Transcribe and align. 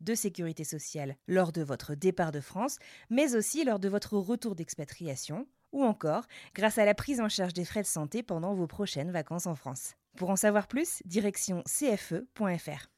de 0.00 0.14
sécurité 0.14 0.64
sociale 0.64 1.16
lors 1.28 1.52
de 1.52 1.62
votre 1.62 1.94
départ 1.94 2.32
de 2.32 2.40
France, 2.40 2.78
mais 3.10 3.34
aussi 3.34 3.64
lors 3.64 3.78
de 3.78 3.88
votre 3.88 4.16
retour 4.16 4.54
d'expatriation, 4.54 5.46
ou 5.72 5.84
encore 5.84 6.24
grâce 6.54 6.78
à 6.78 6.84
la 6.84 6.94
prise 6.94 7.20
en 7.20 7.28
charge 7.28 7.52
des 7.52 7.64
frais 7.64 7.82
de 7.82 7.86
santé 7.86 8.22
pendant 8.22 8.54
vos 8.54 8.66
prochaines 8.66 9.10
vacances 9.10 9.46
en 9.46 9.54
France. 9.54 9.94
Pour 10.16 10.30
en 10.30 10.36
savoir 10.36 10.66
plus, 10.66 11.02
direction 11.04 11.62
cfe.fr. 11.66 12.88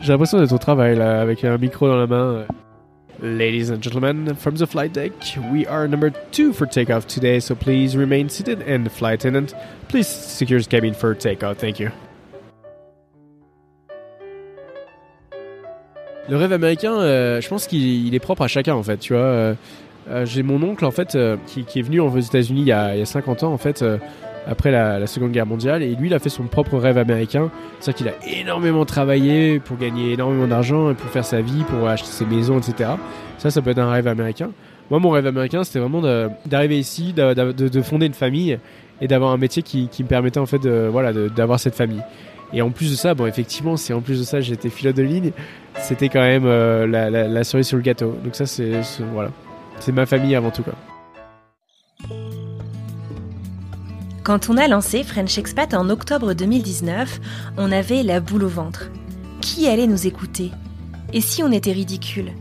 J'ai 0.00 0.12
l'impression 0.12 0.38
d'être 0.38 0.52
au 0.52 0.58
travail 0.58 0.96
là, 0.96 1.20
avec 1.20 1.44
un 1.44 1.58
micro 1.58 1.88
dans 1.88 1.96
la 1.96 2.06
main. 2.06 2.46
Ladies 3.20 3.72
and 3.72 3.82
gentlemen, 3.82 4.36
from 4.36 4.56
the 4.56 4.64
flight 4.64 4.92
deck, 4.92 5.12
we 5.50 5.66
are 5.66 5.88
number 5.88 6.12
two 6.30 6.52
for 6.52 6.68
takeoff 6.68 7.04
today, 7.08 7.40
so 7.40 7.56
please 7.56 7.96
remain 7.96 8.28
seated 8.28 8.62
and 8.62 8.88
flight 8.92 9.14
attendant, 9.14 9.54
please 9.88 10.06
secure 10.06 10.60
the 10.60 10.68
cabin 10.68 10.94
for 10.94 11.14
takeoff. 11.16 11.58
Thank 11.58 11.80
you. 11.80 11.90
Le 16.28 16.36
rêve 16.36 16.52
américain, 16.52 16.92
euh, 16.94 17.40
je 17.40 17.48
pense 17.48 17.66
qu'il 17.66 18.06
il 18.06 18.14
est 18.14 18.18
propre 18.18 18.42
à 18.42 18.48
chacun 18.48 18.74
en 18.74 18.82
fait, 18.82 18.98
tu 18.98 19.14
vois. 19.14 19.22
Euh, 19.22 19.54
euh, 20.10 20.26
J'ai 20.26 20.42
mon 20.42 20.62
oncle 20.62 20.84
en 20.84 20.90
fait 20.90 21.14
euh, 21.14 21.36
qui, 21.46 21.60
est 21.78 21.82
venu 21.82 22.00
aux 22.00 22.18
États-Unis 22.18 22.62
il, 22.62 22.66
y 22.66 22.72
a- 22.72 22.94
il 22.94 22.98
y 22.98 23.02
a 23.02 23.06
50 23.06 23.42
ans 23.44 23.52
en 23.52 23.58
fait, 23.58 23.82
euh, 23.82 23.96
après 24.46 24.70
la, 24.70 25.06
Seconde 25.06 25.32
Guerre 25.32 25.46
mondiale, 25.46 25.82
et 25.82 25.94
lui 25.94 26.08
il 26.08 26.14
a 26.14 26.18
fait 26.18 26.28
son 26.28 26.44
propre 26.44 26.76
rêve 26.78 26.98
américain. 26.98 27.50
C'est-à-dire 27.80 27.96
qu'il 27.98 28.08
a 28.36 28.40
énormément 28.40 28.84
travaillé 28.84 29.58
pour 29.58 29.76
gagner 29.78 30.12
énormément 30.12 30.46
d'argent 30.46 30.90
et 30.90 30.94
pour 30.94 31.10
faire 31.10 31.24
sa 31.24 31.40
vie, 31.40 31.64
pour 31.64 31.88
acheter 31.88 32.08
ses 32.10 32.24
maisons, 32.26 32.58
etc. 32.58 32.90
Ça, 33.38 33.50
ça 33.50 33.62
peut 33.62 33.70
être 33.70 33.78
un 33.78 33.90
rêve 33.90 34.06
américain. 34.08 34.50
Moi, 34.90 35.00
mon 35.00 35.10
rêve 35.10 35.26
américain, 35.26 35.64
c'était 35.64 35.78
vraiment 35.80 36.02
d'arriver 36.46 36.78
ici, 36.78 37.12
de, 37.12 37.34
de- 37.34 37.52
de- 37.52 37.68
de 37.68 37.82
fonder 37.82 38.06
une 38.06 38.14
famille 38.14 38.58
et 39.02 39.06
d'avoir 39.08 39.32
un 39.32 39.36
métier 39.36 39.62
qui, 39.62 39.88
me 40.00 40.08
permettait 40.08 40.40
en 40.40 40.46
fait 40.46 40.58
de, 40.58 40.88
voilà, 40.90 41.12
d'avoir 41.12 41.60
cette 41.60 41.74
famille. 41.74 42.00
Et 42.54 42.62
en 42.62 42.70
plus 42.70 42.90
de 42.90 42.96
ça, 42.96 43.12
bon, 43.12 43.26
effectivement, 43.26 43.76
si 43.76 43.92
en 43.92 44.00
plus 44.00 44.18
de 44.20 44.24
ça 44.24 44.40
j'étais 44.40 44.70
pilote 44.70 44.96
de 44.96 45.02
ligne, 45.02 45.32
c'était 45.82 46.08
quand 46.08 46.20
même 46.20 46.44
euh, 46.46 46.86
la, 46.86 47.10
la- 47.10 47.44
cerise 47.44 47.66
sur 47.66 47.76
le 47.76 47.82
gâteau. 47.82 48.16
Donc 48.24 48.34
ça, 48.34 48.46
c'est 48.46 48.82
c'est- 48.82 49.02
voilà, 49.12 49.30
c'est 49.80 49.92
ma 49.92 50.06
famille 50.06 50.34
avant 50.34 50.50
tout 50.50 50.62
quoi. 50.62 50.74
Quand 54.24 54.50
on 54.50 54.56
a 54.58 54.68
lancé 54.68 55.04
French 55.04 55.38
Expat 55.38 55.72
en 55.72 55.88
octobre 55.88 56.34
2019, 56.34 57.20
on 57.56 57.72
avait 57.72 58.02
la 58.02 58.20
boule 58.20 58.44
au 58.44 58.48
ventre. 58.48 58.90
Qui 59.40 59.66
allait 59.68 59.86
nous 59.86 60.06
écouter? 60.06 60.50
Et 61.14 61.22
si 61.22 61.42
on 61.42 61.50
était 61.50 61.72
ridicule 61.72 62.32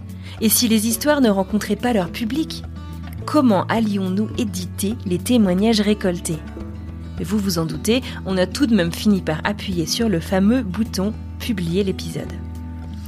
Et 0.42 0.50
si 0.50 0.68
les 0.68 0.88
histoires 0.88 1.22
ne 1.22 1.30
rencontraient 1.30 1.78
pas 1.78 1.94
leur 1.94 2.10
public? 2.12 2.64
Comment 3.26 3.66
allions-nous 3.68 4.30
éditer 4.38 4.96
les 5.06 5.18
témoignages 5.18 5.80
récoltés? 5.80 6.40
Mais 7.18 7.24
vous 7.24 7.38
vous 7.38 7.58
en 7.60 7.66
doutez, 7.66 8.02
on 8.26 8.38
a 8.38 8.46
tout 8.46 8.68
de 8.68 8.76
même 8.76 8.92
fini 8.92 9.22
par 9.22 9.40
appuyer 9.46 9.86
sur 9.86 10.10
le 10.10 10.20
fameux 10.20 10.62
bouton 10.64 11.14
Publier 11.40 11.84
l'épisode. 11.86 12.32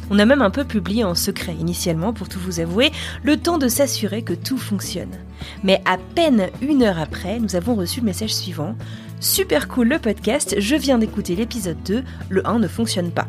On 0.09 0.19
a 0.19 0.25
même 0.25 0.41
un 0.41 0.49
peu 0.49 0.63
publié 0.63 1.03
en 1.03 1.15
secret 1.15 1.53
initialement, 1.53 2.13
pour 2.13 2.29
tout 2.29 2.39
vous 2.39 2.59
avouer, 2.59 2.91
le 3.23 3.37
temps 3.37 3.57
de 3.57 3.67
s'assurer 3.67 4.23
que 4.23 4.33
tout 4.33 4.57
fonctionne. 4.57 5.15
Mais 5.63 5.81
à 5.85 5.97
peine 6.15 6.49
une 6.61 6.83
heure 6.83 6.99
après, 6.99 7.39
nous 7.39 7.55
avons 7.55 7.75
reçu 7.75 7.99
le 7.99 8.07
message 8.07 8.33
suivant. 8.33 8.75
Super 9.19 9.67
cool 9.67 9.89
le 9.89 9.99
podcast, 9.99 10.55
je 10.57 10.75
viens 10.75 10.97
d'écouter 10.97 11.35
l'épisode 11.35 11.81
2, 11.85 12.03
le 12.29 12.47
1 12.47 12.59
ne 12.59 12.67
fonctionne 12.67 13.11
pas. 13.11 13.27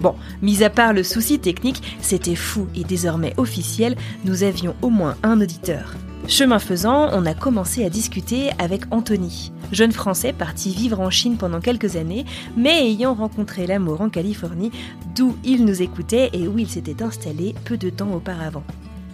Bon, 0.00 0.14
mis 0.42 0.64
à 0.64 0.70
part 0.70 0.92
le 0.92 1.02
souci 1.02 1.38
technique, 1.38 1.98
c'était 2.00 2.34
fou 2.34 2.66
et 2.74 2.84
désormais 2.84 3.34
officiel, 3.36 3.96
nous 4.24 4.44
avions 4.44 4.74
au 4.82 4.88
moins 4.88 5.16
un 5.22 5.40
auditeur. 5.40 5.94
Chemin 6.28 6.58
faisant, 6.58 7.08
on 7.12 7.26
a 7.26 7.34
commencé 7.34 7.84
à 7.84 7.90
discuter 7.90 8.50
avec 8.58 8.82
Anthony, 8.90 9.52
jeune 9.72 9.90
français 9.90 10.32
parti 10.32 10.70
vivre 10.70 11.00
en 11.00 11.10
Chine 11.10 11.36
pendant 11.36 11.60
quelques 11.60 11.96
années, 11.96 12.24
mais 12.56 12.88
ayant 12.88 13.14
rencontré 13.14 13.66
l'amour 13.66 14.00
en 14.00 14.08
Californie, 14.08 14.70
d'où 15.16 15.36
il 15.44 15.64
nous 15.64 15.82
écoutait 15.82 16.30
et 16.32 16.46
où 16.46 16.58
il 16.58 16.68
s'était 16.68 17.02
installé 17.02 17.54
peu 17.64 17.76
de 17.76 17.90
temps 17.90 18.12
auparavant. 18.12 18.62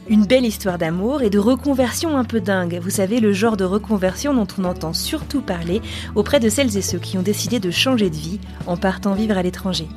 Une 0.09 0.27
belle 0.27 0.45
histoire 0.45 0.79
d'amour 0.79 1.23
et 1.23 1.31
de 1.31 1.39
reconversion 1.39 2.17
un 2.17 2.25
peu 2.25 2.41
dingue. 2.41 2.79
Vous 2.81 2.91
savez, 2.91 3.19
le 3.19 3.33
genre 3.33 3.57
de 3.57 3.65
reconversion 3.65 4.35
dont 4.35 4.47
on 4.59 4.65
entend 4.65 4.93
surtout 4.93 5.41
parler 5.41 5.83
auprès 6.15 6.39
de 6.39 6.49
celles 6.49 6.77
et 6.77 6.83
ceux 6.83 6.99
qui 6.99 7.19
ont 7.19 7.23
décidé 7.23 7.59
de 7.59 7.73
changer 7.73 8.09
de 8.09 8.15
vie 8.15 8.39
en 8.69 8.77
partant 8.77 9.15
vivre 9.15 9.37
à 9.37 9.43
l'étranger. 9.43 9.89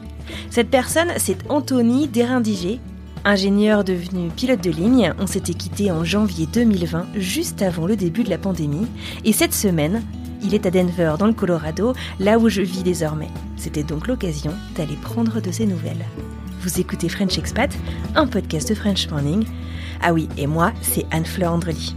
Cette 0.49 0.69
personne, 0.69 1.11
c'est 1.17 1.37
Anthony 1.49 2.07
Dérindigé, 2.07 2.79
ingénieur 3.25 3.83
devenu 3.83 4.29
pilote 4.29 4.63
de 4.63 4.71
ligne. 4.71 5.13
On 5.19 5.27
s'était 5.27 5.53
quitté 5.53 5.91
en 5.91 6.03
janvier 6.03 6.47
2020, 6.51 7.07
juste 7.15 7.61
avant 7.61 7.87
le 7.87 7.95
début 7.95 8.23
de 8.23 8.29
la 8.29 8.37
pandémie. 8.37 8.87
Et 9.25 9.33
cette 9.33 9.53
semaine, 9.53 10.03
il 10.41 10.53
est 10.53 10.65
à 10.65 10.71
Denver, 10.71 11.15
dans 11.19 11.27
le 11.27 11.33
Colorado, 11.33 11.93
là 12.19 12.39
où 12.39 12.49
je 12.49 12.61
vis 12.61 12.83
désormais. 12.83 13.29
C'était 13.57 13.83
donc 13.83 14.07
l'occasion 14.07 14.53
d'aller 14.75 14.95
prendre 14.95 15.41
de 15.41 15.51
ses 15.51 15.65
nouvelles. 15.65 16.05
Vous 16.61 16.79
écoutez 16.79 17.09
French 17.09 17.37
Expat, 17.37 17.71
un 18.15 18.27
podcast 18.27 18.69
de 18.69 18.75
French 18.75 19.09
Morning. 19.09 19.45
Ah 20.01 20.13
oui, 20.13 20.27
et 20.37 20.47
moi, 20.47 20.71
c'est 20.81 21.05
Anne-Fleur 21.11 21.53
Andrely. 21.53 21.95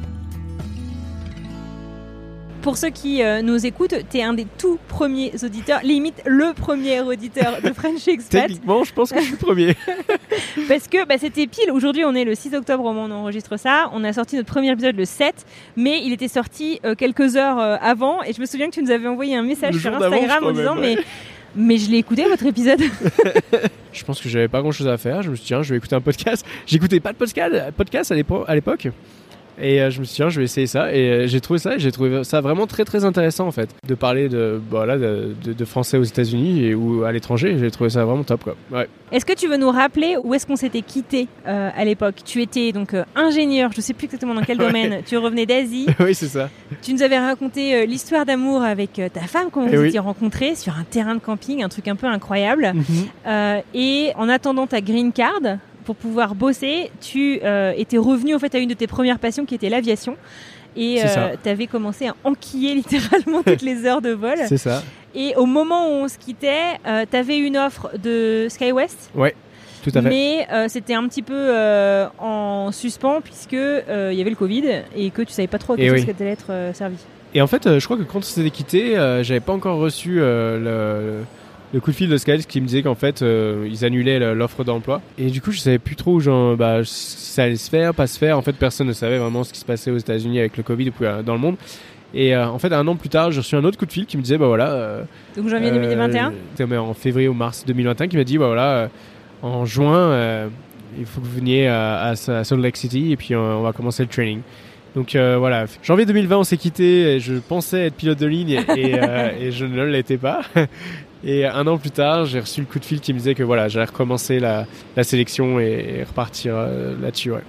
Pour 2.63 2.77
ceux 2.77 2.91
qui 2.91 3.25
euh, 3.25 3.43
nous 3.43 3.67
écoutent, 3.67 3.95
tu 4.09 4.19
es 4.19 4.23
un 4.23 4.35
des 4.35 4.47
tout 4.57 4.79
premiers 4.87 5.33
auditeurs, 5.43 5.81
limite 5.83 6.23
le 6.27 6.53
premier 6.55 7.01
auditeur 7.01 7.61
de 7.61 7.73
French 7.75 8.07
Expat. 8.07 8.43
Techniquement, 8.43 8.85
je 8.85 8.93
pense 8.93 9.11
que 9.11 9.19
je 9.19 9.25
suis 9.25 9.33
le 9.33 9.39
premier. 9.39 9.77
parce 10.69 10.87
que 10.87 11.05
bah, 11.05 11.17
c'était 11.19 11.49
pile. 11.49 11.73
Aujourd'hui, 11.73 12.05
on 12.05 12.15
est 12.15 12.25
le 12.25 12.37
6 12.37 12.55
octobre 12.55 12.85
au 12.85 12.93
moment 12.93 13.07
où 13.07 13.19
on 13.19 13.23
enregistre 13.23 13.59
ça. 13.59 13.91
On 13.93 14.05
a 14.05 14.13
sorti 14.13 14.37
notre 14.37 14.49
premier 14.49 14.71
épisode 14.71 14.95
le 14.95 15.05
7, 15.05 15.45
mais 15.77 16.03
il 16.05 16.13
était 16.13 16.29
sorti 16.29 16.79
euh, 16.85 16.95
quelques 16.95 17.35
heures 17.35 17.59
euh, 17.59 17.77
avant. 17.81 18.23
Et 18.23 18.33
je 18.33 18.41
me 18.41 18.47
souviens 18.47 18.69
que 18.69 18.75
tu 18.75 18.83
nous 18.83 18.93
avais 18.93 19.09
envoyé 19.09 19.35
un 19.35 19.43
message 19.43 19.75
Le 19.75 19.81
sur 19.81 19.93
Instagram 19.93 20.45
en 20.45 20.53
disant 20.53 20.75
même, 20.77 20.85
ouais. 20.85 20.97
mais. 20.97 21.03
Mais 21.55 21.77
je 21.77 21.91
l'ai 21.91 21.99
écouté 21.99 22.25
votre 22.25 22.47
épisode. 22.47 22.81
je 23.93 24.05
pense 24.05 24.23
que 24.23 24.29
j'avais 24.31 24.49
pas 24.49 24.63
grand 24.63 24.73
chose 24.73 24.89
à 24.89 24.97
faire. 24.97 25.21
Je 25.21 25.29
me 25.29 25.35
suis 25.35 25.43
dit, 25.43 25.49
tiens, 25.49 25.63
je 25.63 25.69
vais 25.69 25.77
écouter 25.77 25.95
un 25.95 26.01
podcast. 26.01 26.47
J'écoutais 26.67 26.99
pas 26.99 27.13
de 27.13 27.19
podcast, 27.19 28.11
à 28.11 28.55
l'époque. 28.55 28.89
Et 29.63 29.81
euh, 29.81 29.91
je 29.91 30.01
me 30.01 30.05
suis 30.05 30.23
dit, 30.25 30.31
je 30.31 30.39
vais 30.41 30.45
essayer 30.45 30.67
ça. 30.67 30.93
Et 30.93 31.09
euh, 31.11 31.27
j'ai 31.29 31.41
trouvé 31.41 31.59
ça, 31.61 31.79
j'ai 31.79 31.93
trouvé 31.93 32.25
ça 32.25 32.41
vraiment 32.41 32.67
très 32.67 32.85
très 32.85 33.05
intéressant 33.05 33.47
en 33.47 33.53
fait. 33.53 33.71
De 33.87 33.95
parler 33.95 34.29
de, 34.29 34.61
voilà, 34.71 34.99
de, 34.99 35.35
de- 35.45 35.53
de 35.53 35.65
français 35.65 35.97
aux 35.99 36.03
États-Unis 36.03 36.65
et 36.65 36.75
ou 36.75 37.05
à 37.05 37.13
l'étranger. 37.13 37.57
J'ai 37.59 37.71
trouvé 37.71 37.89
ça 37.91 38.05
vraiment 38.05 38.25
top 38.25 38.43
quoi. 38.45 38.57
Ouais. 38.73 38.89
Est-ce 39.13 39.25
que 39.25 39.35
tu 39.35 39.47
veux 39.47 39.57
nous 39.59 39.71
rappeler 39.71 40.17
où 40.23 40.35
est-ce 40.35 40.47
qu'on 40.47 40.57
s'était 40.57 40.81
quitté 40.83 41.29
euh, 41.47 41.71
à 41.77 41.85
l'époque? 41.85 42.17
Tu 42.25 42.43
étais 42.43 42.73
donc 42.73 42.95
ingénieur, 43.15 43.71
je 43.75 43.81
sais 43.81 43.95
plus 43.95 44.07
exactement 44.07 44.35
dans 44.35 44.43
quel 44.43 44.59
Ouais. 44.61 44.67
domaine. 44.67 45.03
Tu 45.07 45.17
revenais 45.17 45.47
d'Asie. 45.47 45.87
oui, 46.01 46.15
c'est 46.15 46.27
ça. 46.29 46.49
Tu 46.83 46.93
nous 46.93 47.03
avais 47.03 47.19
raconté 47.19 47.87
l'histoire 47.87 48.25
d'amour 48.27 48.63
avec 48.63 49.01
ta 49.13 49.21
femme, 49.21 49.49
comment 49.53 49.69
Eh 49.71 49.77
vous 49.77 49.83
oui. 49.83 49.89
étiez 49.89 50.01
rencontrés 50.01 50.55
sur 50.57 50.73
un 50.77 50.85
terrain 50.85 51.15
de 51.15 51.21
camping, 51.21 51.63
un 51.63 51.69
truc 51.69 51.87
un 51.89 51.97
peu 51.97 52.07
incroyable. 52.07 52.73
Mhm. 52.75 52.85
Euh, 53.27 53.61
et 53.75 54.11
en 54.17 54.29
attendant 54.29 54.67
ta 54.67 54.81
green 54.81 55.13
card 55.13 55.41
pour 55.85 55.97
pouvoir 55.97 56.35
bosser, 56.35 56.91
tu 57.01 57.41
euh, 57.43 57.73
étais 57.77 57.99
revenu 57.99 58.35
en 58.35 58.39
fait 58.39 58.55
à 58.55 58.59
une 58.59 58.69
de 58.69 58.75
tes 58.75 58.87
premières 58.87 59.19
passions 59.19 59.45
qui 59.45 59.55
était 59.55 59.69
l'aviation. 59.69 60.17
Et 60.75 61.01
ça. 61.07 61.33
tu 61.43 61.49
avais 61.51 61.67
commencé 61.67 62.07
à 62.07 62.15
enquiller 62.25 62.75
littéralement 62.75 63.43
toutes 63.47 63.61
les 63.61 63.85
heures 63.85 64.01
de 64.01 64.11
vol. 64.11 64.39
C'est 64.49 64.57
ça. 64.57 64.83
Et 65.15 65.35
au 65.37 65.45
moment 65.45 65.89
où 65.89 66.05
on 66.05 66.09
se 66.09 66.17
quittait, 66.17 66.79
tu 67.11 67.17
avais 67.17 67.37
une 67.39 67.59
offre 67.59 67.91
de 68.03 68.47
SkyWest. 68.49 69.11
Ouais, 69.15 69.35
tout 69.83 69.91
à 69.95 70.01
fait. 70.01 70.09
Mais 70.09 70.47
euh, 70.51 70.67
c'était 70.69 70.95
un 70.95 71.07
petit 71.09 71.23
peu 71.23 71.35
euh, 71.37 72.07
en 72.19 72.71
suspens 72.73 73.21
puisque 73.21 73.53
euh, 73.55 74.11
il 74.13 74.19
y 74.19 74.21
avait 74.21 74.31
le 74.31 74.37
Covid 74.37 74.65
et 74.97 75.11
que 75.11 75.23
tu 75.23 75.33
savais 75.33 75.49
pas 75.49 75.59
trop 75.59 75.75
à 75.75 75.77
Et 75.77 75.81
quelle 75.81 75.93
oui. 75.93 76.07
qu'elle 76.07 76.17
allait 76.21 76.31
être 76.31 76.51
euh, 76.51 76.73
servie. 76.73 76.97
Et 77.35 77.41
en 77.43 77.47
fait, 77.47 77.67
euh, 77.67 77.81
je 77.81 77.85
crois 77.85 77.97
que 77.97 78.03
quand 78.03 78.19
on 78.19 78.23
s'était 78.23 78.51
quitté, 78.51 78.97
euh, 78.97 79.23
j'avais 79.23 79.41
pas 79.41 79.53
encore 79.53 79.79
reçu 79.79 80.19
euh, 80.21 80.59
le, 81.21 81.25
le 81.73 81.81
coup 81.81 81.91
de 81.91 81.97
fil 81.97 82.09
de 82.09 82.17
Skyles 82.17 82.47
qui 82.47 82.61
me 82.61 82.67
disait 82.67 82.83
qu'en 82.83 82.95
fait 82.95 83.23
euh, 83.23 83.67
ils 83.71 83.85
annulaient 83.85 84.35
l'offre 84.35 84.65
d'emploi 84.65 85.01
et 85.19 85.31
du 85.31 85.41
coup 85.41 85.53
je 85.53 85.59
savais 85.59 85.79
plus 85.79 85.97
trop 85.97 86.21
genre 86.21 86.57
bah 86.57 86.81
si 86.85 87.33
ça 87.33 87.45
allait 87.45 87.57
se 87.57 87.71
faire 87.71 87.95
pas 87.95 88.07
se 88.07 88.19
faire 88.19 88.37
en 88.37 88.43
fait 88.43 88.53
personne 88.53 88.87
ne 88.87 88.93
savait 88.93 89.19
vraiment 89.19 89.45
ce 89.45 89.53
qui 89.53 89.61
se 89.61 89.65
passait 89.65 89.91
aux 89.91 89.97
États-Unis 89.97 90.39
avec 90.39 90.57
le 90.57 90.63
Covid 90.63 90.91
ou 90.91 91.23
dans 91.25 91.33
le 91.33 91.39
monde 91.39 91.57
et 92.15 92.37
euh, 92.37 92.47
en 92.47 92.59
fait 92.59 92.73
un 92.73 92.87
an 92.87 92.97
plus 92.97 93.09
tard 93.09 93.31
j'ai 93.31 93.41
reçu 93.41 93.57
un 93.57 93.65
autre 93.65 93.79
coup 93.79 93.87
de 93.87 93.93
fil 93.93 94.07
qui 94.07 94.17
me 94.19 94.23
disait 94.23 94.39
bah 94.39 94.47
voilà 94.47 94.71
euh, 94.71 95.03
donc 95.37 95.49
janvier 95.49 95.71
2021 95.71 96.33
en 96.79 96.95
février 96.95 97.29
ou 97.29 97.35
mars 97.35 97.65
2021 97.67 98.09
qui 98.09 98.17
m'a 98.17 98.25
dit 98.25 98.37
bah 98.37 98.47
voilà 98.47 98.91
en 99.43 99.65
juin 99.65 100.51
il 100.99 101.07
faut 101.07 101.23
que 101.23 101.27
vous 101.27 101.37
veniez 101.37 101.69
à, 101.69 102.09
à, 102.09 102.17
Salt 102.17 102.61
Lake 102.61 102.77
City 102.77 103.13
et 103.13 103.17
puis 103.17 103.35
on 103.35 103.63
va 103.63 103.73
commencer 103.73 104.03
le 104.03 104.11
training 104.11 104.41
donc 104.95 105.17
voilà, 105.17 105.65
janvier 105.83 106.05
2020, 106.05 106.37
on 106.37 106.45
s'est 106.45 106.59
quitté. 106.59 107.19
Je 107.19 107.37
pensais 107.37 107.87
être 107.87 107.95
pilote 107.95 108.19
de 108.19 108.27
ligne 108.27 108.63
et, 108.77 108.93
et 109.41 109.51
je 109.51 109.65
ne 109.65 109.83
l'étais 109.85 110.19
pas. 110.19 110.43
Et 111.25 111.47
un 111.47 111.67
an 111.67 111.79
plus 111.79 111.91
tard, 111.91 112.27
j'ai 112.27 112.41
reçu 112.41 112.61
le 112.61 112.67
coup 112.67 112.79
de 112.79 112.85
fil 112.85 113.01
qui 113.01 113.13
me 113.13 113.19
disait 113.19 113.35
que 113.35 113.43
voilà, 113.43 113.69
j'allais 113.69 113.87
recommencer 113.87 114.41
la, 114.41 114.67
la 114.97 115.05
sélection 115.05 115.61
et, 115.61 116.05
repartir 116.07 116.55
euh, 116.57 116.95
là-dessus. 117.01 117.31
Ouais. 117.31 117.43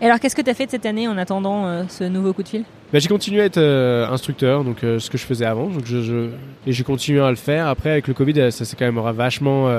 Et 0.00 0.06
alors, 0.06 0.18
qu'est-ce 0.18 0.34
que 0.34 0.42
tu 0.42 0.50
as 0.50 0.54
fait 0.54 0.66
de 0.66 0.70
cette 0.70 0.86
année 0.86 1.06
en 1.06 1.16
attendant 1.16 1.66
euh, 1.66 1.84
ce 1.88 2.04
nouveau 2.04 2.32
coup 2.32 2.42
de 2.42 2.48
fil? 2.48 2.64
Bah, 2.92 2.98
J'ai 2.98 3.08
continué 3.08 3.42
à 3.42 3.44
être 3.44 3.58
euh, 3.58 4.08
instructeur, 4.08 4.64
donc 4.64 4.78
ce 4.80 5.08
que 5.08 5.16
je 5.16 5.24
faisais 5.24 5.46
avant. 5.46 5.68
Donc 5.68 5.82
je, 5.86 6.02
je 6.02 6.30
et 6.66 6.72
j'ai 6.72 6.82
continué 6.82 7.20
à 7.20 7.30
le 7.30 7.36
faire. 7.36 7.68
Après, 7.68 7.90
avec 7.90 8.08
le 8.08 8.14
Covid, 8.14 8.50
ça 8.50 8.64
s'est 8.64 8.76
quand 8.76 8.84
même 8.84 9.00
vachement 9.14 9.70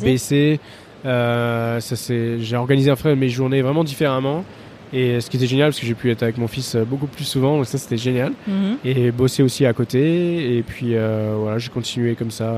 baissé. 0.00 0.60
j'ai 1.04 2.56
organisé 2.56 2.90
après 2.90 3.16
mes 3.16 3.28
journées 3.28 3.62
vraiment 3.62 3.84
différemment. 3.84 4.44
Et 4.92 5.20
ce 5.20 5.30
qui 5.30 5.36
était 5.36 5.46
génial, 5.46 5.68
parce 5.68 5.78
que 5.78 5.86
j'ai 5.86 5.94
pu 5.94 6.10
être 6.10 6.24
avec 6.24 6.36
mon 6.36 6.48
fils 6.48 6.74
beaucoup 6.74 7.06
plus 7.06 7.24
souvent, 7.24 7.56
donc 7.56 7.66
ça 7.66 7.78
c'était 7.78 7.96
génial. 7.96 8.32
Mhm. 8.46 8.76
Et 8.84 9.10
bosser 9.10 9.42
aussi 9.42 9.66
à 9.66 9.72
côté. 9.72 10.56
Et 10.56 10.62
puis 10.62 10.94
voilà, 10.94 11.58
j'ai 11.58 11.70
continué 11.70 12.14
comme 12.14 12.30
ça 12.30 12.54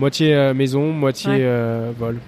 moitié 0.00 0.34
euh, 0.34 0.54
maison, 0.54 0.92
moitié 0.92 1.30
euh, 1.30 1.92
vol. 1.96 2.18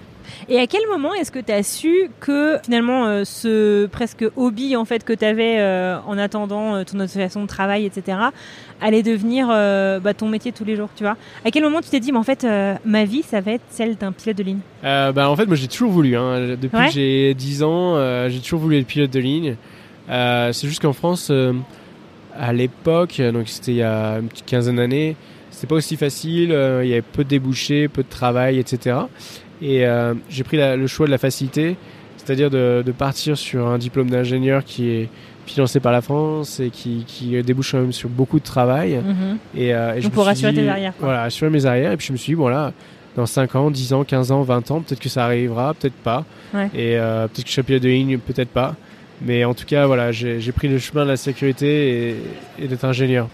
Et 0.47 0.59
à 0.59 0.67
quel 0.67 0.81
moment 0.89 1.13
est-ce 1.13 1.31
que 1.31 1.39
tu 1.39 1.51
as 1.51 1.63
su 1.63 2.09
que 2.19 2.57
finalement 2.63 3.05
euh, 3.05 3.23
ce 3.25 3.87
presque 3.87 4.25
hobby 4.35 4.75
en 4.75 4.85
fait 4.85 5.03
que 5.03 5.13
tu 5.13 5.25
avais 5.25 5.61
en 6.05 6.17
attendant 6.17 6.83
ton 6.83 7.07
façon 7.07 7.41
de 7.41 7.47
travail, 7.47 7.85
etc., 7.85 8.17
allait 8.81 9.03
devenir 9.03 9.47
bah, 9.47 10.13
ton 10.13 10.27
métier 10.27 10.51
tous 10.51 10.65
les 10.65 10.75
jours, 10.75 10.89
tu 10.95 11.03
vois? 11.03 11.17
À 11.45 11.51
quel 11.51 11.63
moment 11.63 11.81
tu 11.81 11.89
t'es 11.89 11.99
dit, 11.99 12.11
mais 12.11 12.17
en 12.17 12.23
fait, 12.23 12.45
ma 12.85 13.05
vie, 13.05 13.23
ça 13.23 13.41
va 13.41 13.53
être 13.53 13.63
celle 13.69 13.95
d'un 13.95 14.11
pilote 14.11 14.37
de 14.37 14.43
ligne? 14.43 14.59
Bah, 14.81 15.29
En 15.29 15.35
fait, 15.35 15.45
moi 15.45 15.55
j'ai 15.55 15.67
toujours 15.67 15.91
voulu. 15.91 16.15
Hein. 16.15 16.55
Depuis 16.59 16.77
que 16.87 16.91
j'ai 16.91 17.33
10 17.33 17.63
ans, 17.63 18.27
j'ai 18.29 18.39
toujours 18.39 18.59
voulu 18.59 18.79
être 18.79 18.87
pilote 18.87 19.11
de 19.11 19.19
ligne. 19.19 19.55
C'est 20.07 20.67
juste 20.67 20.81
qu'en 20.81 20.93
France, 20.93 21.31
à 22.37 22.53
l'époque, 22.53 23.21
donc 23.21 23.47
c'était 23.47 23.71
il 23.71 23.77
y 23.77 23.83
a 23.83 24.19
une 24.19 24.27
petite 24.27 24.45
quinzaine 24.45 24.77
d'années, 24.77 25.15
c'est 25.63 25.67
pas 25.67 25.75
aussi 25.75 25.95
facile, 25.95 26.51
euh, 26.51 26.83
il 26.83 26.89
y 26.89 26.91
avait 26.91 27.01
peu 27.01 27.23
de 27.23 27.29
débouchés, 27.29 27.87
peu 27.87 28.03
de 28.03 28.09
travail, 28.09 28.59
etc. 28.59 28.97
Et 29.61 29.87
euh, 29.87 30.13
j'ai 30.29 30.43
pris 30.43 30.57
le 30.57 30.87
choix 30.87 31.05
de 31.05 31.11
la 31.11 31.17
facilité, 31.17 31.77
c'est-à-dire 32.17 32.49
de, 32.49 32.83
partir 32.97 33.37
sur 33.37 33.67
un 33.67 33.77
diplôme 33.77 34.09
d'ingénieur 34.09 34.65
qui 34.65 34.89
est 34.89 35.09
financé 35.45 35.79
par 35.79 35.93
la 35.93 36.01
France 36.01 36.59
et 36.59 36.69
qui, 36.69 37.05
débouche 37.45 37.71
quand 37.71 37.79
même 37.79 37.93
sur 37.93 38.09
beaucoup 38.09 38.39
de 38.39 38.43
travail. 38.43 38.97
Mhm. 38.97 39.37
Et, 39.55 39.73
euh, 39.73 40.01
je 40.01 40.09
pour 40.09 40.27
assurer 40.27 40.53
tes 40.53 40.67
arrières. 40.67 40.91
Voilà, 40.99 41.23
assurer 41.23 41.49
mes 41.49 41.65
arrières. 41.65 41.93
Et 41.93 41.97
puis 41.97 42.07
je 42.07 42.11
me 42.11 42.17
suis 42.17 42.31
dit, 42.31 42.35
bon 42.35 42.49
là, 42.49 42.73
dans 43.15 43.25
5 43.25 43.55
ans, 43.55 43.71
10 43.71 43.93
ans, 43.93 44.03
15 44.03 44.33
ans, 44.33 44.41
20 44.41 44.69
ans, 44.69 44.81
peut-être 44.81 44.99
que 44.99 45.07
ça 45.07 45.23
arrivera, 45.23 45.73
peut-être 45.75 45.95
pas. 45.95 46.25
Et 46.75 46.97
peut-être 46.97 47.43
que 47.43 47.47
je 47.47 47.53
serai 47.53 47.63
pilote 47.63 47.83
de 47.83 47.87
ligne, 47.87 48.17
peut-être 48.17 48.49
pas. 48.49 48.75
Mais 49.21 49.45
en 49.45 49.53
tout 49.53 49.65
cas, 49.65 49.85
voilà, 49.85 50.11
j'ai 50.11 50.51
pris 50.51 50.67
le 50.67 50.77
chemin 50.77 51.05
de 51.05 51.11
la 51.11 51.15
sécurité 51.15 52.17
et 52.59 52.67
d'être 52.67 52.83
ingénieur. 52.83 53.29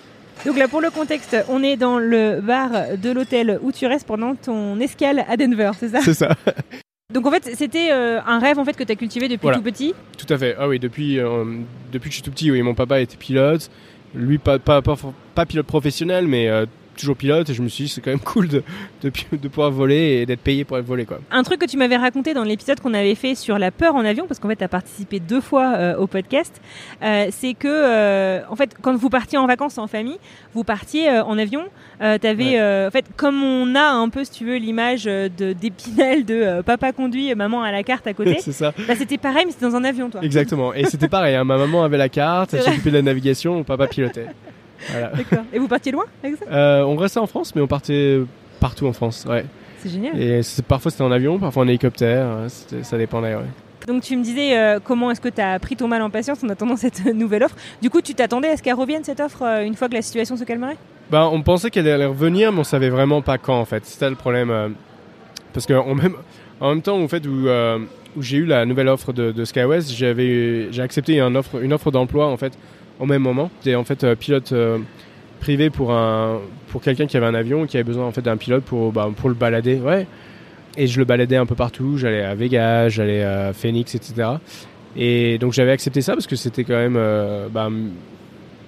Donc 0.45 0.57
là, 0.57 0.67
pour 0.67 0.79
le 0.79 0.89
contexte, 0.89 1.35
on 1.49 1.61
est 1.63 1.75
dans 1.75 1.99
le 1.99 2.39
bar 2.41 2.71
de 2.97 3.11
l'hôtel 3.11 3.59
où 3.61 3.71
tu 3.71 3.85
restes 3.87 4.07
pendant 4.07 4.35
ton 4.35 4.79
escale 4.79 5.25
à 5.27 5.35
Denver, 5.35 5.71
c'est 5.77 5.89
ça 5.89 6.01
C'est 6.01 6.13
ça. 6.13 6.29
Donc 7.13 7.25
en 7.25 7.31
fait, 7.31 7.55
c'était 7.55 7.91
euh, 7.91 8.21
un 8.25 8.37
rêve 8.37 8.59
en 8.59 8.65
fait 8.65 8.77
que 8.77 8.83
tu 8.83 8.91
as 8.91 8.95
cultivé 8.95 9.27
depuis 9.27 9.49
tout 9.51 9.63
petit 9.63 9.95
Tout 10.15 10.31
à 10.31 10.37
fait. 10.37 10.55
Ah 10.59 10.67
oui, 10.67 10.77
depuis, 10.77 11.19
euh, 11.19 11.43
depuis 11.91 12.09
que 12.09 12.11
je 12.11 12.21
suis 12.21 12.23
tout 12.23 12.31
petit, 12.31 12.51
oui, 12.51 12.61
mon 12.61 12.75
papa 12.75 13.01
était 13.01 13.17
pilote. 13.17 13.71
Lui, 14.13 14.37
pas, 14.37 14.59
pas, 14.59 14.81
pas, 14.81 15.45
pilote 15.45 15.65
professionnel, 15.65 16.27
mais 16.27 16.47
euh, 16.47 16.67
toujours 16.99 17.15
pilote 17.15 17.49
et 17.49 17.53
je 17.53 17.61
me 17.61 17.67
suis 17.67 17.85
dit 17.85 17.89
c'est 17.89 18.01
quand 18.01 18.11
même 18.11 18.19
cool 18.19 18.47
de, 18.47 18.63
de, 19.01 19.11
de 19.31 19.47
pouvoir 19.47 19.71
voler 19.71 20.19
et 20.21 20.25
d'être 20.25 20.41
payé 20.41 20.63
pour 20.63 20.79
voler 20.81 21.05
quoi. 21.05 21.19
Un 21.31 21.43
truc 21.43 21.59
que 21.59 21.65
tu 21.65 21.77
m'avais 21.77 21.97
raconté 21.97 22.33
dans 22.33 22.43
l'épisode 22.43 22.79
qu'on 22.79 22.93
avait 22.93 23.15
fait 23.15 23.35
sur 23.35 23.57
la 23.57 23.71
peur 23.71 23.95
en 23.95 24.05
avion 24.05 24.27
parce 24.27 24.39
qu'en 24.39 24.49
fait 24.49 24.57
tu 24.57 24.63
as 24.63 24.67
participé 24.67 25.19
deux 25.19 25.41
fois 25.41 25.73
euh, 25.75 25.97
au 25.97 26.07
podcast, 26.07 26.61
euh, 27.01 27.27
c'est 27.31 27.53
que 27.53 27.67
euh, 27.67 28.41
en 28.49 28.55
fait 28.55 28.75
quand 28.81 28.95
vous 28.95 29.09
partiez 29.09 29.37
en 29.37 29.47
vacances 29.47 29.77
en 29.77 29.87
famille, 29.87 30.19
vous 30.53 30.63
partiez 30.63 31.09
en 31.09 31.37
avion, 31.37 31.65
tu 31.99 32.27
avais 32.27 32.59
en 32.87 32.91
fait 32.91 33.05
comme 33.15 33.43
on 33.43 33.75
a 33.75 33.89
un 33.89 34.09
peu 34.09 34.23
si 34.23 34.31
tu 34.31 34.45
veux 34.45 34.57
l'image 34.57 35.05
de 35.05 35.53
d'Épinal 35.53 36.25
de 36.25 36.61
papa 36.61 36.91
conduit 36.91 37.33
maman 37.35 37.63
à 37.63 37.71
la 37.71 37.83
carte 37.83 38.07
à 38.07 38.13
côté. 38.13 38.37
c'est 38.41 38.51
ça. 38.51 38.73
Bah, 38.87 38.95
c'était 38.97 39.17
pareil 39.17 39.45
mais 39.45 39.51
c'était 39.51 39.65
dans 39.65 39.75
un 39.75 39.83
avion 39.83 40.09
toi. 40.09 40.21
Exactement 40.23 40.73
et 40.73 40.85
c'était 40.85 41.07
pareil, 41.07 41.35
hein. 41.35 41.43
ma 41.43 41.57
maman 41.57 41.83
avait 41.83 41.97
la 41.97 42.09
carte, 42.09 42.53
elle 42.53 42.63
s'occupait 42.63 42.91
de 42.91 42.95
la 42.95 43.01
navigation, 43.01 43.55
mon 43.55 43.63
papa 43.63 43.87
pilotait. 43.87 44.27
D'accord. 45.15 45.45
Et 45.53 45.59
vous 45.59 45.67
partiez 45.67 45.91
loin 45.91 46.05
euh, 46.51 46.81
On 46.83 46.95
restait 46.95 47.19
en 47.19 47.27
France, 47.27 47.53
mais 47.55 47.61
on 47.61 47.67
partait 47.67 48.19
partout 48.59 48.87
en 48.87 48.93
France. 48.93 49.25
Ouais. 49.27 49.45
C'est 49.79 49.89
génial. 49.89 50.19
Et 50.21 50.41
parfois 50.67 50.91
c'était 50.91 51.03
en 51.03 51.11
avion, 51.11 51.39
parfois 51.39 51.63
en 51.63 51.67
hélicoptère. 51.67 52.25
Hein, 52.25 52.47
ça 52.49 52.97
dépendait. 52.97 53.35
Ouais. 53.35 53.45
Donc 53.87 54.03
tu 54.03 54.15
me 54.17 54.23
disais 54.23 54.57
euh, 54.57 54.79
comment 54.83 55.09
est-ce 55.11 55.21
que 55.21 55.29
tu 55.29 55.41
as 55.41 55.57
pris 55.59 55.75
ton 55.75 55.87
mal 55.87 56.01
en 56.01 56.09
patience 56.09 56.43
en 56.43 56.49
attendant 56.49 56.75
cette 56.77 57.05
nouvelle 57.05 57.43
offre? 57.43 57.55
Du 57.81 57.89
coup, 57.89 58.01
tu 58.01 58.13
t'attendais 58.13 58.49
à 58.49 58.57
ce 58.57 58.63
qu'elle 58.63 58.75
revienne 58.75 59.03
cette 59.03 59.19
offre 59.19 59.43
euh, 59.43 59.63
une 59.63 59.75
fois 59.75 59.89
que 59.89 59.93
la 59.93 60.01
situation 60.01 60.37
se 60.37 60.43
calmerait? 60.43 60.77
Bah, 61.09 61.29
on 61.31 61.41
pensait 61.41 61.71
qu'elle 61.71 61.87
allait 61.87 62.05
revenir, 62.05 62.51
mais 62.51 62.59
on 62.59 62.63
savait 62.63 62.89
vraiment 62.89 63.21
pas 63.21 63.37
quand 63.37 63.59
en 63.59 63.65
fait. 63.65 63.85
C'était 63.85 64.09
le 64.09 64.15
problème. 64.15 64.75
parce 65.53 65.65
que 65.65 65.73
même, 65.73 66.15
en 66.59 66.69
même 66.69 66.81
temps, 66.83 67.01
en 67.01 67.07
fait, 67.07 67.25
où, 67.25 67.47
où 68.15 68.21
j'ai 68.21 68.37
eu 68.37 68.45
la 68.45 68.65
nouvelle 68.65 68.89
offre 68.89 69.11
de, 69.11 69.31
de 69.31 69.45
SkyWest, 69.45 69.91
j'avais 69.91 70.71
j'ai 70.71 70.83
accepté 70.83 71.19
une 71.19 71.35
offre, 71.35 71.63
une 71.63 71.73
offre 71.73 71.89
d'emploi 71.89 72.27
en 72.27 72.37
fait 72.37 72.53
au 72.99 73.05
même 73.05 73.21
moment. 73.21 73.49
J'étais 73.63 73.75
en 73.75 73.83
fait 73.83 74.03
euh, 74.03 74.15
pilote 74.15 74.51
euh, 74.51 74.77
privé 75.39 75.69
pour 75.69 75.91
un 75.91 76.39
pour 76.67 76.81
quelqu'un 76.81 77.07
qui 77.07 77.17
avait 77.17 77.25
un 77.25 77.33
avion 77.33 77.65
qui 77.65 77.77
avait 77.77 77.83
besoin 77.83 78.05
en 78.05 78.11
fait 78.11 78.21
d'un 78.21 78.37
pilote 78.37 78.63
pour 78.63 78.91
bah, 78.91 79.09
pour 79.15 79.29
le 79.29 79.35
balader. 79.35 79.75
Ouais. 79.75 80.05
Et 80.77 80.87
je 80.87 80.99
le 80.99 81.05
baladais 81.05 81.37
un 81.37 81.45
peu 81.45 81.55
partout. 81.55 81.97
J'allais 81.97 82.23
à 82.23 82.35
Vegas, 82.35 82.89
j'allais 82.89 83.23
à 83.23 83.53
Phoenix, 83.53 83.95
etc. 83.95 84.29
Et 84.95 85.37
donc 85.37 85.53
j'avais 85.53 85.71
accepté 85.71 86.01
ça 86.01 86.13
parce 86.13 86.27
que 86.27 86.35
c'était 86.35 86.63
quand 86.63 86.75
même 86.75 86.95
euh, 86.97 87.47
bah, 87.49 87.69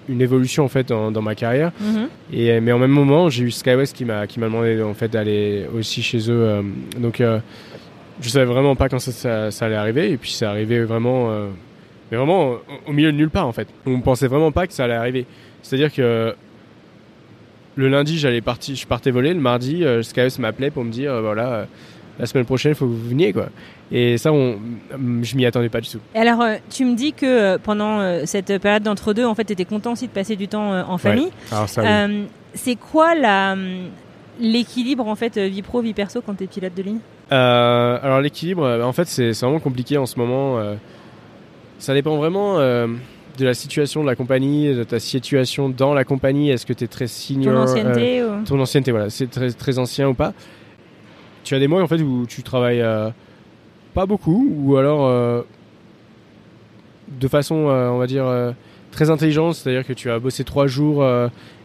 une 0.09 0.21
évolution 0.21 0.65
en 0.65 0.67
fait 0.67 0.87
dans, 0.89 1.21
ma 1.21 1.35
carrière. 1.35 1.71
Mm-hmm. 1.81 2.35
Et 2.35 2.59
mais 2.59 2.71
en 2.71 2.79
même 2.79 2.91
moment, 2.91 3.29
j'ai 3.29 3.43
eu 3.43 3.51
SkyWest 3.51 3.95
qui 3.95 4.05
m'a 4.05 4.27
qui 4.27 4.39
m'a 4.39 4.47
demandé 4.47 4.81
en 4.81 4.93
fait 4.93 5.09
d'aller 5.09 5.65
aussi 5.75 6.01
chez 6.01 6.31
eux. 6.31 6.63
donc 6.97 7.21
je 8.21 8.29
savais 8.29 8.45
vraiment 8.45 8.75
pas 8.75 8.87
quand 8.87 8.99
ça, 8.99 9.51
ça, 9.51 9.65
allait 9.65 9.75
arriver. 9.75 10.11
Et 10.11 10.17
puis 10.17 10.31
c'est 10.31 10.45
arrivé 10.45 10.83
vraiment 10.83 11.29
mais 12.11 12.17
vraiment 12.17 12.57
au 12.87 12.91
milieu 12.91 13.11
de 13.11 13.17
nulle 13.17 13.29
part 13.29 13.47
en 13.47 13.53
fait. 13.53 13.67
On 13.85 13.97
ne 13.97 14.01
pensait 14.01 14.27
vraiment 14.27 14.51
pas 14.51 14.67
que 14.67 14.73
ça 14.73 14.83
allait 14.83 14.93
arriver. 14.93 15.25
C'est-à-dire 15.61 15.93
que 15.93 16.35
le 17.75 17.87
lundi, 17.87 18.17
j'allais 18.17 18.41
partir, 18.41 18.75
je 18.75 18.85
partais 18.85 19.11
voler. 19.11 19.33
Le 19.33 19.39
mardi, 19.39 19.83
euh, 19.83 20.01
m'appelait 20.39 20.71
pour 20.71 20.83
me 20.83 20.91
dire 20.91 21.13
euh, 21.13 21.21
voilà, 21.21 21.47
euh, 21.53 21.65
la 22.19 22.25
semaine 22.25 22.45
prochaine, 22.45 22.73
il 22.73 22.75
faut 22.75 22.85
que 22.85 22.91
vous 22.91 23.09
veniez 23.09 23.33
quoi. 23.33 23.47
Et 23.91 24.17
ça, 24.17 24.31
on, 24.31 24.59
je 25.21 25.35
m'y 25.35 25.45
attendais 25.45 25.69
pas 25.69 25.81
du 25.81 25.89
tout. 25.89 25.99
Et 26.15 26.19
alors, 26.19 26.41
euh, 26.41 26.55
tu 26.69 26.85
me 26.85 26.95
dis 26.95 27.13
que 27.13 27.57
pendant 27.57 28.25
cette 28.25 28.57
période 28.59 28.83
d'entre-deux, 28.83 29.25
en 29.25 29.35
fait, 29.35 29.45
tu 29.45 29.53
étais 29.53 29.65
content 29.65 29.93
aussi 29.93 30.07
de 30.07 30.11
passer 30.11 30.35
du 30.35 30.47
temps 30.47 30.71
en 30.89 30.97
famille. 30.97 31.31
C'est 32.53 32.75
quoi 32.75 33.15
la 33.15 33.55
l'équilibre 34.39 35.07
en 35.07 35.15
fait 35.15 35.37
vie 35.37 35.61
pro 35.61 35.81
vie 35.81 35.93
perso 35.93 36.21
quand 36.21 36.35
tu 36.35 36.43
es 36.43 36.47
pilote 36.47 36.73
de 36.75 36.83
ligne? 36.83 36.99
Alors 37.29 38.19
l'équilibre, 38.19 38.81
en 38.83 38.91
fait, 38.91 39.07
c'est 39.07 39.31
vraiment 39.31 39.59
compliqué 39.59 39.97
en 39.97 40.05
ce 40.05 40.19
moment. 40.19 40.59
Ça 41.81 41.95
dépend 41.95 42.15
vraiment 42.15 42.59
euh, 42.59 42.85
de 43.39 43.43
la 43.43 43.55
situation 43.55 44.03
de 44.03 44.05
la 44.05 44.15
compagnie, 44.15 44.71
de 44.71 44.83
ta 44.83 44.99
situation 44.99 45.67
dans 45.67 45.95
la 45.95 46.03
compagnie. 46.03 46.51
Est-ce 46.51 46.67
que 46.67 46.73
tu 46.73 46.83
es 46.83 46.87
très 46.87 47.07
senior 47.07 47.55
Ton 47.55 47.61
ancienneté 47.61 48.21
euh, 48.21 48.43
Ton 48.45 48.59
ancienneté, 48.59 48.91
voilà. 48.91 49.09
C'est 49.09 49.25
très, 49.25 49.49
très 49.49 49.79
ancien 49.79 50.07
ou 50.07 50.13
pas. 50.13 50.33
Tu 51.43 51.55
as 51.55 51.59
des 51.59 51.67
mois 51.67 51.81
en 51.81 51.87
fait 51.87 51.99
où 52.03 52.27
tu 52.27 52.43
travailles 52.43 52.81
euh, 52.81 53.09
pas 53.95 54.05
beaucoup 54.05 54.47
ou 54.55 54.77
alors 54.77 55.43
de 57.09 57.27
façon, 57.27 57.55
on 57.55 57.97
va 57.97 58.05
dire, 58.05 58.53
très 58.91 59.09
intelligente. 59.09 59.55
C'est-à-dire 59.55 59.85
que 59.85 59.93
tu 59.93 60.07
vas 60.07 60.19
bosser 60.19 60.43
trois 60.43 60.67
jours 60.67 61.03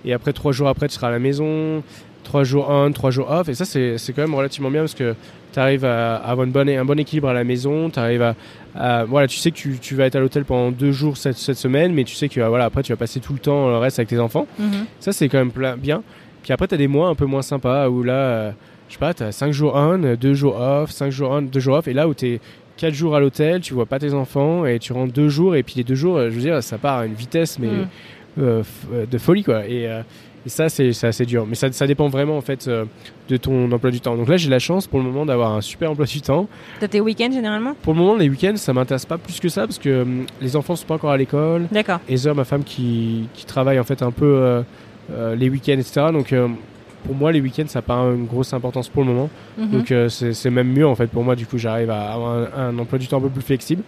et 0.07 0.15
après 0.15 0.33
trois 0.33 0.53
jours 0.53 0.69
après 0.69 0.89
tu 0.89 0.95
seras 0.95 1.09
à 1.09 1.11
la 1.11 1.19
maison. 1.19 1.83
Trois 2.27 2.43
jours 2.43 2.67
on, 2.69 2.91
trois 2.91 3.13
jours 3.13 3.31
off. 3.31 3.49
Et 3.49 3.55
ça, 3.55 3.65
c'est 3.65 3.97
quand 4.09 4.23
même 4.23 4.35
relativement 4.35 4.69
bien 4.69 4.81
parce 4.81 4.95
que 4.95 5.15
tu 5.53 5.61
arrives 5.61 5.85
à, 5.85 6.17
avoir 6.17 6.45
une 6.45 6.51
bonne, 6.51 6.69
un 6.69 6.85
bon 6.85 6.99
équilibre 6.99 7.29
à 7.29 7.33
la 7.33 7.45
maison. 7.45 7.89
Tu 7.89 8.01
arrives 8.01 8.35
à, 8.75 9.05
Voilà, 9.05 9.29
tu 9.29 9.37
sais 9.37 9.53
que 9.53 9.57
tu, 9.57 9.79
tu 9.81 9.95
vas 9.95 10.07
être 10.07 10.17
à 10.17 10.21
l'hôtel 10.21 10.45
pendant 10.45 10.73
deux 10.73 10.91
jours 10.91 11.17
cette, 11.17 11.37
cette, 11.37 11.57
semaine, 11.57 11.95
mais 11.95 12.03
tu 12.03 12.17
sais 12.17 12.29
que 12.29 12.41
voilà, 12.41 12.65
après, 12.65 12.83
tu 12.83 12.93
vas 12.93 12.97
passer 12.97 13.21
tout 13.21 13.33
le 13.33 13.39
temps 13.39 13.69
le 13.69 13.77
reste 13.79 14.01
avec 14.01 14.09
tes 14.09 14.19
enfants. 14.19 14.49
Mhm. 14.59 14.87
Ça, 14.99 15.13
c'est 15.13 15.29
quand 15.29 15.39
même 15.39 15.77
bien. 15.79 16.03
Puis 16.43 16.53
après, 16.53 16.67
tu 16.67 16.75
as 16.75 16.79
des 16.79 16.89
mois 16.89 17.09
un 17.09 17.15
peu 17.15 17.27
moins 17.27 17.43
sympas 17.43 17.89
où 17.89 18.03
là, 18.03 18.13
euh, 18.13 18.51
je 18.89 18.95
sais 18.95 18.99
pas, 18.99 19.15
tu 19.15 19.23
as 19.23 19.31
cinq 19.31 19.53
jours 19.53 19.75
on, 19.77 20.17
deux 20.17 20.35
jours 20.35 20.61
off, 20.61 20.91
cinq 20.91 21.13
jours 21.13 21.31
on, 21.31 21.43
deux 21.43 21.61
jours 21.61 21.77
off. 21.77 21.87
Et 21.87 21.93
là 21.93 22.09
où 22.09 22.15
tu 22.15 22.27
es 22.27 22.41
quatre 22.77 22.95
jours 22.95 23.15
à 23.15 23.21
l'hôtel, 23.21 23.61
tu 23.61 23.73
vois 23.73 23.87
pas 23.87 24.01
tes 24.01 24.15
enfants 24.15 24.67
et 24.67 24.81
tu 24.81 24.93
rentres 24.93 25.13
deux 25.13 25.29
jours. 25.29 25.55
Et 25.55 25.63
puis 25.63 25.75
les 25.77 25.85
deux 25.85 25.95
jours, 25.95 26.19
je 26.19 26.31
veux 26.31 26.41
dire, 26.41 26.61
ça 26.61 26.77
part 26.77 26.99
à 26.99 27.07
une 27.07 27.15
vitesse, 27.15 27.61
mais. 27.61 27.69
Mhm. 27.69 27.87
Euh, 28.39 28.63
de 29.11 29.17
folie 29.17 29.43
quoi 29.43 29.65
et 29.67 29.89
Et 30.47 30.49
ça, 30.49 30.69
c'est 30.69 30.91
assez 31.05 31.27
dur. 31.27 31.45
Mais 31.49 31.57
ça, 31.57 31.71
ça 31.73 31.87
dépend 31.89 32.09
vraiment 32.09 32.37
en 32.37 32.41
fait 32.41 32.69
euh, 32.69 32.85
de 33.29 33.37
ton 33.37 33.71
emploi 33.73 33.91
du 33.91 34.01
temps. 34.01 34.17
Donc 34.17 34.29
là, 34.29 34.37
j'ai 34.37 34.49
la 34.49 34.61
chance 34.61 34.87
pour 34.87 35.01
le 35.01 35.05
moment 35.05 35.27
d'avoir 35.27 35.53
un 35.53 35.61
super 35.61 35.91
emploi 35.91 36.07
du 36.07 36.21
temps. 36.21 36.49
T'as 36.79 36.87
tes 36.87 37.01
week-ends 37.01 37.33
généralement? 37.33 37.75
Pour 37.83 37.95
le 37.95 37.99
moment, 37.99 38.15
les 38.15 38.29
week-ends, 38.29 38.57
ça 38.57 38.73
m'intéresse 38.73 39.07
pas 39.07 39.19
plus 39.19 39.41
que 39.41 39.49
ça 39.49 39.67
parce 39.67 39.79
que 39.79 40.03
hum, 40.03 40.25
les 40.41 40.55
enfants 40.55 40.77
sont 40.77 40.87
pas 40.87 40.95
encore 40.95 41.11
à 41.11 41.17
l'école. 41.17 41.67
D'accord. 41.73 41.99
Heather, 42.09 42.35
ma 42.35 42.45
femme, 42.45 42.63
qui, 42.63 43.29
qui 43.35 43.45
travaille 43.45 43.81
en 43.81 43.85
fait 43.85 44.03
un 44.03 44.13
peu 44.13 44.25
euh, 44.25 44.63
euh, 45.13 45.35
les 45.35 45.49
week-ends, 45.51 45.73
etc. 45.79 46.07
Donc 46.13 46.33
euh, 46.33 46.47
pour 47.05 47.17
moi, 47.17 47.33
les 47.33 47.41
week-ends, 47.41 47.67
ça 47.67 47.81
n'a 47.81 47.83
pas 47.83 47.99
une 47.99 48.27
grosse 48.27 48.53
importance 48.53 48.89
pour 48.89 49.03
le 49.03 49.09
moment. 49.13 49.31
Mhm. 49.59 49.71
Donc 49.71 49.91
euh, 49.91 50.09
c'est 50.09 50.51
même 50.51 50.73
mieux 50.73 50.87
en 50.87 50.95
fait 50.95 51.09
pour 51.09 51.25
moi. 51.25 51.35
Du 51.35 51.47
coup, 51.47 51.59
j'arrive 51.59 51.91
à 51.91 52.13
avoir 52.13 52.49
un, 52.57 52.69
un 52.69 52.79
emploi 52.79 52.99
du 53.01 53.09
temps 53.09 53.19
un 53.19 53.23
peu 53.23 53.31
plus 53.31 53.43
flexible. 53.43 53.83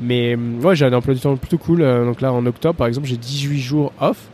Mais 0.00 0.34
ouais, 0.34 0.74
j'ai 0.74 0.84
un 0.84 0.92
emploi 0.92 1.14
du 1.14 1.20
temps 1.20 1.36
plutôt 1.36 1.58
cool. 1.58 1.82
Euh, 1.82 2.04
donc 2.04 2.20
là, 2.20 2.32
en 2.32 2.44
octobre, 2.46 2.74
par 2.74 2.88
exemple, 2.88 3.06
j'ai 3.06 3.16
18 3.16 3.60
jours 3.60 3.92
off. 4.00 4.28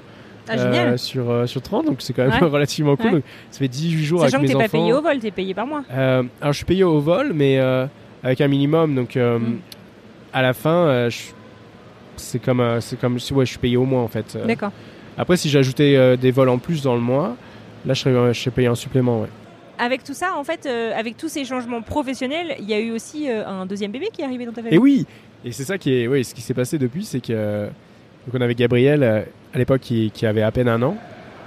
Ah, 0.51 0.57
génial. 0.59 0.89
euh, 0.89 0.97
sur, 0.97 1.31
euh, 1.31 1.47
sur 1.47 1.61
30, 1.63 1.87
donc 1.87 1.97
c'est 2.01 2.13
quand 2.13 2.23
même 2.29 2.33
Ouais. 2.43 2.49
relativement 2.51 2.97
cool. 2.97 3.07
Ouais. 3.07 3.13
Donc, 3.13 3.23
ça 3.51 3.59
fait 3.59 3.69
18 3.69 4.05
jours 4.05 4.21
Sachant 4.21 4.33
que 4.33 4.37
avec 4.39 4.49
t'es 4.51 4.55
mes 4.55 4.59
pas 4.59 4.65
enfants. 4.67 4.79
payé 4.85 4.93
au 4.93 5.03
vol, 5.03 5.19
t'es 5.19 5.31
payé 5.31 5.55
par 5.55 5.67
mois. 5.67 5.83
Euh, 5.93 6.23
alors 6.41 6.53
je 6.53 6.57
suis 6.59 6.67
payé 6.67 6.85
au 6.85 6.99
vol, 7.01 7.33
mais 7.35 7.59
euh, 7.59 7.87
avec 8.23 8.41
un 8.41 8.49
minimum. 8.49 8.95
Donc 8.95 9.17
Mm. 9.17 9.59
à 10.33 10.43
la 10.43 10.53
fin, 10.55 11.09
c'est 12.17 12.39
comme, 12.43 12.81
c'est 12.81 12.99
comme 13.01 13.19
si 13.19 13.33
ouais, 13.33 13.45
je 13.47 13.51
suis 13.51 13.59
payé 13.59 13.77
au 13.77 13.85
mois 13.85 14.03
en 14.03 14.09
fait. 14.09 14.37
D'accord. 14.47 14.73
après, 15.17 15.37
si 15.37 15.49
j'ajoutais 15.49 16.17
des 16.17 16.31
vols 16.31 16.49
en 16.49 16.59
plus 16.59 16.83
dans 16.83 16.95
le 16.95 17.01
mois, 17.01 17.37
là 17.87 17.95
je 17.95 18.01
serais, 18.01 18.35
je 18.35 18.41
serais 18.41 18.51
payé 18.51 18.69
un 18.69 18.75
supplément. 18.75 19.21
Ouais. 19.23 19.29
Avec 19.81 20.03
tout 20.03 20.13
ça, 20.15 20.35
en 20.37 20.43
fait, 20.43 20.67
euh, 20.67 20.91
avec 20.99 21.17
tous 21.17 21.29
ces 21.29 21.45
changements 21.45 21.83
professionnels, 21.83 22.57
il 22.59 22.69
y 22.69 22.75
a 22.75 22.81
eu 22.81 22.91
aussi 22.91 23.31
euh, 23.31 23.47
un 23.47 23.65
deuxième 23.65 23.93
bébé 23.93 24.09
qui 24.13 24.23
est 24.23 24.25
arrivé 24.25 24.45
dans 24.45 24.51
ta 24.53 24.61
famille? 24.61 24.75
Et 24.75 24.79
oui, 24.79 25.07
et 25.45 25.53
c'est 25.53 25.63
ça 25.63 25.79
qui 25.79 25.95
est, 25.95 26.09
oui, 26.09 26.25
ce 26.25 26.35
qui 26.35 26.41
s'est 26.41 26.53
passé 26.55 26.79
depuis, 26.79 27.05
c'est 27.05 27.21
que 27.21 27.27
euh, 27.33 27.67
donc 28.27 28.35
on 28.35 28.41
avait 28.41 28.57
Gabriel 28.57 29.27
à 29.55 29.59
l'époque 29.59 29.81
qui, 29.81 30.11
qui 30.13 30.27
avait 30.27 30.43
à 30.43 30.51
peine 30.51 30.69
un 30.69 30.83
an 30.83 30.97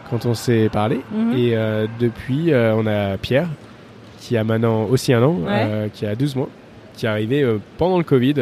quand 0.09 0.25
on 0.25 0.33
s'est 0.33 0.69
parlé, 0.71 0.99
Mhm. 1.11 1.37
et 1.37 1.55
euh, 1.55 1.87
depuis 1.99 2.51
euh, 2.51 2.75
on 2.75 2.85
a 2.87 3.17
Pierre 3.17 3.47
qui 4.19 4.35
a 4.37 4.43
maintenant 4.43 4.83
aussi 4.85 5.13
un 5.13 5.23
an, 5.23 5.33
Ouais. 5.35 5.49
euh, 5.49 5.87
qui 5.91 6.05
a 6.05 6.15
12 6.15 6.35
mois, 6.35 6.49
qui 6.95 7.05
est 7.05 7.09
arrivé 7.09 7.45
pendant 7.77 7.97
le 7.97 8.03
Covid. 8.03 8.33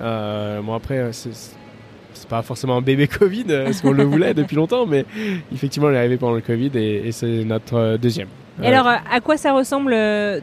bon 0.00 0.74
après 0.74 0.98
euh, 0.98 1.12
c'est 1.12 2.28
pas 2.28 2.42
forcément 2.42 2.76
un 2.76 2.80
bébé 2.82 3.06
Covid, 3.18 3.44
parce 3.64 3.80
qu'on 3.80 3.92
le 3.92 4.04
voulait 4.04 4.34
depuis 4.34 4.56
longtemps, 4.56 4.86
mais 4.86 5.04
effectivement 5.52 5.90
il 5.90 5.94
est 5.94 5.98
arrivé 5.98 6.16
pendant 6.16 6.34
le 6.34 6.40
Covid 6.40 6.70
et, 6.74 7.08
et 7.08 7.12
c'est 7.12 7.44
notre 7.44 7.96
deuxième. 7.96 8.28
Et 8.62 8.66
alors, 8.66 8.88
à 8.88 9.20
quoi 9.20 9.36
ça 9.36 9.52
ressemble 9.52 9.94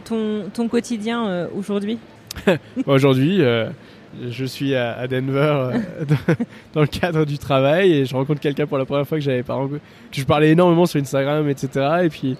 ton, 0.06 0.44
ton 0.54 0.70
quotidien 0.70 1.48
aujourd'hui? 1.58 2.00
Aujourd'hui, 2.86 3.42
euh, 3.42 3.68
je 4.30 4.46
suis 4.46 4.76
à, 4.76 4.98
à 4.98 5.08
Denver 5.08 5.40
euh, 5.74 6.06
dans, 6.74 6.82
le 6.82 6.88
cadre 6.88 7.26
du 7.26 7.38
travail 7.38 7.92
et 7.92 8.06
je 8.06 8.16
rencontre 8.16 8.40
quelqu'un 8.40 8.66
pour 8.68 8.78
la 8.78 8.86
première 8.86 9.08
fois 9.08 9.18
que 9.18 9.24
j'avais 9.24 9.44
pas 9.44 9.56
rencontré, 9.56 9.80
je 10.12 10.24
parlais 10.24 10.52
énormément 10.52 10.86
sur 10.86 11.00
Instagram, 11.02 11.48
etc. 11.50 11.70
Et 12.04 12.10
puis, 12.10 12.38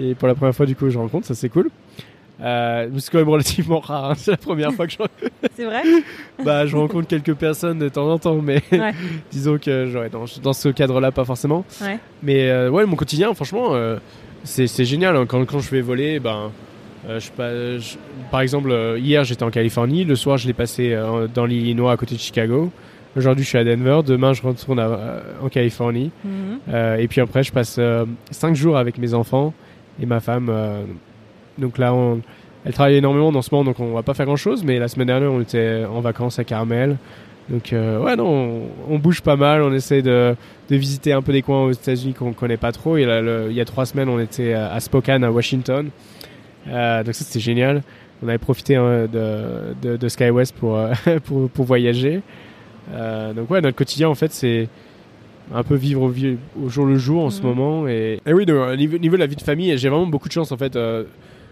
et 0.00 0.14
pour 0.14 0.28
la 0.28 0.34
première 0.34 0.54
fois, 0.54 0.66
du 0.66 0.76
coup, 0.76 0.88
je 0.90 0.98
rencontre, 0.98 1.26
ça 1.26 1.34
c'est 1.34 1.48
cool. 1.48 1.70
Euh, 2.40 2.88
c'est 2.98 3.10
quand 3.10 3.18
même 3.18 3.28
relativement 3.28 3.80
rare. 3.80 4.10
hein, 4.10 4.14
C'est 4.16 4.30
la 4.30 4.36
première 4.36 4.72
fois 4.72 4.86
que 4.86 4.92
je, 4.92 4.98
C'est 5.56 5.64
vrai? 5.64 5.82
Bah, 6.44 6.66
je 6.66 6.76
rencontre 6.76 7.08
quelques 7.08 7.34
personnes 7.34 7.80
de 7.80 7.88
temps 7.88 8.08
en 8.08 8.18
temps, 8.18 8.36
mais 8.40 8.62
Ouais. 8.70 8.92
disons 9.32 9.58
que 9.58 9.86
j'aurais 9.90 10.08
dans, 10.08 10.24
dans 10.42 10.52
ce 10.52 10.68
cadre-là 10.68 11.10
pas 11.10 11.24
forcément. 11.24 11.64
Ouais. 11.80 11.98
Mais 12.22 12.48
euh, 12.48 12.70
ouais, 12.70 12.86
mon 12.86 12.94
quotidien, 12.94 13.34
franchement, 13.34 13.70
euh, 13.74 13.96
c'est 14.44 14.68
c'est 14.68 14.84
génial. 14.84 15.16
hein. 15.16 15.26
Quand, 15.26 15.44
quand 15.46 15.58
je 15.58 15.68
vais 15.70 15.80
voler, 15.80 16.20
ben, 16.20 16.52
je, 17.08 17.28
pas- 17.30 17.78
je- 17.78 17.96
par 18.30 18.40
exemple, 18.40 18.70
euh, 18.70 18.98
hier 18.98 19.24
j'étais 19.24 19.42
en 19.42 19.50
Californie, 19.50 20.04
le 20.04 20.16
soir 20.16 20.36
je 20.38 20.46
l'ai 20.46 20.52
passé 20.52 20.92
euh, 20.92 21.26
dans 21.32 21.44
l'Illinois 21.46 21.92
à 21.92 21.96
côté 21.96 22.14
de 22.14 22.20
Chicago. 22.20 22.70
Aujourd'hui 23.16 23.42
je 23.44 23.48
suis 23.48 23.58
à 23.58 23.64
Denver, 23.64 24.00
demain 24.06 24.32
je 24.32 24.42
retourne 24.42 24.78
à- 24.78 24.86
euh, 24.88 25.20
en 25.42 25.48
Californie. 25.48 26.10
Mhm. 26.24 26.98
Et 27.00 27.08
puis 27.08 27.20
après 27.20 27.42
je 27.42 27.52
passe 27.52 27.80
5 28.30 28.54
jours 28.54 28.76
avec 28.76 28.98
mes 28.98 29.14
enfants 29.14 29.52
et 30.00 30.06
ma 30.06 30.20
femme. 30.20 30.52
donc 31.58 31.78
là, 31.78 31.92
on, 31.94 32.20
elle 32.64 32.72
travaille 32.72 32.96
énormément 32.96 33.32
dans 33.32 33.42
ce 33.42 33.48
moment, 33.52 33.64
donc 33.64 33.80
on 33.80 33.92
va 33.94 34.02
pas 34.02 34.14
faire 34.14 34.26
grand 34.26 34.36
chose. 34.36 34.62
Mais 34.64 34.78
la 34.78 34.88
semaine 34.88 35.06
dernière, 35.08 35.32
on 35.32 35.40
était 35.40 35.84
en 35.90 36.00
vacances 36.00 36.38
à 36.38 36.44
Carmel. 36.44 36.96
Donc 37.48 37.72
euh, 37.72 37.98
ouais, 37.98 38.14
non, 38.14 38.28
on, 38.88 38.94
on 38.94 38.98
bouge 38.98 39.22
pas 39.22 39.36
mal. 39.36 39.62
On 39.62 39.72
essaie 39.72 40.02
de, 40.02 40.34
de 40.68 40.76
visiter 40.76 41.12
un 41.14 41.22
peu 41.22 41.32
des 41.32 41.40
coins 41.42 41.64
aux 41.64 41.72
États-Unis 41.72 42.12
qu'on 42.14 42.32
connaît 42.34 42.58
pas 42.58 42.72
trop. 42.72 42.96
Et 42.98 43.06
là, 43.06 43.22
le- 43.22 43.46
il 43.48 43.56
y 43.56 43.60
a 43.60 43.64
trois 43.64 43.86
semaines, 43.86 44.08
on 44.10 44.20
était 44.20 44.52
à 44.52 44.72
à 44.72 44.80
Spokane, 44.80 45.24
à 45.24 45.32
Washington. 45.32 45.88
Euh, 46.68 47.02
donc 47.02 47.14
ça, 47.14 47.24
c'était 47.24 47.40
génial. 47.40 47.82
On 48.22 48.28
avait 48.28 48.38
profité 48.38 48.76
hein, 48.76 49.06
de, 49.12 49.74
de, 49.82 49.96
de 49.96 50.08
SkyWest 50.08 50.54
pour, 50.56 50.76
euh, 50.76 50.92
pour, 51.24 51.48
pour 51.50 51.64
voyager. 51.64 52.22
Euh, 52.92 53.32
donc 53.32 53.50
ouais, 53.50 53.60
notre 53.60 53.76
quotidien, 53.76 54.08
en 54.08 54.14
fait, 54.14 54.32
c'est 54.32 54.68
un 55.54 55.62
peu 55.62 55.76
vivre 55.76 56.02
au, 56.02 56.68
jour 56.68 56.84
le 56.86 56.96
jour 56.96 57.24
en 57.24 57.30
ce 57.30 57.40
Mhm. 57.42 57.46
moment. 57.48 57.88
Et, 57.88 58.20
et 58.26 58.32
oui, 58.32 58.44
donc, 58.46 58.56
au 58.68 58.76
niveau, 58.76 58.98
niveau 58.98 59.16
de 59.16 59.20
la 59.20 59.26
vie 59.26 59.36
de 59.36 59.42
famille, 59.42 59.76
j'ai 59.78 59.88
vraiment 59.88 60.06
beaucoup 60.06 60.28
de 60.28 60.32
chance, 60.32 60.52
en 60.52 60.56
fait, 60.56 60.74
euh, 60.76 61.04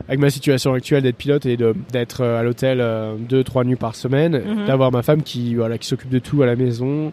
avec 0.09 0.21
ma 0.21 0.29
situation 0.31 0.73
actuelle 0.75 1.03
d'être 1.03 1.17
pilote 1.17 1.47
et 1.47 1.57
d'être 1.57 2.21
euh, 2.23 2.39
à 2.41 2.43
l'hôtel 2.43 2.81
euh, 2.81 3.15
deux, 3.17 3.43
trois 3.45 3.65
nuits 3.65 3.77
par 3.77 3.95
semaine, 3.95 4.43
Mhm. 4.45 4.67
d'avoir 4.67 4.93
ma 4.93 5.03
femme 5.03 5.23
qui, 5.23 5.55
voilà, 5.55 5.79
qui 5.79 5.87
s'occupe 5.87 6.11
de 6.11 6.19
tout 6.19 6.43
à 6.43 6.47
la 6.47 6.57
maison, 6.57 7.13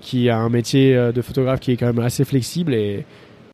qui 0.00 0.28
a 0.30 0.38
un 0.38 0.48
métier 0.48 0.96
euh, 0.96 1.12
de 1.12 1.22
photographe 1.22 1.60
qui 1.60 1.72
est 1.72 1.76
quand 1.76 1.86
même 1.86 1.98
assez 2.04 2.24
flexible 2.24 2.74
et 2.74 3.04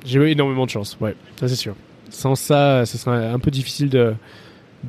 j'ai 0.05 0.19
eu 0.19 0.27
énormément 0.29 0.65
de 0.67 0.71
chance, 0.71 0.97
ouais, 1.01 1.15
ça 1.37 1.49
c'est 1.49 1.55
sûr. 1.57 1.75
Sans 2.11 2.35
ça, 2.35 2.85
ce 2.87 2.99
serait 2.99 3.27
un 3.29 3.39
peu 3.39 3.51
difficile 3.51 3.89
de, 3.89 4.15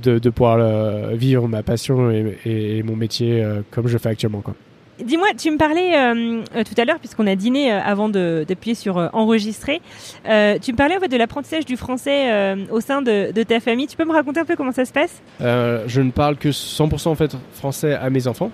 de, 0.02 0.18
de 0.20 0.30
pouvoir 0.30 0.58
euh, 0.60 1.12
vivre 1.14 1.48
ma 1.48 1.64
passion 1.64 2.10
et, 2.12 2.38
et- 2.46 2.78
et 2.78 2.84
mon 2.84 2.96
métier 2.96 3.44
euh, 3.44 3.62
comme 3.72 3.88
je 3.88 3.98
fais 3.98 4.10
actuellement. 4.10 4.42
Quoi. 4.42 4.56
Dis-moi, 5.04 5.28
tu 5.38 5.50
me 5.52 5.58
parlais 5.58 5.96
euh, 5.98 6.42
euh, 6.56 6.64
tout 6.64 6.80
à 6.80 6.86
l'heure, 6.86 7.00
puisqu'on 7.00 7.26
a 7.28 7.36
dîné 7.36 7.72
euh, 7.74 7.80
avant 7.84 8.10
de- 8.10 8.46
d'appuyer 8.48 8.76
sur 8.76 8.98
enregistrer, 9.14 9.82
tu 10.26 10.30
me 10.72 10.76
parlais 10.76 10.96
en 10.96 11.00
fait 11.00 11.08
de 11.08 11.18
l'apprentissage 11.18 11.66
du 11.66 11.78
français 11.78 12.56
au 12.72 12.80
sein 12.80 13.02
de, 13.02 13.32
de 13.32 13.44
ta 13.44 13.60
famille. 13.60 13.88
Tu 13.88 13.98
peux 13.98 14.06
me 14.06 14.14
raconter 14.14 14.40
un 14.40 14.46
peu 14.46 14.56
comment 14.56 14.72
ça 14.72 14.86
se 14.86 14.94
passe? 14.94 15.22
Je 15.40 16.02
ne 16.02 16.12
parle 16.12 16.38
que 16.38 16.50
100% 16.50 17.08
en 17.10 17.16
fait 17.16 17.36
français 17.54 17.94
à 17.94 18.10
mes 18.10 18.28
enfants, 18.28 18.52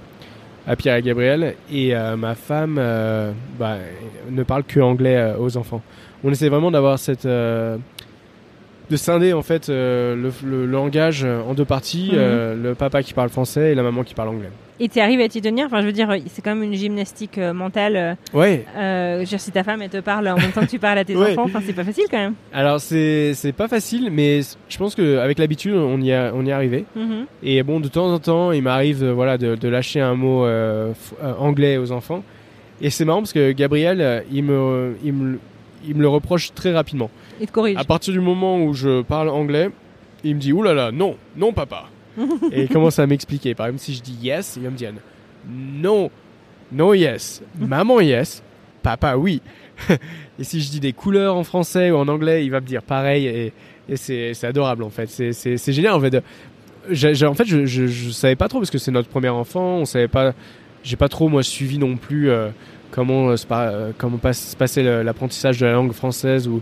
à 0.67 0.75
Pierre 0.75 0.95
et 0.95 0.97
à 0.97 1.01
Gabriel, 1.01 1.55
et 1.71 1.93
ma 2.17 2.35
femme 2.35 2.75
bah, 3.59 3.77
ne 4.31 4.43
parle 4.43 4.63
que 4.63 4.79
anglais 4.79 5.33
aux 5.39 5.57
enfants. 5.57 5.81
On 6.23 6.31
essaie 6.31 6.49
vraiment 6.49 6.71
d'avoir 6.71 6.97
cette 6.99 7.27
de 8.89 8.95
scinder 8.95 9.33
en 9.33 9.41
fait 9.43 9.69
euh, 9.69 10.15
le, 10.15 10.31
le 10.47 10.65
langage 10.65 11.23
en 11.23 11.53
deux 11.53 11.65
parties, 11.65 12.09
Mhm. 12.11 12.17
euh, 12.17 12.55
le 12.55 12.75
papa 12.75 13.03
qui 13.03 13.13
parle 13.13 13.29
français 13.29 13.71
et 13.71 13.75
la 13.75 13.83
maman 13.83 14.03
qui 14.03 14.15
parle 14.15 14.29
anglais. 14.29 14.49
Et 14.81 14.87
tu 14.87 14.99
arrives 15.01 15.19
à 15.19 15.27
t'y 15.27 15.41
tenir? 15.41 15.65
Enfin, 15.65 15.81
je 15.81 15.87
veux 15.87 15.91
dire, 15.91 16.07
c'est 16.27 16.41
quand 16.41 16.55
même 16.55 16.63
une 16.63 16.73
gymnastique 16.73 17.37
euh, 17.37 17.51
mentale. 17.51 17.95
euh, 17.97 18.13
Ouais. 18.33 18.63
euh, 18.77 19.19
je 19.25 19.25
dire, 19.25 19.39
si 19.41 19.51
ta 19.51 19.61
femme 19.63 19.81
elle 19.81 19.89
te 19.89 19.99
parle 19.99 20.27
en 20.29 20.37
même 20.37 20.51
temps 20.51 20.61
que 20.61 20.67
tu 20.69 20.79
parles 20.79 20.97
à 20.99 21.03
tes 21.03 21.15
Ouais. 21.17 21.31
enfants, 21.33 21.43
enfin, 21.45 21.59
c'est 21.65 21.73
pas 21.73 21.83
facile 21.83 22.05
quand 22.09 22.17
même. 22.17 22.33
Alors 22.53 22.79
c'est 22.79 23.33
c'est 23.33 23.51
pas 23.51 23.67
facile, 23.67 24.09
mais 24.11 24.39
je 24.69 24.77
pense 24.77 24.95
qu'avec 24.95 25.37
l'habitude 25.37 25.73
on 25.75 25.99
y 26.01 26.13
a, 26.13 26.31
on 26.33 26.45
y 26.45 26.49
est 26.49 26.53
arrivé. 26.53 26.85
Mhm. 26.95 27.25
Et 27.43 27.61
bon, 27.63 27.79
de 27.81 27.89
temps 27.89 28.11
en 28.11 28.19
temps, 28.19 28.51
il 28.53 28.63
m'arrive 28.63 29.03
euh, 29.03 29.11
voilà, 29.13 29.37
de, 29.37 29.55
de 29.55 29.67
lâcher 29.67 29.99
un 29.99 30.15
mot 30.15 30.45
euh, 30.45 30.93
euh, 31.23 31.33
anglais 31.37 31.77
aux 31.77 31.91
enfants. 31.91 32.23
Et 32.81 32.89
c'est 32.89 33.03
marrant 33.03 33.19
parce 33.19 33.33
que 33.33 33.51
Gabriel, 33.51 33.99
euh, 33.99 34.21
il 34.31 34.45
me, 34.45 34.95
il 35.03 35.11
me, 35.11 35.39
il 35.85 35.95
me 35.95 36.01
le 36.01 36.07
reproche 36.07 36.53
très 36.53 36.71
rapidement. 36.71 37.09
Il 37.39 37.47
te 37.47 37.51
corrige. 37.51 37.77
À 37.77 37.83
partir 37.83 38.13
du 38.13 38.19
moment 38.19 38.61
où 38.63 38.73
je 38.73 39.01
parle 39.01 39.29
anglais, 39.29 39.69
il 40.23 40.35
me 40.35 40.39
dit 40.39 40.51
Ouh 40.53 40.63
là 40.63 40.73
là, 40.73 40.91
non, 40.91 41.15
non, 41.37 41.53
papa. 41.53 41.85
et 42.51 42.63
il 42.63 42.69
commence 42.69 42.99
à 42.99 43.07
m'expliquer. 43.07 43.55
Par 43.55 43.67
exemple, 43.67 43.81
si 43.83 43.93
je 43.95 44.01
dis 44.01 44.17
yes, 44.21 44.55
il 44.57 44.63
va 44.63 44.69
me 44.69 44.75
dire 44.75 44.91
non, 45.49 46.09
non, 46.71 46.93
yes. 46.93 47.41
Maman, 47.57 48.01
yes. 48.01 48.43
Papa, 48.83 49.15
oui. 49.17 49.41
et 49.89 50.43
si 50.43 50.61
je 50.61 50.69
dis 50.69 50.79
des 50.79 50.93
couleurs 50.93 51.35
en 51.35 51.43
français 51.43 51.91
ou 51.91 51.95
en 51.97 52.07
anglais, 52.07 52.45
il 52.45 52.51
va 52.51 52.59
me 52.61 52.65
dire 52.65 52.81
pareil. 52.83 53.25
Et, 53.27 53.53
et 53.87 53.95
c'est 53.95 54.33
c'est 54.33 54.47
adorable 54.47 54.83
en 54.83 54.89
fait. 54.89 55.07
C'est- 55.09 55.33
C'est 55.33 55.57
c'est 55.57 55.73
génial 55.73 55.93
en 55.93 55.99
fait. 56.01 56.15
En 57.25 57.33
fait, 57.33 57.45
je, 57.45 57.65
je, 57.65 57.87
je 57.87 58.09
savais 58.09 58.35
pas 58.35 58.47
trop 58.47 58.59
parce 58.59 58.71
que 58.71 58.77
c'est 58.77 58.91
notre 58.91 59.09
premier 59.09 59.29
enfant. 59.29 59.77
On 59.77 59.85
savait 59.85 60.07
pas. 60.07 60.33
J'ai 60.83 60.95
pas 60.95 61.09
trop 61.09 61.27
moi 61.29 61.43
suivi 61.43 61.77
non 61.77 61.97
plus 61.97 62.29
euh, 62.29 62.49
comment 62.91 63.29
euh, 63.29 63.37
se, 63.37 63.45
euh, 63.51 63.91
comment 63.97 64.17
passe- 64.17 64.51
se 64.51 64.55
passait 64.55 65.03
l'apprentissage 65.03 65.59
de 65.59 65.65
la 65.65 65.73
langue 65.73 65.91
française 65.91 66.47
ou 66.47 66.61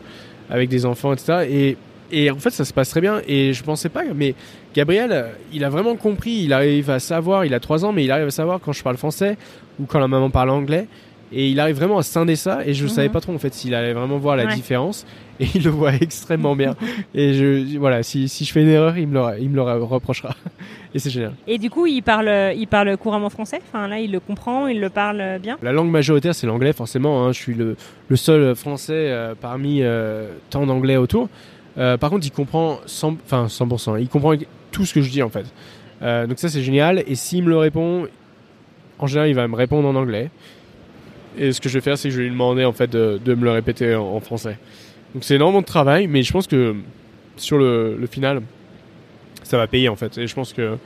avec 0.50 0.70
des 0.70 0.86
enfants, 0.86 1.14
etc. 1.14 1.48
Et, 1.50 1.78
et 2.12 2.32
en 2.32 2.38
fait, 2.38 2.52
ça 2.52 2.66
se 2.66 2.74
passe 2.74 2.90
très 2.90 3.02
bien. 3.02 3.22
Et 3.28 3.54
je 3.54 3.64
pensais 3.64 3.90
pas, 3.90 4.04
mais 4.16 4.36
Gabriel, 4.74 5.32
il 5.54 5.64
a 5.64 5.70
vraiment 5.70 5.96
compris. 5.96 6.44
Il 6.44 6.54
arrive 6.54 6.90
à 6.90 7.00
savoir. 7.00 7.46
Il 7.46 7.54
a 7.54 7.60
trois 7.60 7.86
ans, 7.86 7.92
mais 7.92 8.04
il 8.04 8.12
arrive 8.12 8.28
à 8.28 8.32
savoir 8.32 8.60
quand 8.60 8.74
je 8.74 8.84
parle 8.84 8.98
français 8.98 9.38
ou 9.80 9.86
quand 9.86 10.00
la 10.00 10.08
maman 10.08 10.30
parle 10.30 10.50
anglais. 10.50 10.88
Et 11.32 11.50
il 11.50 11.60
arrive 11.60 11.76
vraiment 11.76 11.98
à 11.98 12.04
scinder 12.04 12.36
ça. 12.36 12.66
Et 12.66 12.74
je 12.74 12.84
ne 12.86 12.90
Mhm. 12.90 12.96
savais 12.96 13.10
pas 13.10 13.20
trop 13.22 13.34
en 13.34 13.38
fait 13.38 13.54
s'il 13.54 13.76
allait 13.76 13.94
vraiment 13.94 14.18
voir 14.18 14.36
la 14.38 14.46
Ouais. 14.46 14.56
différence. 14.56 15.06
Et 15.40 15.46
il 15.54 15.64
le 15.64 15.70
voit 15.70 15.94
extrêmement 15.94 16.56
bien. 16.56 16.76
et 17.14 17.34
je, 17.36 17.78
voilà, 17.78 18.02
si, 18.02 18.28
si 18.28 18.44
je 18.44 18.52
fais 18.52 18.64
une 18.64 18.70
erreur, 18.70 18.98
il 18.98 19.08
me 19.08 19.14
le, 19.14 19.40
il 19.40 19.50
me 19.52 19.56
le 19.58 19.62
reprochera. 19.62 20.36
et 20.96 21.00
c'est 21.00 21.12
génial. 21.12 21.34
Et 21.46 21.60
du 21.60 21.70
coup, 21.70 21.86
il 21.86 22.02
parle, 22.02 22.54
il 22.58 22.66
parle 22.68 22.98
couramment 22.98 23.30
français? 23.30 23.60
Enfin, 23.68 23.88
là, 23.88 24.00
il 24.00 24.12
le 24.12 24.20
comprend, 24.20 24.66
il 24.66 24.80
le 24.80 24.90
parle 24.90 25.38
bien? 25.40 25.58
La 25.62 25.72
langue 25.72 25.92
majoritaire, 25.92 26.34
c'est 26.34 26.48
l'anglais, 26.48 26.74
forcément. 26.74 27.24
hein. 27.24 27.34
Je 27.34 27.38
suis 27.40 27.54
le, 27.54 27.76
le 28.08 28.16
seul 28.16 28.56
français 28.56 28.94
euh, 29.12 29.36
parmi 29.40 29.84
euh, 29.84 30.28
tant 30.50 30.66
d'anglais 30.66 30.98
autour. 30.98 31.30
Euh, 31.78 31.98
par 31.98 32.10
contre, 32.10 32.26
il 32.26 32.32
comprend 32.32 32.80
100%, 32.88 33.18
enfin 33.26 33.46
100%. 33.48 33.98
Il 34.02 34.08
comprend 34.10 34.34
tout 34.72 34.86
ce 34.86 34.94
que 34.96 35.02
je 35.04 35.12
dis, 35.12 35.22
en 35.22 35.30
fait. 35.30 35.46
Euh, 36.02 36.26
donc 36.26 36.40
ça, 36.40 36.50
c'est 36.50 36.64
génial. 36.64 37.04
Et 37.06 37.14
s'il 37.14 37.44
me 37.44 37.50
le 37.50 37.58
répond, 37.58 38.08
en 38.98 39.06
général, 39.06 39.30
il 39.30 39.36
va 39.36 39.48
me 39.48 39.56
répondre 39.56 39.88
en 39.88 39.94
anglais. 39.94 40.32
Et 41.38 41.52
ce 41.54 41.62
que 41.62 41.70
je 41.70 41.76
vais 41.76 41.82
faire, 41.82 41.98
c'est 41.98 42.10
que 42.10 42.14
je 42.14 42.20
vais 42.20 42.26
lui 42.26 42.32
demander 42.32 42.66
en 42.66 42.72
fait 42.74 42.90
de, 42.90 43.20
de 43.24 43.36
me 43.36 43.44
le 43.44 43.52
répéter 43.52 43.96
en, 43.96 44.04
en 44.16 44.20
français. 44.20 44.58
Donc 45.14 45.24
c'est 45.24 45.36
énormément 45.36 45.62
de 45.62 45.66
travail, 45.66 46.08
mais 46.08 46.24
je 46.24 46.32
pense 46.32 46.48
que 46.48 46.76
sur 47.38 47.58
le, 47.58 47.96
le 48.00 48.08
final, 48.08 48.42
ça 49.44 49.58
va 49.58 49.68
payer 49.68 49.90
en 49.90 49.96
fait. 49.96 50.18
Et 50.18 50.28
je 50.28 50.34
pense 50.36 50.54
que 50.54 50.78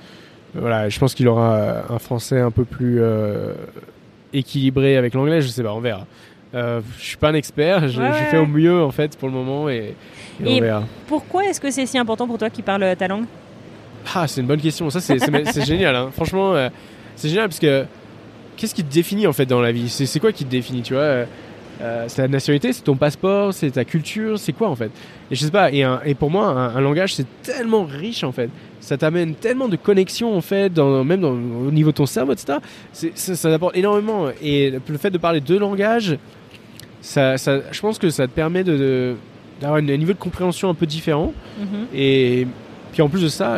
voilà, 0.53 0.89
je 0.89 0.99
pense 0.99 1.13
qu'il 1.15 1.27
aura 1.27 1.91
un 1.93 1.99
français 1.99 2.39
un 2.39 2.51
peu 2.51 2.65
plus 2.65 2.97
euh, 3.01 3.53
équilibré 4.33 4.97
avec 4.97 5.13
l'anglais. 5.13 5.41
Je 5.41 5.47
sais 5.47 5.63
pas, 5.63 5.73
on 5.73 5.79
verra. 5.79 6.05
Euh, 6.53 6.81
je 6.99 7.03
suis 7.05 7.17
pas 7.17 7.29
un 7.29 7.33
expert, 7.33 7.87
j'ai 7.87 8.01
ouais, 8.01 8.11
fait 8.29 8.37
au 8.37 8.45
mieux 8.45 8.83
en 8.83 8.91
fait 8.91 9.17
pour 9.17 9.29
le 9.29 9.33
moment 9.33 9.69
et, 9.69 9.95
et 10.43 10.45
on 10.45 10.45
Et- 10.47 10.59
verra. 10.59 10.83
Pourquoi 11.07 11.45
est-ce 11.45 11.61
que 11.61 11.71
c'est 11.71 11.85
si 11.85 11.97
important 11.97 12.27
pour 12.27 12.37
toi 12.37 12.49
qu'il 12.49 12.65
parle 12.65 12.93
ta 12.97 13.07
langue? 13.07 13.23
Ah, 14.13 14.27
c'est 14.27 14.41
une 14.41 14.47
bonne 14.47 14.59
question. 14.59 14.89
Ça, 14.89 14.99
c'est 14.99 15.65
génial. 15.65 15.95
Hein. 15.95 16.09
Franchement, 16.11 16.53
euh, 16.55 16.67
c'est 17.15 17.29
génial 17.29 17.47
parce 17.47 17.59
que 17.59 17.85
qu'est-ce 18.61 18.75
qui 18.75 18.83
te 18.83 18.93
définit 18.93 19.25
en 19.25 19.33
fait 19.33 19.45
dans 19.47 19.59
la 19.59 19.71
vie 19.71 19.89
c'est, 19.89 20.19
quoi 20.19 20.31
qui 20.31 20.45
te 20.45 20.51
définit 20.51 20.83
Tu 20.83 20.93
vois 20.93 21.01
euh, 21.01 21.25
euh, 21.81 22.05
C'est 22.07 22.21
ta 22.21 22.27
nationalité, 22.27 22.71
c'est 22.73 22.83
ton 22.83 22.95
passeport, 22.95 23.53
c'est 23.55 23.71
ta 23.71 23.83
culture, 23.83 24.37
c'est 24.37 24.53
quoi 24.53 24.69
en 24.69 24.75
fait 24.75 24.91
Et 25.31 25.35
je 25.35 25.43
sais 25.43 25.49
pas. 25.51 25.71
Et, 25.71 25.81
un- 25.83 25.99
et 26.05 26.13
pour 26.13 26.29
moi, 26.29 26.45
un, 26.47 26.75
un 26.75 26.81
langage, 26.81 27.15
c'est 27.15 27.25
tellement 27.41 27.83
riche 27.85 28.23
en 28.23 28.31
fait. 28.31 28.49
Ça 28.79 28.97
t'amène 28.97 29.33
tellement 29.33 29.67
de 29.67 29.75
connexions 29.77 30.35
en 30.37 30.41
fait, 30.41 30.71
dans, 30.71 31.03
même 31.03 31.21
dans, 31.21 31.31
au 31.31 31.71
niveau 31.71 31.89
de 31.91 31.95
ton 31.97 32.05
cerveau, 32.05 32.33
etc. 32.33 32.59
C'est, 32.93 33.17
ça, 33.17 33.35
ça 33.35 33.51
apporte 33.53 33.75
énormément. 33.75 34.27
Et 34.43 34.69
le 34.71 34.97
fait 34.97 35.09
de 35.09 35.17
parler 35.17 35.41
deux 35.41 35.57
langages, 35.57 36.17
ça, 37.01 37.37
ça, 37.39 37.59
je 37.71 37.81
pense 37.81 37.97
que 37.97 38.09
ça 38.11 38.27
te 38.27 38.31
permet 38.31 38.63
de, 38.63 39.15
d'avoir 39.59 39.79
un 39.79 39.81
niveau 39.81 40.13
de 40.13 40.19
compréhension 40.19 40.69
un 40.69 40.75
peu 40.75 40.85
différent. 40.85 41.33
Mhm, 41.59 41.87
Et 41.95 42.45
puis 42.93 43.01
en 43.01 43.09
plus 43.09 43.23
de 43.23 43.27
ça, 43.27 43.57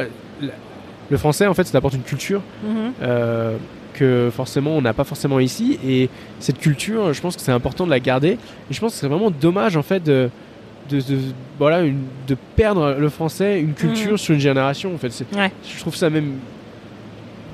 le 1.10 1.18
français, 1.18 1.46
en 1.48 1.54
fait, 1.54 1.66
ça 1.66 1.74
t'apporte 1.74 1.94
une 1.96 2.04
culture 2.04 2.42
mhm. 2.64 2.94
euh, 3.02 3.58
que 3.94 4.30
forcément 4.36 4.72
on 4.72 4.82
n'a 4.82 4.94
pas 4.94 5.04
forcément 5.04 5.40
ici. 5.40 5.80
Et 5.86 6.10
cette 6.40 6.58
culture, 6.60 7.14
je 7.14 7.22
pense 7.22 7.36
que 7.36 7.42
c'est 7.42 7.52
important 7.52 7.86
de 7.86 7.92
la 7.92 8.00
garder. 8.00 8.32
Et 8.70 8.74
je 8.74 8.80
pense 8.80 8.94
que 8.94 9.00
c'est 9.00 9.08
vraiment 9.08 9.32
dommage, 9.32 9.78
en 9.78 9.84
fait, 9.84 10.04
de, 10.04 10.30
de, 10.90 10.98
de- 11.00 11.20
voilà, 11.60 11.82
une- 11.82 12.04
de 12.28 12.36
perdre 12.56 12.96
le 13.00 13.10
français, 13.10 13.60
une 13.62 13.74
culture 13.74 14.12
Mhm. 14.14 14.18
sur 14.18 14.34
une 14.34 14.40
génération. 14.42 14.94
En 14.94 14.98
fait, 14.98 15.12
Ouais. 15.36 15.52
je 15.74 15.80
trouve 15.80 15.96
ça 15.96 16.10
même 16.10 16.34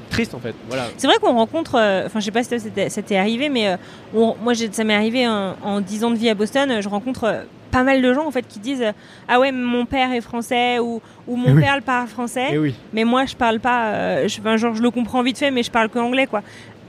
triste, 0.09 0.33
en 0.33 0.39
fait. 0.39 0.55
Voilà. 0.67 0.85
C'est 0.97 1.05
vrai 1.07 1.17
qu'on 1.21 1.33
rencontre, 1.33 1.75
euh, 1.75 2.03
enfin 2.07 2.19
je 2.19 2.25
sais 2.25 2.31
pas 2.31 2.43
si 2.43 2.49
ça 2.89 3.01
t'est 3.03 3.15
arrivé, 3.17 3.47
mais 3.49 3.67
euh, 3.67 3.77
on- 4.15 4.35
moi 4.43 4.53
ça 4.55 4.83
m'est 4.83 4.95
arrivé 4.95 5.27
en, 5.27 5.55
en 5.63 5.81
10 5.81 6.03
ans 6.03 6.09
de 6.09 6.15
vie 6.17 6.29
à 6.29 6.33
Boston, 6.33 6.71
euh, 6.71 6.81
je 6.81 6.89
rencontre 6.89 7.23
euh, 7.25 7.41
pas 7.71 7.83
mal 7.83 8.01
de 8.01 8.13
gens 8.13 8.25
en 8.27 8.31
fait 8.31 8.45
qui 8.47 8.59
disent 8.59 8.81
euh, 8.81 8.91
ah 9.27 9.39
ouais 9.39 9.51
mon 9.51 9.85
père 9.85 10.11
est 10.11 10.21
français 10.21 10.79
ou, 10.79 11.01
ou 11.27 11.35
mon 11.35 11.49
Eh 11.49 11.53
oui. 11.53 11.61
père 11.61 11.81
parle 11.81 12.07
français, 12.07 12.57
oui. 12.57 12.73
mais 12.93 13.03
moi 13.03 13.25
je 13.25 13.35
parle 13.35 13.59
pas, 13.59 13.87
euh, 13.93 14.27
je, 14.27 14.57
genre 14.57 14.75
je 14.75 14.81
le 14.81 14.91
comprends 14.91 15.21
vite 15.23 15.37
fait 15.37 15.51
mais 15.51 15.63
je 15.63 15.71
parle 15.71 15.89
que 15.89 15.99
anglais 15.99 16.27
quoi. 16.27 16.41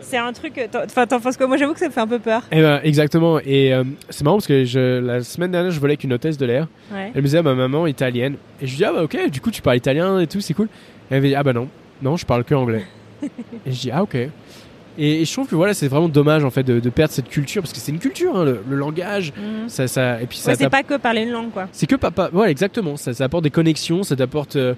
C'est 0.03 0.17
un 0.17 0.33
truc, 0.33 0.59
enfin 0.87 1.07
t'en 1.07 1.21
penses 1.21 1.37
quoi? 1.37 1.47
Moi 1.47 1.59
j'avoue 1.59 1.75
que 1.75 1.79
ça 1.79 1.87
me 1.87 1.93
fait 1.93 2.01
un 2.01 2.07
peu 2.07 2.19
peur. 2.19 2.43
Eh 2.51 2.63
ben, 2.63 2.81
exactement. 2.83 3.39
Et 3.45 3.73
euh, 3.75 3.85
c'est 4.09 4.25
marrant 4.25 4.37
parce 4.39 4.47
que 4.47 4.65
je, 4.65 4.99
la 4.99 5.23
semaine 5.23 5.51
dernière, 5.51 5.71
je 5.71 5.79
volais 5.79 5.93
avec 5.93 6.05
une 6.05 6.15
hôtesse 6.15 6.39
de 6.39 6.47
l'air. 6.47 6.69
Ouais. 6.91 7.11
Elle 7.15 7.21
me 7.21 7.27
disait, 7.27 7.39
ah, 7.39 7.43
ma 7.43 7.55
maman 7.55 7.87
est 7.87 7.91
italienne. 7.91 8.37
Et 8.63 8.67
je 8.67 8.71
lui 8.71 8.77
dis, 8.79 8.85
ah 8.87 8.93
bah 8.95 9.03
ok, 9.03 9.29
du 9.29 9.43
coup 9.43 9.51
tu 9.51 9.61
parles 9.61 9.77
italien 9.77 10.19
et 10.19 10.27
tout, 10.27 10.41
c'est 10.41 10.55
cool. 10.55 10.69
Elle 11.11 11.19
avait 11.19 11.29
dit, 11.29 11.35
ah 11.35 11.43
bah 11.43 11.53
non, 11.53 11.69
non, 12.01 12.17
je 12.17 12.25
parle 12.25 12.45
que 12.45 12.55
anglais. 12.55 12.87
et 13.23 13.29
je 13.73 13.79
dis, 13.79 13.91
ah 13.93 14.03
ok. 14.03 14.17
Et, 14.99 15.23
et 15.23 15.25
je 15.25 15.33
trouve 15.33 15.47
que 15.49 15.55
voilà, 15.55 15.73
c'est 15.75 15.89
vraiment 15.89 16.09
dommage 16.09 16.45
en 16.45 16.51
fait 16.51 16.63
de, 16.63 16.81
de 16.81 16.91
perdre 16.91 17.13
cette 17.15 17.29
culture 17.29 17.63
parce 17.63 17.73
que 17.73 17.79
c'est 17.79 17.93
une 17.93 17.99
culture, 17.99 18.37
hein, 18.37 18.45
le, 18.45 18.61
le 18.69 18.77
langage. 18.77 19.33
Mhm. 19.37 19.69
Ça, 19.69 19.87
ça, 19.89 20.21
et 20.21 20.27
puis 20.27 20.37
ça, 20.39 20.51
Ouais, 20.51 20.57
c'est 20.59 20.69
pas 20.71 20.83
que 20.83 20.97
parler 20.97 21.23
une 21.23 21.31
langue 21.31 21.51
quoi. 21.51 21.69
c'est 21.73 21.87
que 21.87 21.97
papa. 21.97 22.31
Ouais, 22.33 22.51
exactement. 22.51 22.97
Ça, 22.97 23.15
ça 23.15 23.25
apporte 23.25 23.45
des 23.45 23.51
connexions, 23.51 24.03
ça 24.03 24.17
t'apporte 24.17 24.57
euh, 24.57 24.75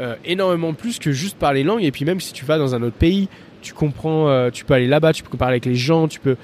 euh, 0.00 0.14
énormément 0.24 0.74
plus 0.74 0.98
que 0.98 1.12
juste 1.12 1.36
parler 1.38 1.62
langue. 1.64 1.82
Et 1.82 1.90
puis 1.92 2.04
même 2.04 2.20
si 2.20 2.32
tu 2.32 2.44
vas 2.44 2.58
dans 2.58 2.74
un 2.74 2.82
autre 2.82 2.96
pays, 2.96 3.28
tu 3.62 3.72
comprends, 3.72 4.28
euh, 4.28 4.50
tu 4.50 4.64
peux 4.64 4.74
aller 4.74 4.86
là-bas, 4.86 5.12
tu 5.12 5.22
peux 5.22 5.36
parler 5.38 5.54
avec 5.54 5.64
les 5.66 5.74
gens, 5.74 6.06
tu 6.08 6.20
peux. 6.20 6.36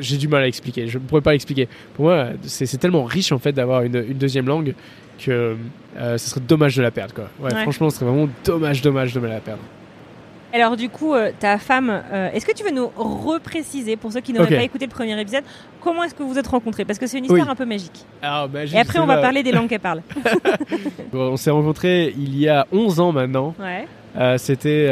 j'ai- 0.00 0.16
du 0.16 0.28
mal 0.28 0.42
à 0.42 0.46
expliquer. 0.48 0.88
Je 0.88 0.98
ne 0.98 1.02
pourrais 1.04 1.20
pas 1.20 1.32
l'expliquer. 1.32 1.68
Pour 1.94 2.06
moi, 2.06 2.28
c'est 2.42 2.78
tellement 2.78 3.04
riche 3.04 3.32
en 3.32 3.38
fait 3.38 3.52
d'avoir 3.52 3.82
une, 3.82 3.96
une 3.96 4.16
deuxième 4.18 4.46
langue 4.46 4.74
que 5.22 5.56
ce 5.98 6.16
serait 6.30 6.40
dommage 6.40 6.74
de 6.76 6.82
la 6.82 6.90
perdre. 6.90 7.12
Quoi. 7.14 7.28
Ouais, 7.40 7.52
Ouais. 7.52 7.62
Franchement, 7.62 7.90
ce 7.90 7.96
serait 7.98 8.06
vraiment 8.10 8.28
dommage, 8.44 8.80
dommage 8.80 9.12
de 9.12 9.20
me 9.20 9.28
la 9.28 9.40
perdre. 9.40 9.62
Alors 10.52 10.76
du 10.76 10.88
coup, 10.90 11.14
euh, 11.14 11.30
ta 11.38 11.58
femme, 11.58 12.02
euh, 12.12 12.30
est-ce 12.32 12.44
que 12.44 12.52
tu 12.54 12.62
veux 12.62 12.70
nous 12.70 12.90
repréciser 12.96 13.96
pour 13.96 14.12
ceux 14.12 14.20
qui 14.20 14.32
n'auraient 14.32 14.54
pas 14.56 14.62
écouté 14.62 14.84
le 14.84 14.90
premier 14.90 15.18
épisode, 15.20 15.44
comment 15.80 16.04
est-ce 16.04 16.14
que 16.14 16.22
vous 16.22 16.38
êtes 16.38 16.46
rencontrés? 16.46 16.84
Parce 16.84 16.98
que 16.98 17.06
c'est 17.06 17.18
une 17.18 17.24
histoire 17.24 17.46
Oui. 17.46 17.50
un 17.50 17.54
peu 17.54 17.64
magique. 17.64 18.04
Alors, 18.20 18.48
bah, 18.48 18.64
Et 18.64 18.78
après, 18.78 18.98
on 18.98 19.06
va 19.06 19.16
parler 19.18 19.42
des 19.42 19.52
langues 19.52 19.68
qu'elle 19.68 19.80
parle. 19.80 20.02
On 21.14 21.36
s'est 21.36 21.50
rencontrés 21.50 22.14
il 22.18 22.38
y 22.38 22.48
a 22.48 22.66
11 22.72 23.00
ans 23.00 23.12
maintenant. 23.12 23.54
Ouais. 23.58 23.86
Euh, 24.18 24.36
C'était 24.36 24.88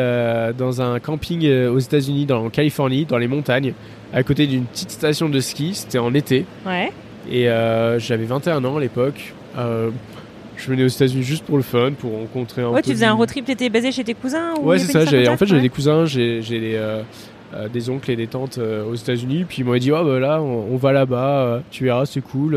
dans 0.57 0.81
un 0.81 0.99
camping 0.99 1.47
aux 1.69 1.79
États-Unis, 1.79 2.25
dans 2.27 2.47
en 2.47 2.51
Californie, 2.51 3.05
dans 3.05 3.19
les 3.19 3.29
montagnes, 3.29 3.75
à 4.15 4.23
côté 4.23 4.47
d'une 4.47 4.65
petite 4.65 4.91
station 4.91 5.29
de 5.29 5.41
ski. 5.41 5.75
C'était 5.75 5.99
en 5.99 6.15
été. 6.15 6.47
Ouais. 6.67 6.91
Et 7.31 7.45
j'avais 7.99 8.25
21 8.25 8.65
ans 8.65 8.77
à 8.79 8.81
l'époque. 8.81 9.35
Je 10.61 10.71
venais 10.71 10.85
aux 10.85 10.89
États-Unis 10.89 11.23
juste 11.23 11.45
pour 11.45 11.57
le 11.57 11.63
fun, 11.63 11.93
pour 11.99 12.13
rencontrer 12.13 12.63
un 12.63 12.69
Ouais, 12.69 12.83
tu 12.83 12.91
faisais 12.91 13.05
du- 13.07 13.11
un 13.11 13.15
road 13.15 13.29
trip, 13.29 13.45
t'étais 13.47 13.69
basé 13.71 13.91
chez 13.93 14.05
tes 14.05 14.15
cousins 14.15 14.55
ou 14.61 14.67
Ouais, 14.69 14.79
c'est 14.79 14.93
ça. 14.93 15.05
j'ai- 15.07 15.29
En 15.29 15.37
fait, 15.37 15.47
j'avais 15.47 15.63
des 15.63 15.69
cousins, 15.71 16.05
j'ai 16.05 16.41
des, 16.41 16.75
euh, 16.75 17.03
euh, 17.55 17.69
des 17.69 17.89
oncles 17.91 18.11
et 18.11 18.17
des 18.17 18.27
tantes 18.27 18.59
euh, 18.59 18.85
aux 18.85 18.95
États-Unis. 18.95 19.45
Puis 19.49 19.59
ils 19.61 19.65
m'ont 19.65 19.77
dit, 19.79 19.91
oh, 19.93 20.05
bah 20.05 20.19
là, 20.21 20.41
on, 20.43 20.73
on 20.73 20.77
va 20.77 20.93
là-bas, 20.93 21.63
tu 21.71 21.85
verras, 21.85 22.05
c'est 22.07 22.21
cool. 22.21 22.55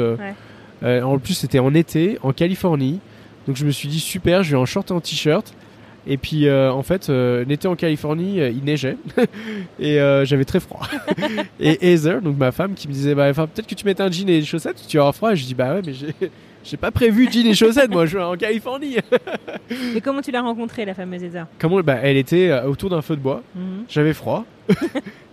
Ouais. 0.83 1.01
en 1.01 1.17
plus, 1.19 1.33
c'était 1.33 1.59
en 1.59 1.73
été, 1.73 2.17
en 2.23 2.33
Californie. 2.33 2.99
Donc 3.47 3.55
je 3.57 3.65
me 3.65 3.71
suis 3.71 3.87
dit, 3.89 3.99
super, 3.99 4.43
je 4.43 4.51
vais 4.51 4.57
en 4.57 4.65
short 4.65 4.89
et 4.91 4.93
en 4.93 4.99
t-shirt. 5.01 5.53
Et 6.05 6.17
puis, 6.17 6.47
euh, 6.47 6.69
en 6.69 6.83
fait, 6.83 7.09
euh, 7.09 7.45
l'été 7.47 7.69
en 7.69 7.75
Californie, 7.77 8.41
euh, 8.41 8.49
il 8.49 8.65
neigeait. 8.65 8.97
et 9.79 9.95
j'avais 10.25 10.43
très 10.45 10.59
froid. 10.59 10.81
et 11.61 11.93
Heather, 11.93 12.21
donc 12.21 12.37
ma 12.37 12.51
femme, 12.51 12.73
qui 12.73 12.89
me 12.89 12.93
disait, 12.93 13.15
bah, 13.15 13.31
peut-être 13.33 13.67
que 13.67 13.75
tu 13.75 13.85
mettes 13.85 14.01
un 14.01 14.11
jean 14.11 14.27
et 14.29 14.39
des 14.41 14.45
chaussettes, 14.45 14.83
tu 14.87 14.99
auras 14.99 15.13
froid. 15.13 15.31
Et 15.31 15.35
je 15.37 15.45
dis, 15.45 15.55
bah 15.55 15.73
ouais, 15.75 15.81
mais 15.85 15.93
j'ai. 15.93 16.07
J'ai 16.63 16.77
pas 16.77 16.91
prévu 16.91 17.29
jean 17.31 17.45
et 17.47 17.53
chaussettes, 17.53 17.91
moi, 17.91 18.05
je 18.05 18.17
vais 18.17 18.23
en 18.23 18.35
Californie. 18.37 18.97
Mais 19.93 20.01
comment 20.01 20.21
tu 20.21 20.31
l'as 20.31 20.41
rencontrée, 20.41 20.85
la 20.85 20.93
fameuse 20.93 21.21
Heather 21.23 21.45
Comment 21.59 21.81
bah, 21.81 21.97
Elle 22.01 22.17
était 22.17 22.49
euh, 22.49 22.65
autour 22.67 22.89
d'un 22.89 23.01
feu 23.01 23.15
de 23.15 23.21
bois. 23.21 23.43
Mhm. 23.55 23.83
J'avais 23.89 24.13
froid. 24.13 24.45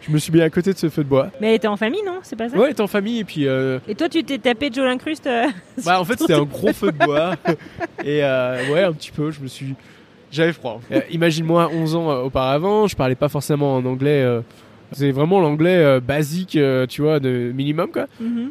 je 0.01 0.11
me 0.11 0.19
suis 0.19 0.33
mis 0.33 0.41
à 0.41 0.51
côté 0.51 0.73
de 0.73 0.79
ce 0.79 0.89
feu 0.89 1.05
de 1.05 1.09
bois. 1.09 1.31
Mais 1.41 1.51
elle 1.51 1.55
était 1.55 1.69
en 1.69 1.77
famille, 1.77 2.03
non? 2.05 2.19
C'est 2.23 2.35
pas 2.37 2.49
ça? 2.49 2.57
Ouais, 2.57 2.65
elle 2.67 2.73
était 2.73 2.81
en 2.81 2.89
famille 2.89 3.21
et 3.21 3.25
puis. 3.25 3.47
euh, 3.47 3.79
Et 3.87 3.95
toi, 3.95 4.09
tu 4.09 4.25
t'es 4.25 4.39
tapé 4.39 4.71
Joe 4.73 4.85
Lincruste 4.85 5.27
euh, 5.29 5.47
bah, 5.85 6.01
en 6.01 6.05
fait, 6.05 6.19
c'était 6.19 6.35
un 6.35 6.43
gros 6.43 6.73
feu 6.73 6.91
de 6.91 6.99
bois. 7.05 7.37
et 8.05 8.25
euh, 8.25 8.73
ouais, 8.73 8.83
un 8.83 8.93
petit 8.93 9.13
peu. 9.13 9.31
Je 9.31 9.41
me 9.41 9.47
suis. 9.47 9.75
J'avais 10.33 10.53
froid. 10.53 10.81
Imagine-moi 11.11 11.71
11 11.73 11.95
ans 11.97 12.23
auparavant, 12.23 12.87
je 12.87 12.95
parlais 12.97 13.17
pas 13.17 13.29
forcément 13.29 13.75
en 13.77 13.85
anglais. 13.85 14.25
C'est 14.93 15.11
vraiment 15.11 15.41
l'anglais 15.41 16.01
basique, 16.01 16.57
tu 16.89 17.03
vois, 17.03 17.19
de 17.19 17.51
minimum 17.53 17.91
quoi. 17.91 18.07
mhm. 18.21 18.51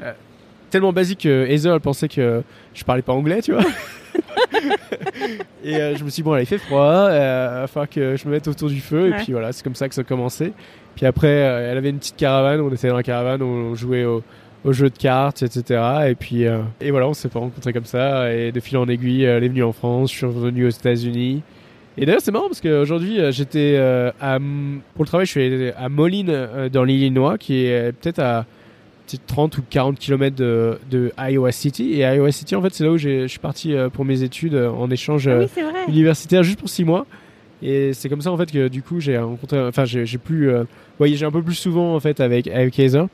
Tellement 0.69 0.93
basique 0.93 1.21
que 1.21 1.47
elle 1.49 1.79
pensait 1.79 2.07
que 2.07 2.43
je 2.73 2.83
parlais 2.83 3.01
pas 3.01 3.13
anglais, 3.13 3.41
tu 3.41 3.53
vois. 3.53 3.63
et 5.63 5.75
euh, 5.75 5.95
je 5.95 6.03
me 6.03 6.09
suis 6.09 6.21
dit, 6.21 6.23
bon, 6.23 6.33
là, 6.33 6.41
il 6.41 6.45
fait 6.45 6.57
froid, 6.57 7.07
euh, 7.09 7.57
il 7.57 7.61
va 7.61 7.67
falloir 7.67 7.89
que 7.89 8.15
je 8.15 8.27
me 8.27 8.31
mette 8.31 8.47
autour 8.47 8.69
du 8.69 8.79
feu. 8.79 9.09
Et 9.09 9.23
puis 9.23 9.31
voilà, 9.31 9.51
c'est 9.51 9.63
comme 9.63 9.75
ça 9.75 9.89
que 9.89 9.95
ça 9.95 10.01
a 10.01 10.03
commencé. 10.03 10.53
Puis 10.95 11.05
après, 11.05 11.27
euh, 11.27 11.71
elle 11.71 11.77
avait 11.77 11.89
une 11.89 11.99
petite 11.99 12.17
caravane, 12.17 12.61
on 12.61 12.71
était 12.71 12.89
dans 12.89 12.97
la 12.97 13.03
caravane, 13.03 13.41
on 13.41 13.75
jouait 13.75 14.05
au, 14.05 14.23
au 14.65 14.73
jeu 14.73 14.89
de 14.89 14.97
cartes, 14.97 15.43
etc. 15.43 15.81
Et 16.09 16.15
puis, 16.15 16.45
euh, 16.45 16.59
et 16.81 16.91
voilà, 16.91 17.07
on 17.07 17.13
s'est 17.13 17.29
pas 17.29 17.39
rencontrés 17.39 17.73
comme 17.73 17.85
ça. 17.85 18.33
Et 18.33 18.51
de 18.51 18.59
fil 18.59 18.77
en 18.77 18.87
aiguille, 18.87 19.23
elle 19.23 19.43
est 19.43 19.49
venue 19.49 19.63
en 19.63 19.71
France, 19.71 20.11
je 20.11 20.17
suis 20.17 20.25
revenu 20.25 20.65
aux 20.65 20.69
États-Unis. 20.69 21.41
Et 21.97 22.05
d'ailleurs, 22.05 22.21
c'est 22.21 22.31
marrant 22.31 22.47
parce 22.47 22.61
qu'aujourd'hui, 22.61 23.19
euh, 23.19 23.31
j'étais 23.31 23.75
euh, 23.77 24.11
à, 24.21 24.37
pour 24.95 25.03
le 25.03 25.07
travail, 25.07 25.25
je 25.25 25.31
suis 25.31 25.71
à 25.77 25.89
Moline, 25.89 26.29
euh, 26.29 26.69
dans 26.69 26.83
l'Illinois, 26.83 27.37
qui 27.37 27.65
est 27.65 27.89
euh, 27.89 27.91
peut-être 27.91 28.19
à 28.19 28.45
30 29.17 29.57
ou 29.57 29.63
40 29.69 29.97
km 29.97 30.35
de, 30.35 30.79
de 30.89 31.11
Iowa 31.17 31.51
City. 31.51 31.93
Et 31.93 31.99
Iowa 31.99 32.31
City, 32.31 32.55
en 32.55 32.61
fait, 32.61 32.73
c'est 32.73 32.83
là 32.83 32.91
où 32.91 32.97
je 32.97 33.27
suis 33.27 33.39
parti 33.39 33.73
euh, 33.73 33.89
pour 33.89 34.05
mes 34.05 34.23
études 34.23 34.53
euh, 34.53 34.69
en 34.69 34.89
échange 34.91 35.27
Ah 35.27 35.31
euh, 35.31 35.47
oui, 35.57 35.63
universitaire 35.87 36.43
juste 36.43 36.59
pour 36.59 36.69
6 36.69 36.83
mois. 36.85 37.05
Et 37.61 37.93
c'est 37.93 38.07
comme 38.07 38.21
ça, 38.21 38.31
en 38.31 38.37
fait, 38.37 38.51
que 38.51 38.67
du 38.67 38.81
coup, 38.81 38.99
j'ai 38.99 39.17
rencontré, 39.17 39.59
enfin, 39.59 39.85
j'ai 39.85 40.05
pu 40.17 40.49
euh, 40.49 40.63
voyager 40.97 41.25
un 41.25 41.31
peu 41.31 41.41
plus 41.41 41.55
souvent, 41.55 41.95
en 41.95 41.99
fait, 41.99 42.19
avec, 42.19 42.47
avec 42.47 42.79
euh, 42.79 43.05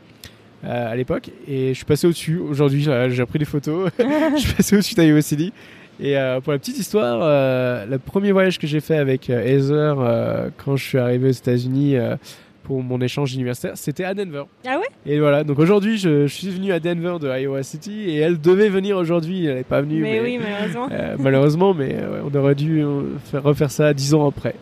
à 0.63 0.95
l'époque. 0.95 1.29
Et 1.47 1.69
je 1.69 1.73
suis 1.73 1.85
passé 1.85 2.07
au-dessus. 2.07 2.37
Aujourd'hui 2.37 2.81
j'ai 3.09 3.25
pris 3.25 3.39
des 3.39 3.45
photos. 3.45 3.89
Je 3.99 4.39
suis 4.39 4.53
passé 4.53 4.75
au-dessus 4.75 4.95
d'Iowa 4.95 5.21
City. 5.21 5.53
Et 5.99 6.17
euh, 6.17 6.41
pour 6.41 6.51
la 6.51 6.59
petite 6.59 6.77
histoire 6.77 7.19
euh, 7.21 7.85
le 7.85 7.99
premier 7.99 8.31
voyage 8.33 8.59
que 8.59 8.67
j'ai 8.67 8.81
fait 8.81 8.97
avec 8.97 9.29
euh, 9.29 9.41
Heather 9.41 10.51
quand 10.57 10.75
je 10.75 10.83
suis 10.83 10.97
arrivé 10.97 11.29
aux 11.29 11.31
États-Unis 11.31 11.95
pour 12.65 12.81
mon 12.83 12.99
échange 12.99 13.33
universitaire 13.35 13.73
c'était 13.75 14.03
à 14.03 14.13
Denver 14.13 14.43
Ah 14.67 14.79
ouais? 14.79 14.87
Et 15.05 15.19
voilà, 15.19 15.43
donc 15.43 15.59
aujourd'hui, 15.59 15.97
je, 15.97 16.25
je 16.27 16.33
suis 16.33 16.49
venu 16.49 16.71
à 16.73 16.79
Denver 16.79 17.17
de 17.21 17.29
Iowa 17.29 17.61
City 17.63 18.09
et 18.09 18.17
elle 18.17 18.41
devait 18.41 18.69
venir 18.69 18.97
aujourd'hui. 18.97 19.45
Elle 19.45 19.55
n'est 19.57 19.63
pas 19.63 19.81
venue, 19.81 20.01
Mais 20.01 20.13
mais, 20.13 20.21
oui, 20.21 20.39
malheureusement, 20.41 20.89
euh, 20.91 21.15
malheureusement, 21.19 21.73
mais 21.73 21.95
euh, 21.95 22.23
ouais, 22.23 22.29
on 22.33 22.37
aurait 22.37 22.55
dû 22.55 22.81
euh, 22.83 23.03
faire, 23.25 23.43
refaire 23.43 23.69
ça 23.71 23.93
dix 23.93 24.13
ans 24.15 24.27
après. 24.27 24.55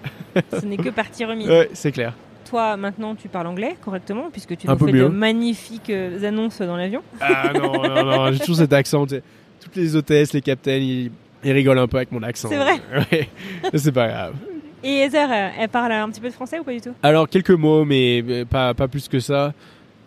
ce 0.60 0.66
n'est 0.66 0.78
que 0.78 0.90
partie 0.90 1.24
remise. 1.26 1.48
Ouais, 1.50 1.70
c'est 1.74 1.92
clair. 1.94 2.14
Toi, 2.50 2.76
maintenant, 2.78 3.16
tu 3.16 3.30
parles 3.30 3.48
anglais 3.48 3.76
correctement, 3.84 4.30
puisque 4.32 4.56
tu 4.58 4.68
nous 4.68 4.78
fais 4.78 4.92
mieux. 4.92 5.04
de 5.04 5.08
magnifiques 5.08 5.90
euh, 5.90 6.24
annonces 6.28 6.62
dans 6.62 6.76
l'avion. 6.78 7.02
Ah 7.22 7.52
non, 7.54 7.72
non, 7.82 8.04
non, 8.06 8.32
j'ai 8.34 8.40
toujours 8.40 8.58
cet 8.58 8.74
accent. 8.74 9.06
Toutes 9.08 9.76
les 9.76 9.96
hôtesses, 9.96 10.34
les 10.34 10.42
capitaines, 10.42 10.84
ils, 10.84 11.12
ils 11.44 11.52
rigolent 11.54 11.80
un 11.80 11.88
peu 11.88 11.98
avec 11.98 12.12
mon 12.12 12.22
accent. 12.22 12.50
C'est 12.50 12.58
vrai 12.58 12.76
Ouais, 13.12 13.30
c'est 13.76 13.92
pas 13.94 14.08
grave. 14.08 14.34
Et 14.84 15.04
Heather, 15.04 15.30
euh, 15.32 15.50
elle 15.60 15.70
parle 15.70 15.92
un 15.94 16.10
petit 16.10 16.20
peu 16.22 16.28
de 16.28 16.34
français 16.34 16.60
ou 16.60 16.64
pas 16.64 16.74
du 16.74 16.82
tout? 16.82 16.94
Alors, 17.04 17.30
quelques 17.30 17.52
mots, 17.52 17.86
mais 17.86 18.44
pas, 18.50 18.74
pas 18.74 18.88
plus 18.88 19.08
que 19.08 19.20
ça. 19.20 19.54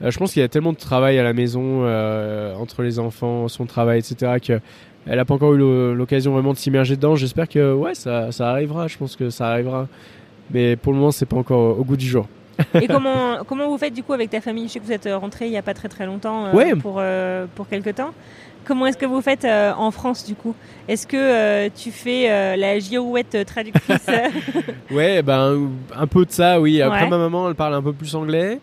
Euh, 0.02 0.10
je 0.10 0.18
pense 0.18 0.32
qu'il 0.32 0.42
y 0.42 0.44
a 0.44 0.48
tellement 0.48 0.72
de 0.72 0.78
travail 0.78 1.18
à 1.18 1.22
la 1.22 1.32
maison 1.32 1.82
euh, 1.84 2.54
entre 2.56 2.82
les 2.82 2.98
enfants, 2.98 3.48
son 3.48 3.64
travail, 3.64 3.98
etc. 4.00 4.34
que 4.44 4.60
elle 5.06 5.18
a 5.18 5.24
pas 5.24 5.34
encore 5.34 5.54
eu 5.54 5.58
l'o- 5.58 5.94
l'occasion 5.94 6.32
vraiment 6.32 6.52
de 6.52 6.58
s'immerger 6.58 6.96
dedans. 6.96 7.14
J'espère 7.16 7.48
que 7.48 7.72
ouais, 7.72 7.94
ça, 7.94 8.32
ça 8.32 8.50
arrivera. 8.50 8.88
Je 8.88 8.98
pense 8.98 9.16
que 9.16 9.30
ça 9.30 9.48
arrivera. 9.48 9.86
Mais 10.50 10.76
pour 10.76 10.92
le 10.92 10.98
moment, 10.98 11.10
c'est 11.12 11.26
pas 11.26 11.36
encore 11.36 11.78
au 11.78 11.84
goût 11.84 11.96
du 11.96 12.06
jour. 12.06 12.26
Et 12.74 12.86
comment, 12.88 13.38
comment 13.46 13.68
vous 13.68 13.78
faites 13.78 13.94
du 13.94 14.02
coup 14.02 14.12
avec 14.12 14.30
ta 14.30 14.40
famille? 14.40 14.66
Je 14.68 14.72
sais 14.74 14.80
que 14.80 14.84
vous 14.84 14.92
êtes 14.92 15.08
rentré 15.14 15.46
il 15.46 15.50
n'y 15.52 15.56
a 15.58 15.62
pas 15.62 15.74
très 15.74 15.88
très 15.88 16.06
longtemps 16.06 16.46
euh, 16.46 16.52
Ouais. 16.52 16.74
pour, 16.74 17.00
pour 17.54 17.68
quelque 17.68 17.90
temps. 17.90 18.12
Comment 18.66 18.86
est-ce 18.86 18.96
que 18.98 19.06
vous 19.06 19.20
faites 19.20 19.44
euh, 19.44 19.72
en 19.76 19.90
France 19.90 20.26
du 20.26 20.34
coup? 20.34 20.54
Est-ce 20.88 21.06
que 21.06 21.16
euh, 21.16 21.68
tu 21.74 21.90
fais 21.92 22.30
euh, 22.30 22.56
la 22.56 22.78
girouette 22.78 23.36
traductrice? 23.46 24.06
Ouais, 24.90 25.22
ben 25.22 25.68
un 25.94 26.06
peu 26.06 26.24
de 26.24 26.30
ça, 26.32 26.60
oui. 26.60 26.82
Après, 26.82 27.04
Ouais. 27.04 27.08
ma 27.10 27.18
maman, 27.18 27.48
elle 27.48 27.54
parle 27.54 27.74
un 27.74 27.82
peu 27.82 27.92
plus 27.92 28.14
anglais. 28.14 28.58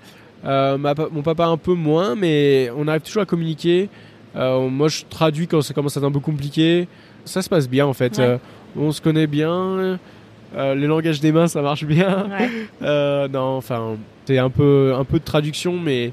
Euh, 0.46 0.78
ma 0.78 0.94
mon 1.12 1.22
papa 1.22 1.46
un 1.46 1.56
peu 1.58 1.74
moins, 1.74 2.16
mais 2.16 2.70
on 2.78 2.88
arrive 2.88 3.02
toujours 3.02 3.22
à 3.22 3.26
communiquer. 3.26 3.90
Euh, 4.36 4.68
moi, 4.68 4.88
je 4.90 5.04
traduis 5.10 5.48
quand 5.48 5.62
ça 5.62 5.74
commence 5.74 5.96
à 5.96 6.00
être 6.02 6.06
un 6.06 6.12
peu 6.12 6.20
compliqué. 6.20 6.88
Ça 7.24 7.42
se 7.42 7.48
passe 7.50 7.70
bien 7.70 7.86
en 7.86 7.94
fait. 7.94 8.18
Ouais. 8.18 8.24
Euh, 8.26 8.38
on 8.78 8.92
se 8.92 9.00
connaît 9.02 9.28
bien. 9.28 9.52
Euh, 9.54 10.76
les 10.76 10.86
langages 10.88 11.20
des 11.22 11.32
mains, 11.32 11.48
ça 11.48 11.62
marche 11.62 11.86
bien. 11.86 12.28
ouais. 12.30 12.50
Euh, 12.82 13.28
non, 13.30 13.56
enfin, 13.58 13.96
c'est 14.26 14.38
un 14.38 14.50
peu, 14.50 14.94
un 14.98 15.06
peu 15.06 15.20
de 15.20 15.24
traduction, 15.24 15.74
mais 15.80 16.12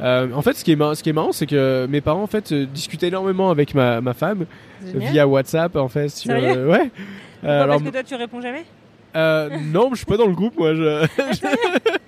euh, 0.00 0.28
en 0.34 0.42
fait, 0.42 0.54
ce 0.54 0.64
qui 0.64 0.72
est 0.72 0.76
marrant, 0.76 0.94
ce 0.94 1.02
qui 1.02 1.10
est 1.10 1.14
marrant, 1.14 1.32
c'est 1.32 1.46
que 1.46 1.86
mes 1.88 2.00
parents 2.00 2.22
en 2.22 2.26
fait 2.26 2.52
euh, 2.52 2.66
discutaient 2.66 3.08
énormément 3.08 3.50
avec 3.50 3.74
ma, 3.74 4.00
ma 4.00 4.14
femme 4.14 4.46
Génial. 4.84 5.12
via 5.12 5.26
WhatsApp 5.28 5.76
en 5.76 5.88
fait. 5.88 6.08
Sur, 6.08 6.30
Sérieux 6.32 6.56
euh, 6.56 6.70
ouais. 6.70 6.90
Pourquoi, 7.40 7.54
alors, 7.54 7.66
Parce 7.78 7.82
que 7.82 7.88
toi 7.90 8.02
tu 8.02 8.14
réponds 8.14 8.40
jamais? 8.40 8.64
Euh, 9.16 9.48
non, 9.72 9.88
je 9.90 9.96
suis 9.96 10.06
pas 10.06 10.16
dans 10.16 10.26
le 10.26 10.34
groupe, 10.34 10.56
moi. 10.58 10.74
Je... 10.74 11.04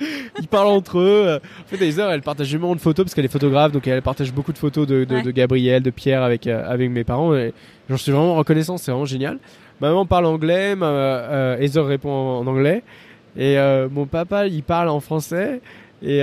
Ils 0.40 0.48
parlent 0.48 0.68
entre 0.68 0.98
eux. 1.00 1.40
En 1.60 1.66
fait, 1.76 1.84
Heather, 1.84 2.10
elle 2.10 2.22
partage 2.22 2.52
énormément 2.54 2.76
de 2.76 2.80
photos 2.80 3.04
parce 3.04 3.14
qu'elle 3.14 3.24
est 3.24 3.28
photographe, 3.32 3.72
donc 3.72 3.86
elle 3.86 4.02
partage 4.02 4.32
beaucoup 4.32 4.52
de 4.52 4.58
photos 4.58 4.86
de, 4.86 5.04
de, 5.04 5.16
Ouais. 5.16 5.22
de 5.22 5.30
Gabriel, 5.32 5.82
de 5.82 5.90
Pierre 5.90 6.22
avec, 6.22 6.46
euh, 6.46 6.62
avec 6.70 6.90
mes 6.90 7.02
parents. 7.04 7.34
Et 7.34 7.52
j'en 7.90 7.96
suis 7.96 8.12
vraiment 8.12 8.36
reconnaissant, 8.36 8.76
c'est 8.78 8.90
vraiment 8.92 9.04
génial. 9.04 9.38
Ma 9.80 9.88
maman 9.88 10.06
parle 10.06 10.26
anglais, 10.26 10.76
ma, 10.76 10.86
euh, 10.86 11.56
Heather 11.58 11.84
répond 11.84 12.10
en, 12.10 12.38
en 12.40 12.46
anglais. 12.46 12.82
Et 13.36 13.56
mon 13.90 14.06
papa, 14.06 14.46
il 14.46 14.62
parle 14.62 14.88
en 14.90 15.00
français. 15.00 15.60
Et 16.02 16.22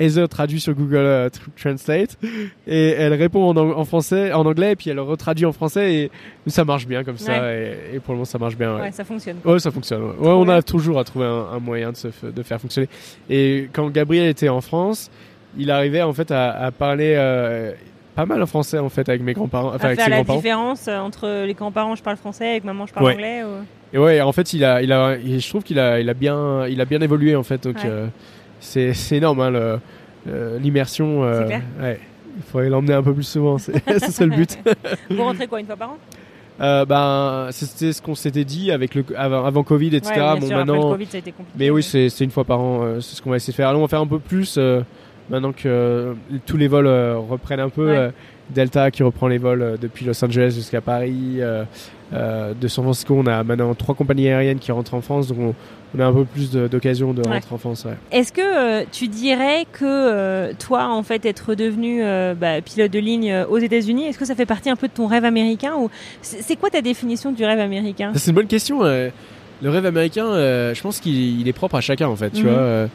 Heather 0.00 0.28
traduit 0.28 0.60
sur 0.60 0.74
Google 0.74 0.96
euh, 0.96 1.28
Tr- 1.28 1.60
Translate. 1.60 2.18
Et 2.66 2.88
elle 2.90 3.14
répond 3.14 3.56
en, 3.56 3.84
français, 3.84 4.32
en 4.32 4.44
anglais, 4.44 4.72
et 4.72 4.76
puis 4.76 4.90
elle 4.90 4.98
retraduit 5.00 5.46
en 5.46 5.52
français. 5.52 5.94
Et 5.94 6.10
ça 6.48 6.64
marche 6.64 6.86
bien 6.86 7.04
comme 7.04 7.18
ça. 7.18 7.52
Et, 7.52 7.76
et 7.94 8.00
pour 8.00 8.12
le 8.14 8.16
moment, 8.18 8.24
ça 8.24 8.38
marche 8.38 8.56
bien. 8.56 8.74
ouais. 8.76 8.82
Ouais, 8.82 8.92
ça 8.92 9.04
fonctionne. 9.04 9.36
Ouais, 9.44 9.58
ça 9.58 9.70
fonctionne. 9.70 10.02
Ouais, 10.02 10.14
Ouais, 10.18 10.28
on 10.34 10.48
a 10.48 10.62
toujours 10.62 10.98
à 10.98 11.04
trouver 11.04 11.26
un, 11.26 11.46
un 11.54 11.58
moyen 11.60 11.92
de, 11.92 11.96
se 11.96 12.08
de 12.24 12.42
faire 12.42 12.60
fonctionner. 12.60 12.88
Et 13.30 13.68
quand 13.72 13.88
Gabriel 13.90 14.28
était 14.28 14.48
en 14.48 14.60
France, 14.60 15.10
il 15.56 15.70
arrivait 15.70 16.02
en 16.02 16.12
fait 16.12 16.30
à, 16.32 16.50
à 16.50 16.70
parler 16.72 17.14
euh, 17.16 17.72
pas 18.16 18.26
mal 18.26 18.42
en 18.42 18.46
français 18.46 18.78
en 18.78 18.88
fait 18.88 19.08
avec 19.08 19.22
mes 19.22 19.32
grands-parents, 19.34 19.68
enfin 19.74 19.78
à 19.84 19.86
avec 19.86 19.98
faire 19.98 20.04
ses 20.06 20.10
la 20.10 20.22
différence 20.24 20.86
euh, 20.88 20.98
entre 20.98 21.44
les 21.46 21.54
grands-parents, 21.54 21.94
je 21.94 22.02
parle 22.02 22.16
français, 22.16 22.48
avec 22.48 22.64
maman, 22.64 22.86
je 22.86 22.92
parle 22.92 23.12
anglais. 23.12 23.42
ou- 23.44 23.64
Et 23.92 23.98
ouais, 23.98 24.20
en 24.20 24.32
fait, 24.32 24.52
il 24.52 24.64
a, 24.64 24.82
il 24.82 24.92
a, 24.92 25.16
je 25.18 25.48
trouve 25.48 25.62
qu'il 25.62 25.78
a, 25.78 26.00
il 26.00 26.08
a 26.10 26.14
bien, 26.14 26.66
il 26.66 26.80
a 26.80 26.84
bien 26.84 27.00
évolué 27.00 27.36
en 27.36 27.44
fait. 27.44 27.62
Donc 27.62 27.84
euh, 27.84 28.06
c'est, 28.64 29.16
énorme 29.16 29.40
hein, 29.40 29.80
l'immersion. 30.58 31.24
euh, 31.24 31.46
ouais. 31.80 32.00
Il 32.36 32.42
faudrait 32.42 32.68
l'emmener 32.68 32.94
un 32.94 33.02
peu 33.02 33.14
plus 33.14 33.22
souvent. 33.22 33.58
C'est, 33.58 33.74
ce 34.00 34.10
serait 34.10 34.26
le 34.26 34.36
but. 34.36 34.58
Vous 35.10 35.22
rentrez 35.22 35.46
quoi 35.46 35.60
une 35.60 35.66
fois 35.66 35.76
par 35.76 35.90
an? 35.90 35.98
Euh, 36.60 36.84
ben, 36.84 37.48
c'était 37.50 37.92
ce 37.92 38.00
qu'on 38.00 38.14
s'était 38.14 38.44
dit 38.44 38.70
avec 38.70 38.94
le, 38.94 39.04
avant, 39.16 39.44
avant 39.44 39.64
Covid, 39.64 39.96
etc. 39.96 40.12
Ouais, 40.16 40.40
bon, 40.40 40.46
sûr, 40.46 40.56
maintenant, 40.56 40.90
Covid. 40.92 41.08
Mais 41.56 41.70
oui, 41.70 41.82
c'est 41.82 42.08
c'est 42.08 42.24
une 42.24 42.30
fois 42.30 42.44
par 42.44 42.60
an, 42.60 42.82
euh, 42.82 43.00
c'est 43.00 43.16
ce 43.16 43.22
qu'on 43.22 43.30
va 43.30 43.36
essayer 43.36 43.52
de 43.52 43.56
faire. 43.56 43.68
Allons, 43.68 43.80
on 43.80 43.82
va 43.82 43.88
faire 43.88 44.00
un 44.00 44.06
peu 44.06 44.20
plus 44.20 44.54
euh, 44.56 44.82
maintenant 45.30 45.52
que 45.52 45.62
euh, 45.66 46.12
tous 46.46 46.56
les 46.56 46.68
vols 46.68 46.86
euh, 46.86 47.16
reprennent 47.18 47.60
un 47.60 47.68
peu. 47.70 47.86
Ouais. 47.90 47.96
euh, 47.96 48.10
Delta 48.50 48.90
qui 48.90 49.02
reprend 49.02 49.26
les 49.26 49.38
vols 49.38 49.78
depuis 49.80 50.04
Los 50.04 50.22
Angeles 50.22 50.52
jusqu'à 50.54 50.82
Paris. 50.82 51.40
de 52.12 52.68
San 52.68 52.84
Francisco, 52.84 53.14
on 53.18 53.26
a 53.26 53.42
maintenant 53.42 53.74
trois 53.74 53.94
compagnies 53.94 54.28
aériennes 54.28 54.58
qui 54.58 54.70
rentrent 54.70 54.92
en 54.94 55.00
France, 55.00 55.28
donc 55.28 55.38
on, 55.40 55.54
on 55.96 56.00
a 56.00 56.04
un 56.06 56.12
peu 56.12 56.24
plus 56.26 56.50
de- 56.50 56.68
d'occasions 56.68 57.14
de, 57.14 57.22
Ouais. 57.26 57.32
rentrer 57.36 57.54
en 57.54 57.58
France. 57.58 57.86
ouais. 57.86 57.94
Est-ce 58.12 58.32
que 58.32 58.42
euh, 58.42 58.84
tu 58.92 59.08
dirais 59.08 59.64
que 59.72 59.84
euh, 59.84 60.52
toi, 60.58 60.88
en 60.90 61.02
fait, 61.02 61.24
être 61.24 61.54
devenu 61.54 62.04
euh, 62.04 62.34
bah, 62.34 62.60
pilote 62.60 62.90
de 62.90 62.98
ligne 62.98 63.34
aux 63.48 63.58
États-Unis, 63.58 64.04
est-ce 64.08 64.18
que 64.18 64.26
ça 64.26 64.34
fait 64.34 64.44
partie 64.46 64.68
un 64.68 64.76
peu 64.76 64.88
de 64.88 64.92
ton 64.92 65.06
rêve 65.06 65.24
américain 65.24 65.72
ou 65.78 65.88
c'est 66.20 66.56
quoi 66.56 66.68
ta 66.68 66.82
définition 66.82 67.32
du 67.32 67.44
rêve 67.46 67.60
américain? 67.60 68.12
C'est 68.14 68.30
une 68.30 68.34
bonne 68.36 68.46
question. 68.46 68.82
le 68.82 69.70
rêve 69.70 69.86
américain, 69.86 70.26
je 70.74 70.80
pense 70.82 71.00
qu'il 71.00 71.40
il 71.40 71.48
est 71.48 71.52
propre 71.54 71.76
à 71.76 71.80
chacun 71.80 72.08
en 72.08 72.16
fait. 72.16 72.30
Tu 72.30 72.42
Mhm. 72.44 72.48
vois, 72.50 72.88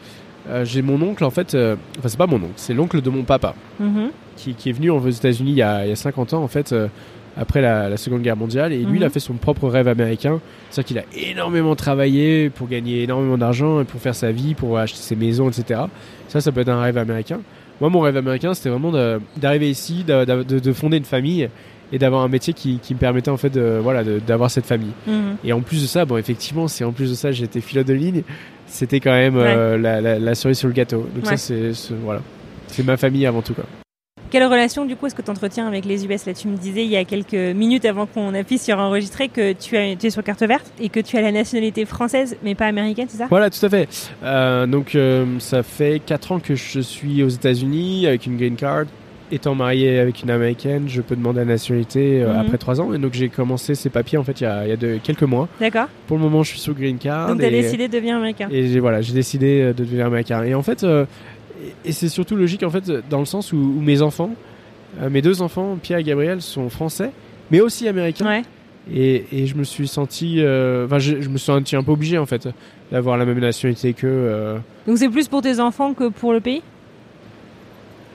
euh, 0.48 0.64
j'ai 0.64 0.82
mon 0.82 1.00
oncle 1.02 1.24
en 1.24 1.30
fait, 1.30 1.54
euh, 1.54 1.76
enfin 1.98 2.08
c'est 2.08 2.16
pas 2.18 2.26
mon 2.26 2.36
oncle, 2.36 2.52
c'est 2.56 2.74
l'oncle 2.74 3.00
de 3.02 3.10
mon 3.10 3.22
papa. 3.24 3.54
Mhm. 3.78 4.10
qui, 4.36 4.54
qui 4.54 4.70
est 4.70 4.72
venu 4.72 4.88
aux 4.90 5.06
États-Unis 5.08 5.50
il, 5.50 5.56
y 5.58 5.62
a- 5.62 5.84
il 5.84 5.90
y 5.90 5.92
a 5.92 5.96
50 5.96 6.32
ans 6.32 6.42
en 6.42 6.48
fait 6.48 6.72
euh, 6.72 6.88
après 7.36 7.60
la, 7.60 7.88
la 7.90 7.96
Seconde 7.98 8.22
Guerre 8.22 8.36
mondiale 8.38 8.72
et 8.72 8.78
lui 8.78 8.96
il 8.98 9.02
a 9.04 9.06
Mhm. 9.08 9.12
fait 9.12 9.20
son 9.20 9.34
propre 9.34 9.68
rêve 9.68 9.86
américain 9.86 10.40
c'est-à-dire 10.70 10.88
qu'il 10.88 10.98
a 10.98 11.30
énormément 11.30 11.76
travaillé 11.76 12.48
pour 12.48 12.66
gagner 12.66 13.02
énormément 13.02 13.36
d'argent 13.36 13.84
pour 13.84 14.00
faire 14.00 14.14
sa 14.14 14.32
vie 14.32 14.54
pour 14.54 14.78
acheter 14.78 14.98
ses 14.98 15.16
maisons 15.16 15.50
etc 15.50 15.82
ça 16.28 16.40
ça 16.40 16.52
peut 16.52 16.60
être 16.60 16.70
un 16.70 16.80
rêve 16.80 16.96
américain 16.96 17.40
moi 17.82 17.90
mon 17.90 18.00
rêve 18.00 18.16
américain 18.16 18.54
c'était 18.54 18.70
vraiment 18.70 18.92
de- 18.92 19.20
d'arriver 19.36 19.68
ici 19.68 20.04
de, 20.04 20.24
de- 20.24 20.42
de- 20.42 20.58
de 20.58 20.72
fonder 20.72 20.96
une 20.96 21.04
famille 21.04 21.48
et 21.92 21.98
d'avoir 21.98 22.22
un 22.22 22.28
métier 22.28 22.54
qui, 22.54 22.78
qui 22.78 22.94
me 22.94 22.98
permettait 22.98 23.30
en 23.30 23.36
fait 23.36 23.50
de, 23.50 23.78
voilà 23.82 24.02
d'avoir 24.04 24.50
cette 24.50 24.66
famille 24.66 24.92
Mhm. 25.06 25.36
et 25.44 25.52
en 25.52 25.60
plus 25.60 25.82
de 25.82 25.86
ça 25.86 26.06
bon 26.06 26.16
effectivement 26.16 26.66
si 26.66 26.82
en 26.82 26.92
plus 26.92 27.10
de 27.10 27.14
ça 27.14 27.30
j'étais 27.30 27.60
pilote 27.60 27.86
de 27.86 27.92
ligne 27.94 28.22
c'était 28.70 29.00
quand 29.00 29.10
même 29.12 29.36
euh, 29.36 29.76
la, 29.76 30.00
la- 30.00 30.18
la 30.18 30.34
cerise 30.34 30.58
sur 30.58 30.68
le 30.68 30.74
gâteau 30.74 31.06
donc 31.14 31.24
Ouais. 31.24 31.30
ça 31.30 31.36
c'est 31.36 31.74
c'est- 31.74 31.94
voilà 31.94 32.20
c'est 32.68 32.84
ma 32.84 32.96
famille 32.96 33.26
avant 33.26 33.42
tout 33.42 33.52
quoi 33.54 33.64
Quelle 34.30 34.44
relation, 34.44 34.84
du 34.86 34.94
coup, 34.94 35.06
est-ce 35.06 35.14
que 35.16 35.22
tu 35.22 35.30
entretiens 35.32 35.66
avec 35.66 35.84
les 35.84 36.04
US 36.06 36.24
Là, 36.24 36.34
tu 36.34 36.46
me 36.46 36.56
disais 36.56 36.84
il 36.84 36.90
y 36.90 36.96
a 36.96 37.04
quelques 37.04 37.34
minutes 37.56 37.84
avant 37.84 38.06
qu'on 38.06 38.32
appuie 38.32 38.58
sur 38.58 38.78
enregistrer 38.78 39.26
que 39.28 39.52
tu, 39.54 39.76
as, 39.76 39.96
tu 39.96 40.06
es 40.06 40.10
sur 40.10 40.22
carte 40.22 40.44
verte 40.44 40.70
et 40.80 40.88
que 40.88 41.00
tu 41.00 41.16
as 41.16 41.20
la 41.20 41.32
nationalité 41.32 41.84
française, 41.84 42.36
mais 42.44 42.54
pas 42.54 42.66
américaine, 42.66 43.06
c'est 43.08 43.18
ça? 43.18 43.26
Voilà, 43.28 43.50
tout 43.50 43.66
à 43.66 43.68
fait. 43.68 43.88
Euh, 44.22 44.66
donc, 44.68 44.94
euh, 44.94 45.26
ça 45.40 45.64
fait 45.64 46.00
4 46.06 46.30
ans 46.30 46.38
que 46.38 46.54
je 46.54 46.78
suis 46.78 47.24
aux 47.24 47.28
États-Unis 47.28 48.06
avec 48.06 48.24
une 48.26 48.36
green 48.36 48.54
card. 48.54 48.84
Étant 49.32 49.54
marié 49.54 49.98
avec 50.00 50.22
une 50.22 50.30
américaine, 50.30 50.84
je 50.88 51.00
peux 51.00 51.14
demander 51.14 51.38
la 51.40 51.44
nationalité 51.44 52.22
euh, 52.22 52.32
Mhm. 52.32 52.40
après 52.40 52.58
3 52.58 52.80
ans. 52.80 52.92
Et 52.94 52.98
donc, 52.98 53.12
j'ai 53.14 53.28
commencé 53.28 53.74
ces 53.76 53.88
papiers 53.90 54.18
en 54.18 54.24
fait 54.24 54.40
il 54.40 54.44
y 54.44 54.46
a, 54.46 54.64
il 54.66 54.70
y 54.70 54.72
a 54.72 54.76
de, 54.76 54.98
quelques 55.02 55.22
mois. 55.22 55.48
D'accord. 55.60 55.86
Pour 56.08 56.16
le 56.16 56.22
moment, 56.24 56.42
je 56.42 56.50
suis 56.50 56.58
sous 56.60 56.74
green 56.74 56.98
card. 56.98 57.28
Donc, 57.28 57.38
tu 57.38 57.44
as 57.44 57.48
et, 57.48 57.50
décidé 57.62 57.86
de 57.88 57.92
devenir 57.92 58.16
américain. 58.16 58.48
et 58.50 58.78
voilà, 58.80 59.00
j'ai 59.02 59.12
décidé 59.12 59.60
euh, 59.62 59.72
de 59.72 59.84
devenir 59.84 60.06
américain. 60.06 60.42
Et 60.42 60.54
en 60.54 60.62
fait, 60.62 60.82
euh, 60.82 61.04
et 61.84 61.92
c'est 61.92 62.08
surtout 62.08 62.34
logique 62.36 62.62
en 62.64 62.70
fait 62.70 62.90
dans 63.08 63.20
le 63.20 63.24
sens 63.26 63.52
où, 63.52 63.56
où 63.56 63.80
mes 63.80 64.02
enfants, 64.02 64.34
euh, 65.00 65.08
mes 65.10 65.22
deux 65.22 65.42
enfants, 65.42 65.78
Pierre 65.80 65.98
et 65.98 66.02
Gabriel, 66.04 66.40
sont 66.42 66.68
français, 66.68 67.10
mais 67.52 67.60
aussi 67.60 67.86
américains. 67.86 68.26
Ouais. 68.26 68.42
Et, 68.92 69.26
et 69.30 69.46
je 69.46 69.54
me 69.54 69.62
suis 69.62 69.86
senti, 69.86 70.36
euh, 70.40 70.86
enfin, 70.86 70.98
je, 70.98 71.20
je 71.20 71.28
me 71.28 71.36
suis 71.36 71.46
senti 71.46 71.76
un 71.76 71.82
peu 71.84 71.92
obligé 71.92 72.18
en 72.18 72.26
fait 72.26 72.48
d'avoir 72.90 73.16
la 73.16 73.24
même 73.26 73.38
nationalité 73.38 73.92
que. 73.92 74.06
euh, 74.08 74.56
Donc, 74.88 74.98
c'est 74.98 75.08
plus 75.10 75.28
pour 75.28 75.42
tes 75.42 75.60
enfants 75.60 75.94
que 75.94 76.08
pour 76.08 76.32
le 76.32 76.40
pays? 76.40 76.62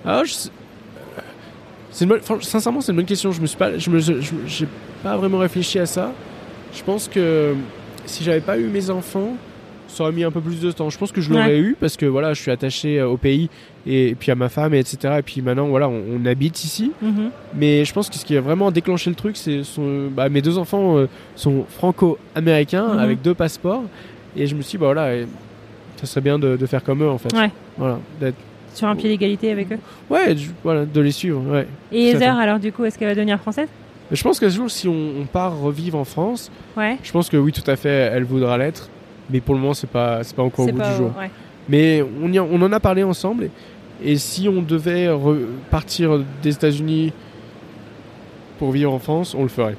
Ah, 0.04 0.23
je 0.25 0.34
une 2.03 2.10
bonne- 2.10 2.19
franch- 2.21 2.43
sincèrement, 2.43 2.81
c'est 2.81 2.91
une 2.91 2.97
bonne 2.97 3.05
question. 3.05 3.31
Je 3.31 3.39
me 3.41 3.45
suis 3.47 3.58
pas, 3.58 3.77
je 3.77 3.89
me, 3.89 3.99
je- 3.99 4.13
j'ai 4.47 4.67
pas 5.03 5.15
vraiment 5.17 5.38
réfléchi 5.39 5.79
à 5.79 5.86
ça. 5.86 6.12
Je 6.73 6.84
pense 6.84 7.08
que 7.08 7.53
si 8.05 8.23
j'avais 8.23 8.41
pas 8.41 8.58
eu 8.60 8.65
mes 8.65 8.89
enfants, 8.89 9.38
ça 9.88 10.03
aurait 10.03 10.12
mis 10.12 10.23
un 10.25 10.31
peu 10.31 10.41
plus 10.41 10.60
de 10.60 10.71
temps. 10.71 10.89
Je 10.89 10.97
pense 10.97 11.12
que 11.13 11.21
je 11.21 11.29
l'aurais 11.31 11.58
eu 11.58 11.77
parce 11.79 11.95
que 11.95 12.05
voilà, 12.05 12.34
je 12.34 12.41
suis 12.41 12.51
attaché 12.51 12.99
euh, 12.99 13.08
au 13.08 13.15
pays 13.15 13.49
et, 13.88 14.13
puis 14.19 14.29
à 14.31 14.36
ma 14.36 14.49
femme, 14.49 14.73
et 14.73 14.79
etc. 14.79 15.15
Et 15.19 15.21
puis 15.21 15.41
maintenant, 15.41 15.67
voilà, 15.67 15.88
on, 15.88 16.01
on 16.21 16.25
habite 16.25 16.63
ici. 16.65 16.91
Mhm. 17.01 17.29
Mais 17.55 17.86
je 17.86 17.93
pense 17.93 18.10
que 18.10 18.15
ce 18.17 18.25
qui 18.25 18.36
a 18.36 18.41
vraiment 18.41 18.71
déclenché 18.71 19.10
le 19.10 19.15
truc, 19.15 19.38
c'est 19.38 19.63
son- 19.63 20.08
bah, 20.10 20.27
mes 20.27 20.41
deux 20.41 20.58
enfants 20.58 20.97
euh, 20.97 21.08
sont 21.38 21.63
franco-américains 21.69 22.93
Mhm. 22.93 22.99
avec 22.99 23.21
deux 23.21 23.34
passeports. 23.34 23.84
Et 24.36 24.47
je 24.47 24.55
me 24.55 24.62
suis 24.62 24.71
dit, 24.71 24.77
bah 24.79 24.88
voilà, 24.88 25.15
et 25.15 25.27
ça 25.97 26.05
serait 26.08 26.21
bien 26.21 26.38
de, 26.38 26.58
de 26.58 26.65
faire 26.65 26.84
comme 26.84 27.01
eux 27.03 27.10
en 27.10 27.17
fait. 27.17 27.34
Ouais. 27.34 27.49
Voilà, 27.77 27.99
d'être- 28.19 28.36
Sur 28.75 28.88
un 28.88 28.95
pied 28.95 29.09
d'égalité 29.09 29.51
avec 29.51 29.71
eux. 29.71 29.79
ouais, 30.11 30.35
voilà, 30.63 30.85
de 30.85 31.01
les 31.01 31.11
suivre. 31.11 31.41
Ouais. 31.49 31.65
Et. 31.91 32.09
Heather, 32.11 32.35
alors, 32.38 32.59
du 32.59 32.71
coup, 32.71 32.85
est-ce 32.85 32.99
qu'elle 32.99 33.07
va 33.07 33.15
devenir 33.15 33.39
française 33.39 33.67
Je 34.11 34.21
pense 34.21 34.39
qu'un 34.39 34.49
jour, 34.49 34.69
si 34.69 34.88
on, 34.88 35.21
on 35.21 35.25
part 35.25 35.57
revivre 35.59 35.97
en 35.97 36.03
France, 36.05 36.51
Ouais. 36.77 36.97
je 37.01 37.11
pense 37.11 37.29
que 37.29 37.38
oui, 37.38 37.51
tout 37.51 37.69
à 37.69 37.75
fait, 37.75 37.89
elle 38.13 38.23
voudra 38.25 38.57
l'être. 38.57 38.89
Mais 39.31 39.39
pour 39.41 39.55
le 39.55 39.61
moment, 39.61 39.73
c'est 39.73 39.89
pas, 39.89 40.23
c'est 40.23 40.35
pas 40.35 40.43
encore 40.43 40.67
au 40.67 40.71
bout 40.71 40.81
du 40.81 40.95
jour. 40.97 41.11
ouais. 41.19 41.31
Mais 41.67 42.03
on, 42.21 42.31
y 42.31 42.38
en- 42.38 42.47
on 42.51 42.61
en 42.61 42.71
a 42.71 42.79
parlé 42.79 43.01
ensemble. 43.01 43.45
Et, 44.03 44.11
et 44.11 44.17
si 44.17 44.47
on 44.47 44.61
devait 44.61 45.09
partir 45.71 46.19
des 46.43 46.53
États-Unis 46.53 47.11
pour 48.59 48.71
vivre 48.71 48.93
en 48.93 48.99
France, 48.99 49.33
on 49.35 49.41
le 49.43 49.49
ferait. 49.49 49.75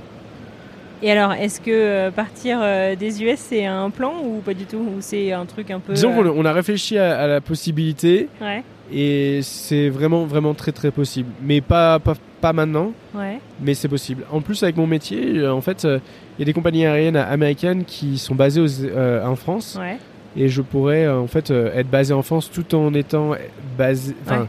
Et 1.03 1.11
alors, 1.11 1.33
est-ce 1.33 1.61
que 1.61 1.71
euh, 1.71 2.11
partir 2.11 2.59
euh, 2.63 2.97
des 2.97 3.23
US, 3.23 3.39
c'est 3.39 3.67
un 3.67 3.91
plan 3.91 4.15
ou 4.25 4.39
pas 4.41 4.55
du 4.55 4.65
tout 4.65 4.79
Ou 4.79 4.97
c'est 5.01 5.33
un 5.33 5.45
truc 5.45 5.71
un 5.71 5.79
peu. 5.81 5.93
Disons 5.93 6.11
euh, 6.13 6.23
qu'on 6.33 6.41
on 6.41 6.45
a 6.45 6.53
réfléchi 6.53 6.97
à, 6.99 7.19
à 7.21 7.27
la 7.27 7.41
possibilité 7.41 8.29
Ouais. 8.41 8.63
et 8.93 9.41
c'est 9.43 9.89
vraiment, 9.91 10.25
vraiment 10.25 10.55
très, 10.55 10.73
très 10.73 10.91
possible. 10.91 11.29
Mais 11.43 11.61
pas, 11.61 11.99
pas, 11.99 12.15
pas 12.41 12.53
maintenant, 12.55 12.93
Ouais. 13.15 13.41
mais 13.61 13.75
c'est 13.75 13.89
possible. 13.89 14.25
En 14.33 14.41
plus, 14.41 14.63
avec 14.63 14.77
mon 14.77 14.87
métier, 14.87 15.37
euh, 15.39 15.53
en 15.53 15.61
fait, 15.61 15.85
euh, 15.85 15.99
il 16.39 16.41
y 16.41 16.43
a 16.43 16.47
des 16.47 16.53
compagnies 16.55 16.87
aériennes 16.87 17.17
américaines 17.17 17.85
qui 17.85 18.17
sont 18.17 18.35
basées 18.35 18.61
aux- 18.63 18.85
euh, 18.85 19.25
en 19.25 19.37
France. 19.37 19.77
Ouais. 19.79 19.99
et 20.39 20.49
je 20.49 20.61
pourrais 20.61 21.07
euh, 21.07 21.19
en 21.19 21.27
fait 21.29 21.51
euh, 21.51 21.71
être 21.75 21.89
basé 21.89 22.13
en 22.13 22.21
France 22.21 22.51
tout 22.53 22.75
en 22.75 22.93
étant 22.93 23.33
basé, 23.79 24.15
enfin, 24.25 24.47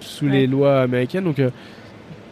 sous 0.00 0.28
les 0.28 0.46
lois 0.46 0.80
américaines. 0.82 1.24
Donc, 1.24 1.38
euh, 1.38 1.48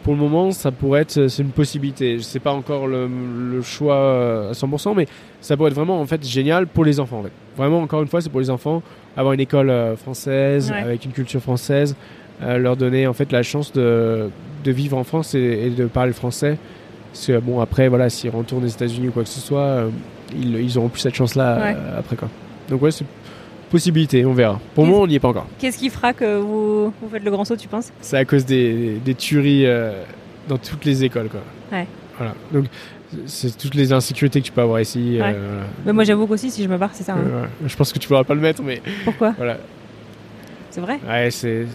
pour 0.02 0.14
le 0.14 0.18
moment, 0.20 0.50
ça 0.50 0.70
pourrait 0.70 1.02
être, 1.02 1.28
c'est 1.28 1.42
une 1.42 1.50
possibilité. 1.50 2.18
Je 2.18 2.22
sais 2.22 2.38
pas 2.40 2.52
encore 2.52 2.86
le, 2.86 3.08
le 3.50 3.62
choix 3.62 3.94
euh, 3.96 4.50
à 4.50 4.52
100%, 4.52 4.94
mais 4.96 5.06
ça 5.40 5.56
pourrait 5.56 5.70
être 5.70 5.76
vraiment 5.76 6.00
en 6.00 6.06
fait 6.06 6.26
génial 6.26 6.66
pour 6.66 6.84
les 6.84 7.00
enfants. 7.00 7.20
En 7.20 7.22
fait. 7.22 7.32
Vraiment, 7.56 7.80
encore 7.80 8.02
une 8.02 8.08
fois, 8.08 8.20
c'est 8.20 8.30
pour 8.30 8.40
les 8.40 8.50
enfants 8.50 8.82
avoir 9.16 9.32
une 9.34 9.40
école 9.40 9.70
euh, 9.70 9.96
française 9.96 10.70
Ouais. 10.70 10.78
avec 10.78 11.04
une 11.04 11.12
culture 11.12 11.40
française, 11.40 11.94
euh, 12.42 12.58
leur 12.58 12.76
donner 12.76 13.06
en 13.06 13.12
fait 13.12 13.30
la 13.32 13.42
chance 13.42 13.72
de, 13.72 14.30
de 14.64 14.70
vivre 14.72 14.96
en 14.96 15.04
France 15.04 15.34
et, 15.34 15.38
et 15.66 15.70
de 15.70 15.86
parler 15.86 16.12
français. 16.12 16.56
Parce 17.12 17.26
que 17.26 17.38
bon, 17.38 17.60
après, 17.60 17.88
voilà, 17.88 18.08
s'ils 18.08 18.30
retournent 18.30 18.64
aux 18.64 18.68
États-Unis 18.68 19.08
ou 19.08 19.12
quoi 19.12 19.22
que 19.24 19.28
ce 19.28 19.40
soit, 19.40 19.60
euh, 19.60 19.88
ils, 20.34 20.56
ils 20.56 20.78
auront 20.78 20.88
plus 20.88 21.00
cette 21.00 21.14
chance-là 21.14 21.58
Ouais. 21.58 21.76
euh, 21.76 21.98
après 21.98 22.16
quoi. 22.16 22.28
Donc 22.70 22.80
ouais, 22.80 22.90
c'est 22.90 23.04
possibilité, 23.72 24.24
on 24.24 24.32
verra. 24.34 24.60
Pour 24.74 24.86
moment, 24.86 25.00
on 25.00 25.06
n'y 25.08 25.16
est 25.16 25.20
pas 25.20 25.28
encore. 25.28 25.46
Qu'est-ce 25.58 25.78
qui 25.78 25.90
fera 25.90 26.12
que 26.12 26.38
vous, 26.38 26.84
vous 27.02 27.08
faites 27.10 27.24
le 27.24 27.30
grand 27.32 27.44
saut, 27.44 27.56
tu 27.56 27.66
penses? 27.66 27.90
C'est 28.00 28.16
à 28.18 28.24
cause 28.24 28.44
des, 28.44 28.98
des 29.04 29.14
tueries 29.14 29.66
euh, 29.66 30.04
dans 30.48 30.58
toutes 30.58 30.84
les 30.84 31.02
écoles, 31.02 31.28
quoi. 31.28 31.40
Ouais. 31.72 31.86
Voilà. 32.18 32.34
Donc, 32.52 32.66
c'est 33.26 33.56
toutes 33.58 33.74
les 33.74 33.92
insécurités 33.92 34.40
que 34.40 34.46
tu 34.46 34.52
peux 34.52 34.60
avoir 34.60 34.80
ici. 34.80 35.18
euh, 35.18 35.22
Ouais. 35.24 35.36
Mais 35.86 35.92
moi, 35.92 36.04
j'avoue 36.04 36.26
qu'aussi, 36.26 36.50
si 36.50 36.62
je 36.62 36.68
me 36.68 36.76
barre, 36.78 36.90
c'est 36.92 37.02
ça. 37.04 37.14
hein. 37.14 37.24
Euh. 37.26 37.44
Je 37.66 37.74
pense 37.76 37.92
que 37.92 37.98
tu 37.98 38.06
pourras 38.06 38.24
pas 38.24 38.34
le 38.34 38.40
mettre, 38.40 38.62
mais 38.62 38.80
Pourquoi? 39.04 39.32
Voilà. 39.36 39.58
C'est 40.70 40.80
vrai? 40.80 40.98
Ouais, 41.06 41.30
c'est 41.30 41.66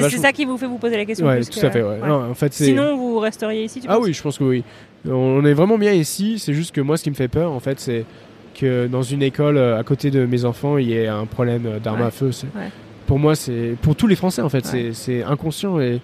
vachement- 0.00 0.20
ça 0.20 0.32
qui 0.32 0.44
vous 0.44 0.58
fait 0.58 0.66
vous 0.66 0.76
poser 0.76 0.98
la 0.98 1.06
question 1.06 1.26
Ouais, 1.26 1.36
plus 1.36 1.48
tout 1.48 1.60
que- 1.60 1.66
à 1.66 1.70
fait. 1.70 1.82
Ouais. 1.82 1.96
Non, 2.06 2.30
en 2.30 2.34
fait. 2.34 2.52
Sinon, 2.52 2.94
vous 2.96 3.18
resteriez 3.18 3.64
ici, 3.64 3.80
tu 3.80 3.86
Ah 3.88 3.94
penses? 3.96 4.04
oui, 4.04 4.12
je 4.12 4.20
pense 4.22 4.36
que 4.36 4.44
oui. 4.44 4.62
On 5.08 5.42
est 5.46 5.54
vraiment 5.54 5.78
bien 5.78 5.92
ici. 5.92 6.38
C'est 6.38 6.52
juste 6.52 6.74
que 6.74 6.80
moi, 6.82 6.96
ce 6.98 7.04
qui 7.04 7.10
me 7.10 7.14
fait 7.14 7.28
peur, 7.28 7.52
en 7.52 7.60
fait, 7.60 7.80
c'est 7.80 8.04
que 8.54 8.86
dans 8.86 9.02
une 9.02 9.22
école 9.22 9.56
euh, 9.58 9.78
à 9.78 9.82
côté 9.82 10.10
de 10.10 10.24
mes 10.26 10.44
enfants, 10.44 10.78
il 10.78 10.88
y 10.88 10.94
ait 10.94 11.06
un 11.08 11.26
problème 11.26 11.66
euh, 11.66 11.78
d'armes 11.78 12.00
Ouais. 12.00 12.06
à 12.06 12.10
feu. 12.10 12.30
Ouais. 12.56 12.70
Pour 13.06 13.18
moi, 13.18 13.34
c'est 13.34 13.76
pour 13.82 13.94
tous 13.96 14.06
les 14.06 14.16
Français, 14.16 14.40
en 14.42 14.48
fait, 14.48 14.64
Ouais. 14.72 14.90
c'est- 14.94 15.22
inconscient 15.24 15.78
et 15.80 16.00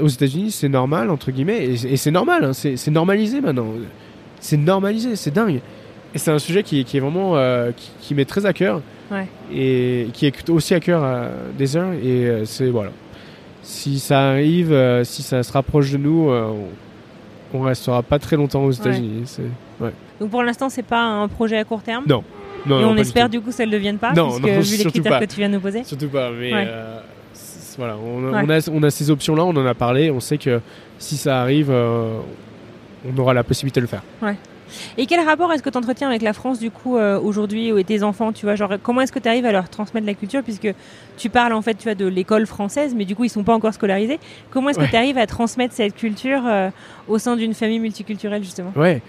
aux 0.00 0.08
États-Unis, 0.08 0.50
c'est 0.50 0.68
normal 0.68 1.08
entre 1.10 1.30
guillemets, 1.30 1.64
et, 1.64 1.92
et 1.92 1.96
c'est 1.96 2.10
normal. 2.10 2.44
hein, 2.44 2.52
c'est 2.52 2.90
normalisé 2.90 3.40
maintenant. 3.40 3.68
C'est 4.40 4.56
normalisé, 4.58 5.16
c'est 5.16 5.30
dingue. 5.32 5.60
Et 6.14 6.18
c'est 6.18 6.30
un 6.30 6.38
sujet 6.38 6.62
qui, 6.62 6.84
qui 6.84 6.96
est 6.96 7.00
vraiment 7.00 7.36
euh, 7.36 7.70
qui, 7.76 7.90
qui 8.00 8.14
m'est 8.14 8.24
très 8.24 8.44
à 8.46 8.52
cœur 8.52 8.80
et 9.54 10.08
qui 10.12 10.26
est 10.26 10.50
aussi 10.50 10.74
à 10.74 10.80
cœur 10.80 11.02
à 11.04 11.28
des 11.56 11.76
heures. 11.76 11.92
Et 12.04 12.42
c'est 12.44 12.68
voilà. 12.68 12.90
Si 13.62 13.98
ça 13.98 14.30
arrive, 14.30 14.72
euh, 14.72 15.02
si 15.04 15.22
ça 15.22 15.42
se 15.42 15.52
rapproche 15.52 15.90
de 15.92 15.98
nous, 15.98 16.30
euh, 16.30 16.52
on, 17.52 17.58
on 17.58 17.62
restera 17.62 18.02
pas 18.02 18.18
très 18.18 18.36
longtemps 18.36 18.64
aux 18.64 18.70
États-Unis. 18.72 19.24
Ouais. 19.80 19.90
Donc 20.20 20.30
pour 20.30 20.42
l'instant, 20.42 20.68
c'est 20.68 20.82
pas 20.82 21.02
un 21.02 21.28
projet 21.28 21.56
à 21.58 21.64
court 21.64 21.82
terme. 21.82 22.04
Non. 22.08 22.22
Non, 22.66 22.80
Et 22.80 22.82
non, 22.82 22.88
on 22.90 22.94
du 22.94 23.00
espère 23.02 23.26
tout. 23.26 23.32
du 23.32 23.40
coup 23.40 23.46
que 23.50 23.54
ça 23.54 23.64
ne 23.64 23.70
le 23.70 23.76
devienne 23.76 23.98
pas, 23.98 24.12
Non, 24.12 24.26
puisque 24.28 24.42
non, 24.42 24.60
vu 24.60 24.76
les 24.76 24.84
critères 24.90 25.12
pas. 25.12 25.20
que 25.20 25.30
tu 25.30 25.36
viens 25.36 25.48
de 25.48 25.54
nous 25.54 25.60
poser. 25.60 25.84
Surtout 25.84 26.08
pas, 26.08 26.30
mais 26.30 26.52
Ouais. 26.52 26.64
euh, 26.66 26.98
voilà, 27.78 27.96
on, 27.96 28.26
a- 28.32 28.42
Ouais. 28.42 28.42
on 28.44 28.50
a, 28.50 28.70
on 28.80 28.82
a 28.82 28.90
ces 28.90 29.08
options-là, 29.10 29.44
on 29.44 29.54
en 29.56 29.66
a 29.66 29.74
parlé, 29.74 30.10
on 30.10 30.18
sait 30.18 30.38
que 30.38 30.60
si 30.98 31.16
ça 31.16 31.40
arrive, 31.42 31.68
euh, 31.70 32.18
on 33.08 33.16
aura 33.20 33.34
la 33.34 33.44
possibilité 33.44 33.78
de 33.80 33.84
le 33.84 33.88
faire. 33.88 34.02
Et 34.98 35.06
quel 35.06 35.20
rapport 35.24 35.52
est-ce 35.52 35.62
que 35.62 35.70
tu 35.70 35.78
entretiens 35.78 36.08
avec 36.08 36.22
la 36.22 36.32
France 36.32 36.58
du 36.58 36.72
coup 36.72 36.96
euh, 36.96 37.20
aujourd'hui 37.20 37.70
ou 37.72 37.80
tes 37.84 38.02
enfants 38.02 38.32
Tu 38.32 38.46
vois, 38.46 38.56
genre 38.56 38.72
comment 38.82 39.00
est-ce 39.00 39.12
que 39.12 39.20
tu 39.20 39.28
arrives 39.28 39.46
à 39.46 39.52
leur 39.52 39.68
transmettre 39.68 40.06
la 40.08 40.14
culture 40.14 40.42
puisque 40.42 40.74
tu 41.16 41.30
parles 41.30 41.52
en 41.52 41.62
fait, 41.62 41.74
tu 41.74 41.84
vois, 41.84 41.94
de 41.94 42.06
l'école 42.06 42.46
française, 42.46 42.92
mais 42.96 43.04
du 43.04 43.14
coup 43.14 43.22
ils 43.22 43.28
sont 43.30 43.44
pas 43.44 43.54
encore 43.54 43.72
scolarisés. 43.74 44.18
Comment 44.50 44.70
est-ce 44.70 44.78
que 44.78 44.82
Ouais. 44.82 44.90
tu 44.90 44.96
arrives 44.96 45.18
à 45.18 45.26
transmettre 45.28 45.72
cette 45.72 45.94
culture 45.94 46.42
euh, 46.46 46.70
au 47.06 47.18
sein 47.18 47.36
d'une 47.36 47.54
famille 47.54 47.78
multiculturelle 47.78 48.42
justement? 48.42 48.72
Ouais. 48.74 49.02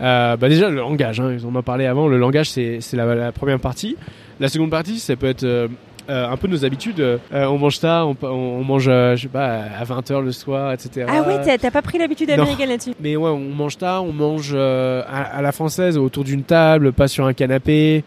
Euh, 0.00 0.36
bah 0.36 0.48
déjà 0.48 0.70
le 0.70 0.76
langage, 0.76 1.20
hein, 1.20 1.36
on 1.46 1.54
en 1.54 1.62
parlait 1.62 1.86
avant. 1.86 2.08
Le 2.08 2.18
langage 2.18 2.50
c'est 2.50 2.80
la, 2.94 3.14
la 3.14 3.32
première 3.32 3.60
partie. 3.60 3.96
La 4.40 4.48
seconde 4.48 4.70
partie, 4.70 4.98
ça 4.98 5.14
peut 5.16 5.26
être 5.26 5.44
euh, 5.44 5.68
euh, 6.10 6.28
un 6.30 6.36
peu 6.36 6.48
nos 6.48 6.64
habitudes. 6.64 7.00
Euh, 7.00 7.18
on 7.32 7.58
mange 7.58 7.78
tard, 7.78 8.08
on, 8.08 8.16
on 8.26 8.64
mange, 8.64 8.84
je 8.84 9.16
sais 9.20 9.28
pas, 9.28 9.60
à 9.78 9.84
20h 9.84 10.22
le 10.24 10.32
soir, 10.32 10.72
etc. 10.72 11.06
Ah 11.08 11.22
ouais, 11.22 11.58
t'as- 11.58 11.70
pas 11.70 11.82
pris 11.82 11.98
l'habitude 11.98 12.30
américaine 12.30 12.70
là-dessus? 12.70 12.94
Mais 13.00 13.14
ouais, 13.16 13.30
on 13.30 13.38
mange 13.54 13.76
tard, 13.78 14.04
on 14.04 14.12
mange 14.12 14.54
à, 14.54 15.00
à 15.02 15.42
la 15.42 15.52
française, 15.52 15.96
autour 15.98 16.24
d'une 16.24 16.42
table, 16.42 16.92
pas 16.92 17.06
sur 17.08 17.26
un 17.26 17.34
canapé. 17.34 18.02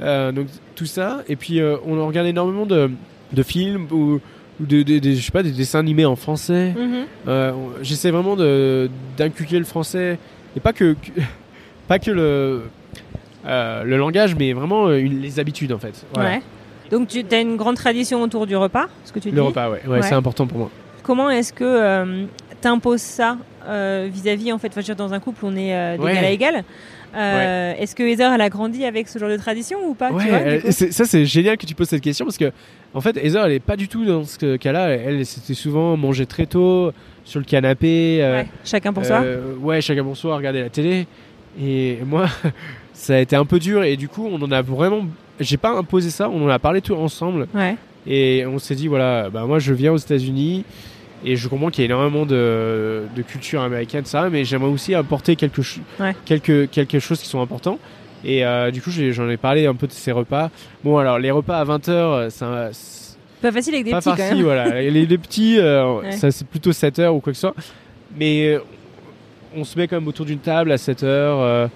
Donc 0.00 0.46
tout 0.76 0.86
ça. 0.86 1.22
Et 1.28 1.36
puis 1.36 1.60
on 1.86 2.06
regarde 2.06 2.26
énormément 2.28 2.66
de, 2.66 2.90
de 3.32 3.42
films 3.42 3.86
ou, 3.90 4.20
de, 4.60 4.82
de- 4.82 4.98
de- 4.98 5.12
je 5.12 5.20
sais 5.22 5.32
pas, 5.32 5.42
des 5.42 5.50
dessins 5.52 5.78
animés 5.80 6.04
en 6.04 6.16
français. 6.16 6.74
On- 7.26 7.70
J'essaie 7.82 8.10
vraiment 8.10 8.36
d'inculquer 9.16 9.58
le 9.58 9.64
français 9.64 10.18
et 10.56 10.60
pas 10.60 10.72
que, 10.72 10.94
que- 10.94 11.20
pas 11.88 11.98
que 11.98 12.10
le 12.10 12.62
euh, 13.46 13.84
le 13.84 13.96
langage, 13.96 14.34
mais 14.36 14.52
vraiment 14.52 14.86
euh, 14.88 14.98
une- 14.98 15.20
les 15.20 15.40
habitudes 15.40 15.72
en 15.72 15.78
fait. 15.78 16.04
Voilà. 16.14 16.30
Ouais. 16.30 16.42
Donc 16.90 17.08
tu 17.08 17.24
as 17.30 17.40
une 17.40 17.56
grande 17.56 17.76
tradition 17.76 18.20
autour 18.22 18.46
du 18.46 18.56
repas, 18.56 18.86
ce 19.04 19.12
que 19.12 19.18
tu 19.18 19.30
dis. 19.30 19.36
Le 19.36 19.42
repas, 19.42 19.70
ouais, 19.70 19.80
ouais, 19.86 19.98
Ouais. 19.98 20.02
c'est 20.02 20.14
important 20.14 20.46
pour 20.46 20.58
moi. 20.58 20.70
Comment 21.02 21.30
est-ce 21.30 21.52
que 21.52 21.64
euh, 21.64 22.24
t'imposes 22.60 23.00
ça 23.00 23.38
euh, 23.68 24.08
vis-à-vis 24.12 24.52
en 24.52 24.58
fait, 24.58 24.68
enfin, 24.68 24.80
je 24.80 24.86
veux 24.88 24.94
dire, 24.94 24.96
dans 24.96 25.12
un 25.14 25.20
couple 25.20 25.44
on 25.44 25.54
est 25.56 25.96
d'égal 25.98 26.00
Ouais. 26.00 26.18
à 26.18 26.30
égal. 26.30 26.64
Euh, 27.16 27.74
Est-ce 27.76 27.96
que 27.96 28.04
Heather 28.04 28.30
elle 28.32 28.40
a 28.40 28.48
grandi 28.48 28.84
avec 28.84 29.08
ce 29.08 29.18
genre 29.18 29.28
de 29.28 29.36
tradition 29.36 29.78
ou 29.84 29.94
pas 29.94 30.10
tu 30.10 30.14
Ouais, 30.14 30.28
vois, 30.28 30.38
elle- 30.38 30.72
ça 30.72 31.04
c'est 31.04 31.24
génial 31.24 31.56
que 31.56 31.66
tu 31.66 31.74
poses 31.74 31.88
cette 31.88 32.02
question 32.02 32.24
parce 32.24 32.38
que 32.38 32.52
en 32.94 33.00
fait 33.00 33.16
Heather 33.16 33.46
elle 33.46 33.52
est 33.52 33.58
pas 33.58 33.74
du 33.76 33.88
tout 33.88 34.04
dans 34.04 34.22
ce 34.24 34.56
cas-là. 34.56 34.90
Elle 34.90 35.26
c'était 35.26 35.54
souvent 35.54 35.96
manger 35.96 36.26
très 36.26 36.46
tôt 36.46 36.92
sur 37.24 37.38
le 37.40 37.44
canapé. 37.46 38.18
euh, 38.22 38.40
Ouais, 38.42 38.48
Chacun 38.64 38.92
pour 38.92 39.04
soi. 39.04 39.20
euh, 39.22 39.54
ouais, 39.56 39.80
chacun 39.80 40.04
pour 40.04 40.16
soi, 40.16 40.36
regarder 40.36 40.60
la 40.62 40.68
télé. 40.70 41.06
Et 41.60 41.98
moi, 42.04 42.26
ça 42.92 43.14
a 43.14 43.18
été 43.18 43.36
un 43.36 43.44
peu 43.44 43.58
dur 43.58 43.82
et 43.82 43.96
du 43.96 44.08
coup 44.08 44.28
on 44.30 44.40
en 44.42 44.50
a 44.52 44.62
vraiment. 44.62 45.06
J'ai 45.40 45.56
pas 45.56 45.70
imposé 45.70 46.10
ça, 46.10 46.28
on 46.28 46.44
en 46.44 46.48
a 46.48 46.58
parlé 46.58 46.80
tout 46.82 46.94
ensemble 46.94 47.46
Ouais. 47.54 47.76
et 48.06 48.44
on 48.46 48.58
s'est 48.58 48.74
dit 48.74 48.88
voilà, 48.88 49.30
bah 49.30 49.44
moi 49.46 49.58
je 49.58 49.72
viens 49.72 49.92
aux 49.92 49.96
États-Unis. 49.96 50.64
Et 51.22 51.36
je 51.36 51.48
comprends 51.48 51.68
qu'il 51.70 51.82
y 51.82 51.84
a 51.84 51.90
énormément 51.90 52.24
de, 52.24 53.02
de 53.14 53.20
culture 53.22 53.60
américaine, 53.60 54.06
ça, 54.06 54.30
mais 54.30 54.46
j'aimerais 54.46 54.70
aussi 54.70 54.94
apporter 54.94 55.36
quelque, 55.36 55.60
Ouais. 56.00 56.14
quelque, 56.24 56.64
quelque 56.64 56.98
chose 56.98 57.20
qui 57.20 57.26
sont 57.28 57.42
importants. 57.42 57.78
Et 58.24 58.42
euh, 58.46 58.70
du 58.70 58.80
coup, 58.80 58.90
j'en 58.90 59.28
ai 59.28 59.36
parlé 59.36 59.66
un 59.66 59.74
peu 59.74 59.86
de 59.86 59.92
ces 59.92 60.12
repas. 60.12 60.48
Bon, 60.82 60.96
alors, 60.96 61.18
les 61.18 61.30
repas 61.30 61.58
à 61.58 61.64
20h, 61.66 62.30
c'est 62.30 62.44
un- 62.46 62.68
c'est 62.72 62.99
Pas 63.42 63.52
facile 63.52 63.74
avec 63.74 63.84
des 63.86 63.90
pas 63.92 63.98
petits 63.98 64.10
quand 64.10 64.16
farci, 64.16 64.34
même. 64.34 64.44
voilà. 64.44 64.80
Les, 64.82 65.06
les 65.06 65.18
petits, 65.18 65.58
euh, 65.58 66.00
Ouais. 66.00 66.12
ça 66.12 66.30
c'est 66.30 66.46
plutôt 66.46 66.70
7h 66.72 67.08
ou 67.08 67.20
quoi 67.20 67.32
que 67.32 67.36
ce 67.36 67.40
soit. 67.40 67.54
Mais 68.16 68.48
euh, 68.48 68.58
on 69.56 69.64
se 69.64 69.78
met 69.78 69.88
quand 69.88 69.96
même 69.96 70.08
autour 70.08 70.26
d'une 70.26 70.38
table 70.38 70.72
à 70.72 70.76
7h 70.76 71.04
euh, 71.04 71.68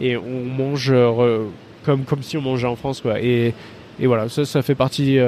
et 0.00 0.16
on 0.16 0.44
mange 0.44 0.90
euh, 0.92 1.44
comme, 1.84 2.04
comme 2.04 2.22
si 2.22 2.36
on 2.36 2.42
mangeait 2.42 2.66
en 2.66 2.76
France, 2.76 3.00
quoi. 3.00 3.20
Et, 3.20 3.52
et 4.00 4.06
voilà, 4.06 4.28
ça, 4.28 4.44
ça 4.44 4.62
fait 4.62 4.74
partie 4.74 5.18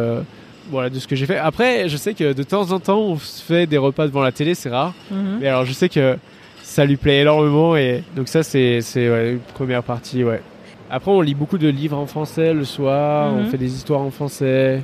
voilà, 0.71 0.89
de 0.91 0.99
ce 1.01 1.09
que 1.09 1.17
j'ai 1.17 1.27
fait. 1.27 1.37
Après, 1.39 1.89
je 1.89 1.97
sais 1.97 2.15
que 2.15 2.33
de 2.33 2.43
temps 2.45 2.71
en 2.71 2.79
temps, 2.79 3.01
on 3.01 3.19
se 3.19 3.43
fait 3.43 3.67
des 3.67 3.79
repas 3.79 4.07
devant 4.07 4.23
la 4.23 4.31
télé, 4.31 4.55
c'est 4.55 4.69
rare. 4.71 4.95
Mhm. 5.11 5.39
Mais 5.41 5.49
alors, 5.49 5.65
je 5.65 5.73
sais 5.73 5.89
que 5.89 6.17
ça 6.63 6.85
lui 6.85 6.97
plaît 6.97 7.23
énormément 7.23 7.75
et 7.77 8.05
donc 8.15 8.29
ça, 8.29 8.45
c'est 8.45 8.81
c'est, 8.81 9.11
ouais, 9.11 9.33
une 9.33 9.39
première 9.55 9.83
partie, 9.83 10.23
ouais. 10.23 10.41
Après, 10.89 11.11
on 11.11 11.21
lit 11.21 11.35
beaucoup 11.35 11.59
de 11.59 11.69
livres 11.69 11.97
en 11.97 12.07
français 12.07 12.53
le 12.55 12.65
soir, 12.65 13.33
Mhm. 13.33 13.39
on 13.41 13.45
fait 13.51 13.59
des 13.59 13.75
histoires 13.75 14.01
en 14.01 14.11
français. 14.11 14.83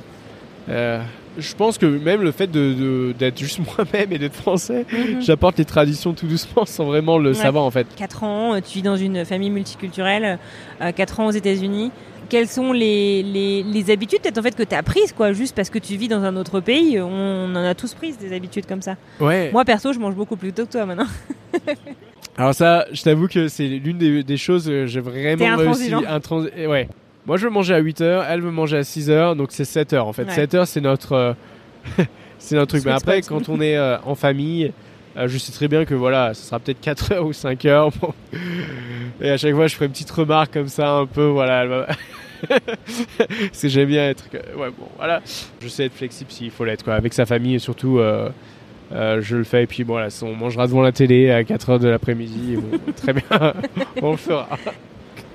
Euh, 0.69 1.01
je 1.37 1.53
pense 1.55 1.77
que 1.77 1.85
même 1.85 2.21
le 2.23 2.31
fait 2.31 2.47
d'être 2.47 3.37
juste 3.39 3.59
moi-même 3.77 4.11
et 4.11 4.17
d'être 4.17 4.35
français, 4.35 4.85
Mhm. 4.91 5.21
j'apporte 5.21 5.57
les 5.59 5.65
traditions 5.65 6.13
tout 6.13 6.27
doucement 6.27 6.65
sans 6.65 6.85
vraiment 6.85 7.17
le 7.17 7.29
Ouais. 7.29 7.35
savoir 7.35 7.63
en 7.63 7.71
fait. 7.71 7.87
4 7.95 8.23
ans, 8.23 8.55
euh, 8.55 8.59
tu 8.59 8.75
vis 8.79 8.81
dans 8.81 8.97
une 8.97 9.23
famille 9.25 9.49
multiculturelle, 9.51 10.39
4 10.95 11.19
ans 11.19 11.27
aux 11.27 11.31
États-Unis. 11.31 11.91
Quelles 12.29 12.49
sont 12.49 12.73
les, 12.73 13.23
les, 13.23 13.63
les 13.63 13.89
habitudes 13.89 14.19
peut-être 14.21 14.37
en 14.37 14.41
fait 14.41 14.53
que 14.55 14.63
tu 14.63 14.75
as 14.75 14.83
prises 14.83 15.13
quoi 15.13 15.31
juste 15.31 15.55
parce 15.55 15.69
que 15.69 15.79
tu 15.79 15.95
vis 15.95 16.09
dans 16.09 16.23
un 16.23 16.35
autre 16.35 16.59
pays? 16.59 16.99
On 16.99 17.45
en 17.55 17.63
a 17.63 17.73
tous 17.73 17.93
prises 17.93 18.17
des 18.17 18.35
habitudes 18.35 18.65
comme 18.65 18.81
ça. 18.81 18.97
Ouais. 19.21 19.49
Moi 19.53 19.63
perso 19.63 19.93
je 19.93 19.99
mange 19.99 20.15
beaucoup 20.15 20.35
plus 20.35 20.51
tôt 20.51 20.65
que 20.65 20.71
toi 20.73 20.85
maintenant. 20.85 21.05
Alors 22.37 22.53
ça, 22.53 22.85
je 22.91 23.01
t'avoue 23.01 23.27
que 23.27 23.47
c'est 23.47 23.67
l'une 23.67 23.97
des, 23.97 24.23
des 24.23 24.37
choses 24.37 24.67
que 24.67 24.85
j'ai 24.85 24.99
vraiment 24.99 25.55
réussi. 25.55 25.93
intransigeant. 25.93 26.01
Intransi- 26.03 26.49
et 26.57 26.67
ouais. 26.67 26.89
Moi, 27.27 27.35
je 27.35 27.43
veux 27.43 27.51
manger 27.51 27.73
à 27.73 27.81
8h, 27.81 28.25
elle 28.29 28.41
veut 28.41 28.51
manger 28.51 28.77
à 28.77 28.81
6h, 28.81 29.35
donc 29.35 29.49
c'est 29.51 29.63
7h 29.63 29.99
en 29.99 30.13
fait. 30.13 30.23
Ouais. 30.23 30.45
7h, 30.45 30.65
c'est 30.65 30.79
notre, 30.79 31.11
euh, 31.11 31.33
c'est 32.39 32.55
notre 32.55 32.69
truc. 32.69 32.85
Mais 32.85 32.91
après, 32.91 33.21
quand 33.21 33.49
on 33.49 33.59
est 33.59 33.75
euh, 33.75 33.97
en 34.05 34.15
famille, 34.15 34.71
euh, 35.17 35.27
je 35.27 35.37
sais 35.37 35.51
très 35.51 35.67
bien 35.67 35.83
que 35.83 35.93
voilà, 35.93 36.33
ce 36.33 36.43
sera 36.43 36.59
peut-être 36.59 36.81
4h 36.81 37.19
ou 37.19 37.31
5h. 37.31 37.91
Bon. 37.99 38.13
Et 39.19 39.29
à 39.29 39.37
chaque 39.37 39.53
fois, 39.53 39.67
je 39.67 39.75
ferai 39.75 39.87
une 39.87 39.91
petite 39.91 40.11
remarque 40.11 40.53
comme 40.53 40.69
ça, 40.69 40.89
un 40.91 41.05
peu, 41.05 41.25
voilà. 41.25 41.87
que 42.47 43.67
j'aime 43.67 43.89
bien 43.89 44.09
être. 44.09 44.25
Ouais, 44.55 44.69
bon, 44.69 44.87
voilà. 44.95 45.21
Je 45.59 45.67
sais 45.67 45.85
être 45.85 45.95
flexible 45.95 46.31
s'il 46.31 46.49
faut 46.49 46.63
l'être, 46.63 46.83
quoi. 46.85 46.93
Avec 46.95 47.13
sa 47.13 47.25
famille, 47.25 47.55
et 47.55 47.59
surtout. 47.59 47.99
euh, 47.99 48.29
je 48.91 49.35
le 49.35 49.43
fais 49.43 49.63
et 49.63 49.67
puis 49.67 49.83
bon, 49.83 49.93
voilà, 49.93 50.07
on 50.21 50.33
mangera 50.33 50.65
devant 50.65 50.81
la 50.81 50.93
télé 50.93 51.29
à 51.29 51.43
4h 51.43 51.79
de 51.79 51.89
l'après-midi. 51.89 52.55
Bon, 52.55 52.79
très 52.95 53.11
bien, 53.11 53.53
on 54.01 54.11
le 54.11 54.17
fera. 54.17 54.47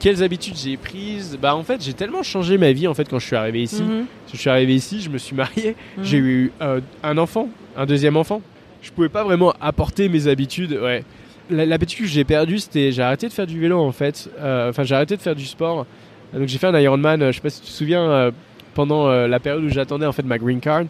Quelles 0.02 0.22
habitudes 0.22 0.56
j'ai 0.56 0.76
prises 0.76 1.38
Bah 1.40 1.54
en 1.54 1.62
fait 1.62 1.80
j'ai 1.82 1.92
tellement 1.92 2.22
changé 2.24 2.58
ma 2.58 2.72
vie 2.72 2.88
en 2.88 2.94
fait 2.94 3.08
quand 3.08 3.18
je 3.20 3.26
suis 3.26 3.36
arrivé 3.36 3.62
ici. 3.62 3.82
Mhm. 3.82 4.04
Je 4.32 4.36
suis 4.36 4.50
arrivé 4.50 4.74
ici, 4.74 5.00
je 5.00 5.08
me 5.08 5.16
suis 5.16 5.34
marié, 5.36 5.76
Mhm. 5.96 6.04
j'ai 6.04 6.18
eu 6.18 6.52
euh, 6.60 6.80
un 7.04 7.16
enfant, 7.18 7.48
un 7.76 7.86
deuxième 7.86 8.16
enfant. 8.16 8.42
Je 8.82 8.90
pouvais 8.90 9.08
pas 9.08 9.22
vraiment 9.22 9.54
apporter 9.60 10.08
mes 10.08 10.26
habitudes. 10.26 10.72
Ouais. 10.82 11.04
L'habitude 11.50 12.00
que 12.06 12.10
j'ai 12.10 12.24
perdue 12.24 12.58
c'était 12.58 12.90
j'ai 12.90 13.02
arrêté 13.02 13.28
de 13.28 13.32
faire 13.32 13.46
du 13.46 13.60
vélo 13.60 13.78
en 13.78 13.92
fait. 13.92 14.28
Euh, 14.40 14.70
Enfin 14.70 14.82
j'ai 14.82 14.94
arrêté 14.96 15.16
de 15.16 15.22
faire 15.22 15.36
du 15.36 15.46
sport 15.46 15.86
Donc 16.34 16.48
j'ai 16.48 16.58
fait 16.58 16.66
un 16.66 16.78
Ironman, 16.80 17.26
je 17.30 17.32
sais 17.36 17.40
pas 17.40 17.50
si 17.50 17.60
tu 17.60 17.66
te 17.68 17.72
souviens, 17.72 18.32
pendant 18.74 19.06
la 19.08 19.38
période 19.38 19.62
où 19.62 19.68
j'attendais 19.68 20.06
en 20.06 20.12
fait 20.12 20.24
ma 20.24 20.38
green 20.38 20.58
card, 20.60 20.84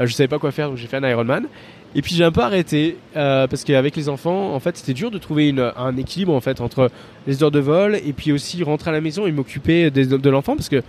je 0.00 0.12
savais 0.12 0.28
pas 0.28 0.38
quoi 0.38 0.52
faire, 0.52 0.68
donc 0.68 0.76
j'ai 0.76 0.86
fait 0.86 0.98
un 0.98 1.08
Ironman. 1.08 1.46
Et 1.94 2.02
puis 2.02 2.14
j'ai 2.14 2.24
un 2.24 2.32
peu 2.32 2.40
arrêté 2.40 2.96
parce 3.14 3.64
qu'avec 3.64 3.96
les 3.96 4.08
enfants, 4.08 4.54
en 4.54 4.60
fait, 4.60 4.76
c'était 4.76 4.94
dur 4.94 5.10
de 5.10 5.18
trouver 5.18 5.48
une, 5.48 5.72
un 5.76 5.96
équilibre 5.96 6.32
en 6.32 6.40
fait 6.40 6.60
entre 6.60 6.90
les 7.26 7.42
heures 7.42 7.50
de 7.50 7.60
vol 7.60 7.96
et 7.96 8.12
puis 8.12 8.32
aussi 8.32 8.62
rentrer 8.62 8.90
à 8.90 8.92
la 8.92 9.00
maison 9.00 9.26
et 9.26 9.32
m'occuper 9.32 9.90
de 9.90 10.30
l'enfant 10.30 10.56
parce 10.56 10.68
que 10.68 10.82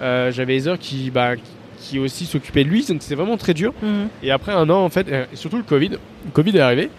j'avais 0.00 0.52
les 0.52 0.68
heures 0.68 0.78
qui, 0.78 1.10
bah, 1.10 1.34
qui 1.80 1.98
aussi 1.98 2.26
s'occupait 2.26 2.62
de 2.62 2.68
lui, 2.68 2.84
donc 2.84 3.02
c'était 3.02 3.14
vraiment 3.14 3.36
très 3.36 3.54
dur. 3.54 3.72
Mhm. 3.82 4.08
Et 4.22 4.30
après 4.30 4.52
un 4.52 4.68
an, 4.70 4.84
en 4.84 4.90
fait, 4.90 5.08
et 5.08 5.24
surtout 5.34 5.56
le 5.56 5.62
Covid, 5.62 5.88
le 5.88 6.30
Covid 6.32 6.56
est 6.56 6.60
arrivé, 6.60 6.90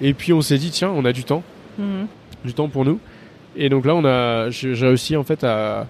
et 0.00 0.14
puis 0.14 0.32
on 0.32 0.40
s'est 0.40 0.58
dit, 0.58 0.70
tiens, 0.70 0.90
on 0.90 1.04
a 1.04 1.12
du 1.12 1.24
temps, 1.24 1.42
mhm. 1.78 2.06
du 2.44 2.54
temps 2.54 2.68
pour 2.68 2.84
nous. 2.84 3.00
Et 3.56 3.68
donc 3.68 3.84
là, 3.84 3.94
on 3.94 4.04
a, 4.04 4.50
j'ai 4.50 4.72
réussi 4.74 5.16
en 5.16 5.24
fait 5.24 5.42
à, 5.42 5.86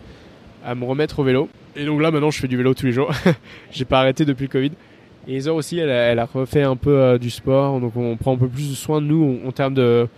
à 0.64 0.74
me 0.74 0.84
remettre 0.84 1.18
au 1.18 1.24
vélo. 1.24 1.48
Et 1.76 1.84
donc 1.84 2.00
là, 2.00 2.10
maintenant, 2.10 2.30
je 2.30 2.40
fais 2.40 2.48
du 2.48 2.56
vélo 2.56 2.74
tous 2.74 2.86
les 2.86 2.92
jours. 2.92 3.12
j'ai 3.70 3.84
pas 3.84 4.00
arrêté 4.00 4.24
depuis 4.24 4.44
le 4.44 4.48
Covid. 4.48 4.72
Et 5.28 5.36
Heather 5.36 5.54
aussi, 5.54 5.78
elle 5.78 5.90
a, 5.90 6.10
elle 6.10 6.18
a 6.18 6.24
refait 6.24 6.62
un 6.62 6.76
peu 6.76 6.98
euh, 6.98 7.18
du 7.18 7.28
sport, 7.28 7.78
donc 7.80 7.94
on 7.96 8.16
prend 8.16 8.32
un 8.32 8.38
peu 8.38 8.48
plus 8.48 8.70
de 8.70 8.74
soin 8.74 9.02
de 9.02 9.06
nous 9.06 9.40
en, 9.46 9.52
termes 9.52 9.74
de, 9.74 10.08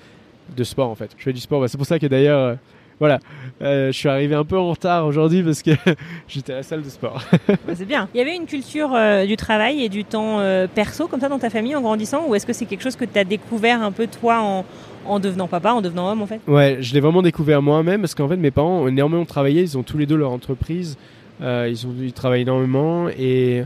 de 0.56 0.64
sport 0.64 0.88
en 0.88 0.94
fait. 0.94 1.10
Je 1.18 1.24
fais 1.24 1.32
du 1.32 1.40
sport, 1.40 1.60
bah, 1.60 1.66
c'est 1.66 1.76
pour 1.76 1.86
ça 1.86 1.98
que 1.98 2.06
d'ailleurs 2.06 2.38
euh, 2.38 2.54
voilà, 3.00 3.18
euh, 3.60 3.88
je 3.88 3.98
suis 3.98 4.08
arrivé 4.08 4.36
un 4.36 4.44
peu 4.44 4.56
en 4.56 4.70
retard 4.70 5.04
aujourd'hui 5.06 5.42
parce 5.42 5.64
que 5.64 5.72
j'étais 6.28 6.52
à 6.52 6.56
la 6.56 6.62
salle 6.62 6.82
de 6.82 6.88
sport. 6.88 7.20
Bah, 7.48 7.72
c'est 7.74 7.86
bien. 7.86 8.08
Il 8.14 8.18
y 8.18 8.20
avait 8.20 8.36
une 8.36 8.46
culture 8.46 8.90
du 9.26 9.36
travail 9.36 9.82
et 9.82 9.88
du 9.88 10.04
temps 10.04 10.38
perso 10.74 11.08
comme 11.08 11.20
ça 11.20 11.28
dans 11.28 11.40
ta 11.40 11.50
famille 11.50 11.74
en 11.74 11.80
grandissant 11.80 12.28
ou 12.28 12.36
est-ce 12.36 12.46
que 12.46 12.52
c'est 12.52 12.66
quelque 12.66 12.82
chose 12.82 12.96
que 12.96 13.04
tu 13.04 13.18
as 13.18 13.24
découvert 13.24 13.82
un 13.82 13.90
peu 13.90 14.06
toi 14.06 14.40
en, 14.40 14.64
en 15.06 15.18
devenant 15.18 15.48
papa, 15.48 15.72
en 15.72 15.80
devenant 15.80 16.08
homme 16.12 16.22
en 16.22 16.26
fait? 16.26 16.40
Ouais, 16.46 16.78
je 16.80 16.94
l'ai 16.94 17.00
vraiment 17.00 17.22
découvert 17.22 17.62
moi-même 17.62 18.00
parce 18.00 18.14
qu'en 18.14 18.28
fait 18.28 18.36
mes 18.36 18.52
parents 18.52 18.82
ont 18.82 18.88
énormément 18.88 19.24
travaillé, 19.24 19.62
ils 19.62 19.76
ont 19.76 19.82
tous 19.82 19.98
les 19.98 20.06
deux 20.06 20.16
leur 20.16 20.30
entreprise, 20.30 20.96
ils, 21.40 21.86
ont, 21.86 21.94
ils 22.00 22.12
travaillent 22.12 22.42
énormément 22.42 23.08
et 23.08 23.64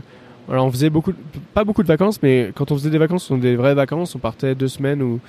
alors 0.49 0.65
on 0.65 0.71
faisait 0.71 0.89
beaucoup, 0.89 1.13
pas 1.53 1.63
beaucoup 1.63 1.81
de 1.81 1.87
vacances, 1.87 2.21
mais 2.21 2.51
quand 2.55 2.71
on 2.71 2.75
faisait 2.75 2.89
des 2.89 2.97
vacances, 2.97 3.23
ce 3.23 3.29
sont 3.29 3.37
des 3.37 3.55
vraies 3.55 3.73
vacances, 3.73 4.15
on 4.15 4.19
partait 4.19 4.53
deux 4.55 4.67
semaines 4.67 5.01
ou 5.01 5.19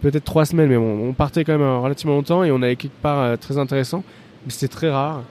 peut-être 0.00 0.24
trois 0.24 0.44
semaines, 0.44 0.68
mais 0.68 0.76
bon, 0.76 1.08
on 1.08 1.12
partait 1.12 1.44
quand 1.44 1.52
même 1.52 1.62
euh, 1.62 1.78
relativement 1.78 2.14
longtemps 2.14 2.44
et 2.44 2.50
on 2.50 2.62
allait 2.62 2.76
quelque 2.76 3.00
part 3.00 3.20
euh, 3.20 3.36
très 3.36 3.58
intéressant. 3.58 4.04
Mais 4.44 4.50
c'était 4.50 4.72
très 4.72 4.90
rare. 4.90 5.22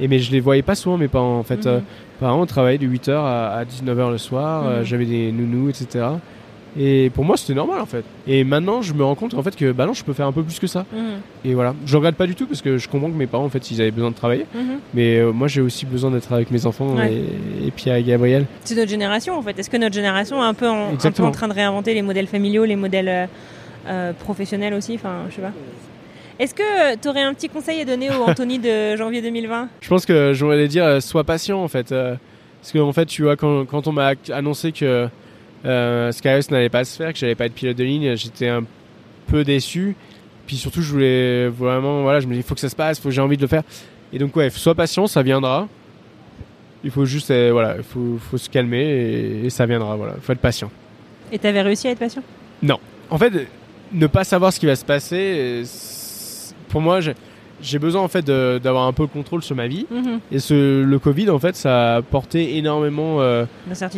Et 0.00 0.08
mais 0.08 0.18
je 0.18 0.32
les 0.32 0.40
voyais 0.40 0.62
pas 0.62 0.74
souvent, 0.74 0.98
mes 0.98 1.06
parents. 1.06 1.38
En 1.38 1.44
fait, 1.44 1.66
mhm. 1.66 1.72
euh, 1.72 1.80
parents 2.18 2.44
travaillaient 2.46 2.78
de 2.78 2.86
8h 2.86 3.12
à, 3.12 3.64
19h 3.64 4.10
le 4.10 4.18
soir. 4.18 4.64
Mhm. 4.64 4.84
J'avais 4.84 5.06
des 5.06 5.30
nounous, 5.30 5.70
etc. 5.70 6.04
Et 6.78 7.10
pour 7.10 7.24
moi, 7.24 7.36
c'était 7.36 7.54
normal 7.54 7.80
en 7.80 7.86
fait. 7.86 8.04
Et 8.26 8.44
maintenant, 8.44 8.82
je 8.82 8.92
me 8.92 9.04
rends 9.04 9.14
compte 9.14 9.34
en 9.34 9.42
fait 9.42 9.56
que 9.56 9.72
bah 9.72 9.86
non, 9.86 9.94
je 9.94 10.04
peux 10.04 10.12
faire 10.12 10.26
un 10.26 10.32
peu 10.32 10.42
plus 10.42 10.58
que 10.58 10.66
ça. 10.66 10.84
Mhm. 10.92 11.20
Et 11.44 11.54
voilà, 11.54 11.74
je 11.86 11.96
regrette 11.96 12.16
pas 12.16 12.26
du 12.26 12.34
tout 12.34 12.46
parce 12.46 12.62
que 12.62 12.78
je 12.78 12.88
comprends 12.88 13.10
que 13.10 13.16
mes 13.16 13.26
parents 13.26 13.44
en 13.44 13.50
fait, 13.50 13.70
ils 13.70 13.80
avaient 13.80 13.90
besoin 13.90 14.10
de 14.10 14.16
travailler. 14.16 14.46
Mais 14.94 15.22
moi, 15.32 15.48
j'ai 15.48 15.60
aussi 15.60 15.86
besoin 15.86 16.10
d'être 16.10 16.32
avec 16.32 16.50
mes 16.50 16.66
enfants 16.66 16.96
et, 17.02 17.70
puis 17.74 17.90
avec 17.90 18.06
Gabriel. 18.06 18.46
C'est 18.64 18.74
notre 18.74 18.90
génération 18.90 19.38
en 19.38 19.42
fait. 19.42 19.58
Est-ce 19.58 19.70
que 19.70 19.76
notre 19.76 19.94
génération 19.94 20.42
est 20.42 20.46
un 20.46 20.54
peu 20.54 20.68
en, 20.68 20.92
un 20.92 21.10
peu 21.10 21.22
en 21.22 21.30
train 21.30 21.48
de 21.48 21.54
réinventer 21.54 21.94
les 21.94 22.02
modèles 22.02 22.26
familiaux, 22.26 22.64
les 22.64 22.76
modèles 22.76 23.28
euh, 23.88 24.12
professionnel 24.12 24.74
aussi, 24.74 24.94
enfin, 24.96 25.26
je 25.30 25.36
sais 25.36 25.42
pas. 25.42 25.52
Est-ce 26.38 26.54
que 26.54 26.96
tu 26.96 27.08
aurais 27.08 27.22
un 27.22 27.32
petit 27.34 27.48
conseil 27.48 27.80
à 27.80 27.84
donner 27.84 28.10
au 28.10 28.24
Anthony 28.24 28.58
de 28.58 28.96
janvier 28.96 29.22
2020 29.22 29.68
Je 29.80 29.88
pense 29.88 30.04
que 30.04 30.32
j'aurais 30.34 30.66
dire 30.66 30.84
euh, 30.84 31.00
sois 31.00 31.24
patient 31.24 31.62
en 31.62 31.68
fait. 31.68 31.92
Euh, 31.92 32.16
parce 32.60 32.72
qu'en 32.72 32.88
en 32.88 32.92
fait, 32.92 33.06
tu 33.06 33.22
vois, 33.22 33.36
quand, 33.36 33.64
quand 33.64 33.86
on 33.86 33.92
m'a 33.92 34.14
annoncé 34.32 34.72
que 34.72 35.08
euh, 35.66 36.12
Skyros 36.12 36.50
n'allait 36.50 36.68
pas 36.68 36.84
se 36.84 36.96
faire, 36.96 37.12
que 37.12 37.18
j'allais 37.18 37.34
pas 37.34 37.46
être 37.46 37.54
pilote 37.54 37.76
de 37.76 37.84
ligne, 37.84 38.16
j'étais 38.16 38.48
un 38.48 38.64
peu 39.26 39.44
déçu. 39.44 39.96
Puis 40.46 40.56
surtout, 40.56 40.80
je 40.80 40.92
voulais 40.92 41.48
vraiment, 41.48 42.02
voilà, 42.02 42.20
je 42.20 42.26
me 42.26 42.32
dis, 42.32 42.38
il 42.38 42.42
faut 42.42 42.54
que 42.54 42.60
ça 42.60 42.68
se 42.68 42.76
passe, 42.76 43.00
faut 43.00 43.10
j'ai 43.10 43.20
envie 43.20 43.36
de 43.36 43.42
le 43.42 43.48
faire. 43.48 43.62
Et 44.12 44.18
donc, 44.18 44.34
ouais, 44.36 44.48
sois 44.50 44.74
patient, 44.74 45.06
ça 45.06 45.22
viendra. 45.22 45.68
Il 46.84 46.90
faut 46.90 47.04
juste, 47.04 47.32
voilà, 47.32 47.76
il 47.78 47.82
faut, 47.82 48.18
faut, 48.18 48.38
se 48.38 48.48
calmer 48.48 48.82
et, 48.82 49.46
et, 49.46 49.50
ça 49.50 49.66
viendra, 49.66 49.96
voilà. 49.96 50.14
Il 50.16 50.22
faut 50.22 50.32
être 50.32 50.38
patient. 50.38 50.70
Et 51.32 51.38
tu 51.38 51.46
avais 51.46 51.62
réussi 51.62 51.88
à 51.88 51.90
être 51.90 51.98
patient? 51.98 52.22
Non. 52.62 52.78
En 53.10 53.18
fait, 53.18 53.32
ne 53.92 54.06
pas 54.06 54.24
savoir 54.24 54.52
ce 54.52 54.60
qui 54.60 54.66
va 54.66 54.76
se 54.76 54.84
passer, 54.84 55.64
pour 56.68 56.80
moi, 56.80 57.00
j'ai 57.62 57.78
besoin 57.78 58.02
en 58.02 58.08
fait 58.08 58.24
d'avoir 58.24 58.86
un 58.86 58.92
peu 58.92 59.02
le 59.02 59.08
contrôle 59.08 59.42
sur 59.42 59.56
ma 59.56 59.66
vie. 59.66 59.86
Mhm. 59.90 60.20
Et 60.32 60.38
ce, 60.38 60.82
le 60.82 60.98
Covid, 60.98 61.30
en 61.30 61.38
fait, 61.38 61.56
ça 61.56 61.96
a 61.96 62.02
porté 62.02 62.56
énormément 62.56 63.20
euh, 63.20 63.44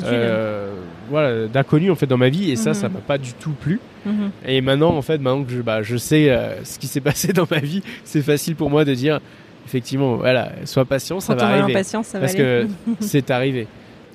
euh, 0.05 0.75
voilà, 1.11 1.47
d'inconnu 1.47 1.91
en 1.91 1.95
fait 1.95 2.07
dans 2.07 2.17
ma 2.17 2.29
vie. 2.29 2.51
Et 2.51 2.57
ça, 2.57 2.75
ça 2.75 2.89
mhm. 2.89 2.95
m'a 2.95 3.01
pas 3.01 3.19
du 3.19 3.33
tout 3.35 3.51
plu. 3.51 3.81
Mhm. 4.07 4.31
Et 4.47 4.61
maintenant, 4.61 4.95
en 4.95 5.03
fait, 5.03 5.19
maintenant 5.19 5.45
que 5.45 5.53
je, 5.53 5.63
bah, 5.63 5.83
je 5.83 5.97
sais 5.97 6.31
euh, 6.31 6.65
ce 6.65 6.79
qui 6.79 6.87
s'est 6.87 7.01
passé 7.03 7.33
dans 7.33 7.47
ma 7.51 7.59
vie, 7.59 7.83
c'est 8.05 8.23
facile 8.23 8.55
pour 8.55 8.71
moi 8.71 8.85
de 8.85 8.95
dire, 8.95 9.21
effectivement, 9.67 10.17
voilà, 10.17 10.53
sois 10.65 10.85
patient, 10.85 11.21
ça 11.21 11.35
va 11.35 11.49
arriver. 11.49 11.83
ça 11.83 12.01
va 12.01 12.21
parce 12.21 12.35
que 12.35 12.67
c'est 13.01 13.31
arrivé. 13.31 13.67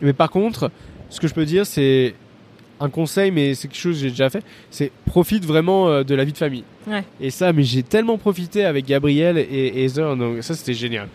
Mais 0.01 0.13
par 0.13 0.29
contre, 0.29 0.71
ce 1.09 1.19
que 1.19 1.27
je 1.27 1.33
peux 1.33 1.45
dire, 1.45 1.65
c'est 1.65 2.15
un 2.79 2.89
conseil, 2.89 3.31
mais 3.31 3.55
c'est 3.55 3.67
quelque 3.67 3.79
chose 3.79 3.95
que 3.95 4.01
j'ai 4.03 4.09
déjà 4.09 4.29
fait, 4.29 4.43
c'est 4.69 4.91
profite 5.05 5.45
vraiment 5.45 5.87
euh, 5.87 6.03
de 6.03 6.15
la 6.15 6.23
vie 6.23 6.33
de 6.33 6.37
famille. 6.37 6.63
Et 7.21 7.29
ça, 7.29 7.53
mais 7.53 7.63
j'ai 7.63 7.83
tellement 7.83 8.17
profité 8.17 8.65
avec 8.65 8.85
Gabriel 8.85 9.37
et 9.37 9.85
Heather, 9.85 10.15
donc 10.17 10.43
ça 10.43 10.53
c'était 10.53 10.73
génial. 10.73 11.07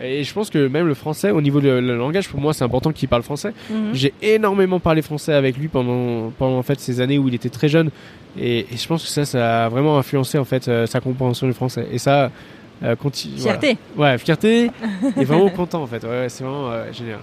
Et 0.00 0.22
je 0.22 0.32
pense 0.32 0.48
que 0.48 0.68
même 0.68 0.86
le 0.86 0.94
français, 0.94 1.32
au 1.32 1.40
niveau 1.40 1.60
du 1.60 1.68
langage, 1.80 2.28
pour 2.28 2.40
moi, 2.40 2.54
c'est 2.54 2.62
important 2.62 2.92
qu'il 2.92 3.08
parle 3.08 3.24
français. 3.24 3.52
Mhm. 3.68 3.90
J'ai 3.94 4.14
énormément 4.22 4.78
parlé 4.78 5.02
français 5.02 5.32
avec 5.32 5.56
lui 5.56 5.66
pendant, 5.66 6.30
pendant 6.38 6.58
en 6.58 6.62
fait 6.62 6.78
ces 6.78 7.00
années 7.00 7.18
où 7.18 7.26
il 7.26 7.34
était 7.34 7.48
très 7.48 7.68
jeune. 7.68 7.90
Et, 8.38 8.66
je 8.70 8.86
pense 8.86 9.02
que 9.02 9.08
ça, 9.08 9.24
ça 9.24 9.64
a 9.64 9.68
vraiment 9.68 9.98
influencé 9.98 10.38
en 10.38 10.44
fait 10.44 10.68
euh, 10.68 10.86
sa 10.86 11.00
compréhension 11.00 11.48
du 11.48 11.52
français. 11.52 11.88
Et 11.90 11.98
ça, 11.98 12.30
euh, 12.84 12.94
continue. 12.94 13.38
Fierté. 13.38 13.76
Ouais, 13.96 14.16
fierté. 14.18 14.70
et 15.16 15.24
vraiment 15.24 15.48
content 15.50 15.82
en 15.82 15.86
fait. 15.88 16.04
Ouais, 16.04 16.28
c'est 16.28 16.44
vraiment 16.44 16.70
génial. 16.92 17.18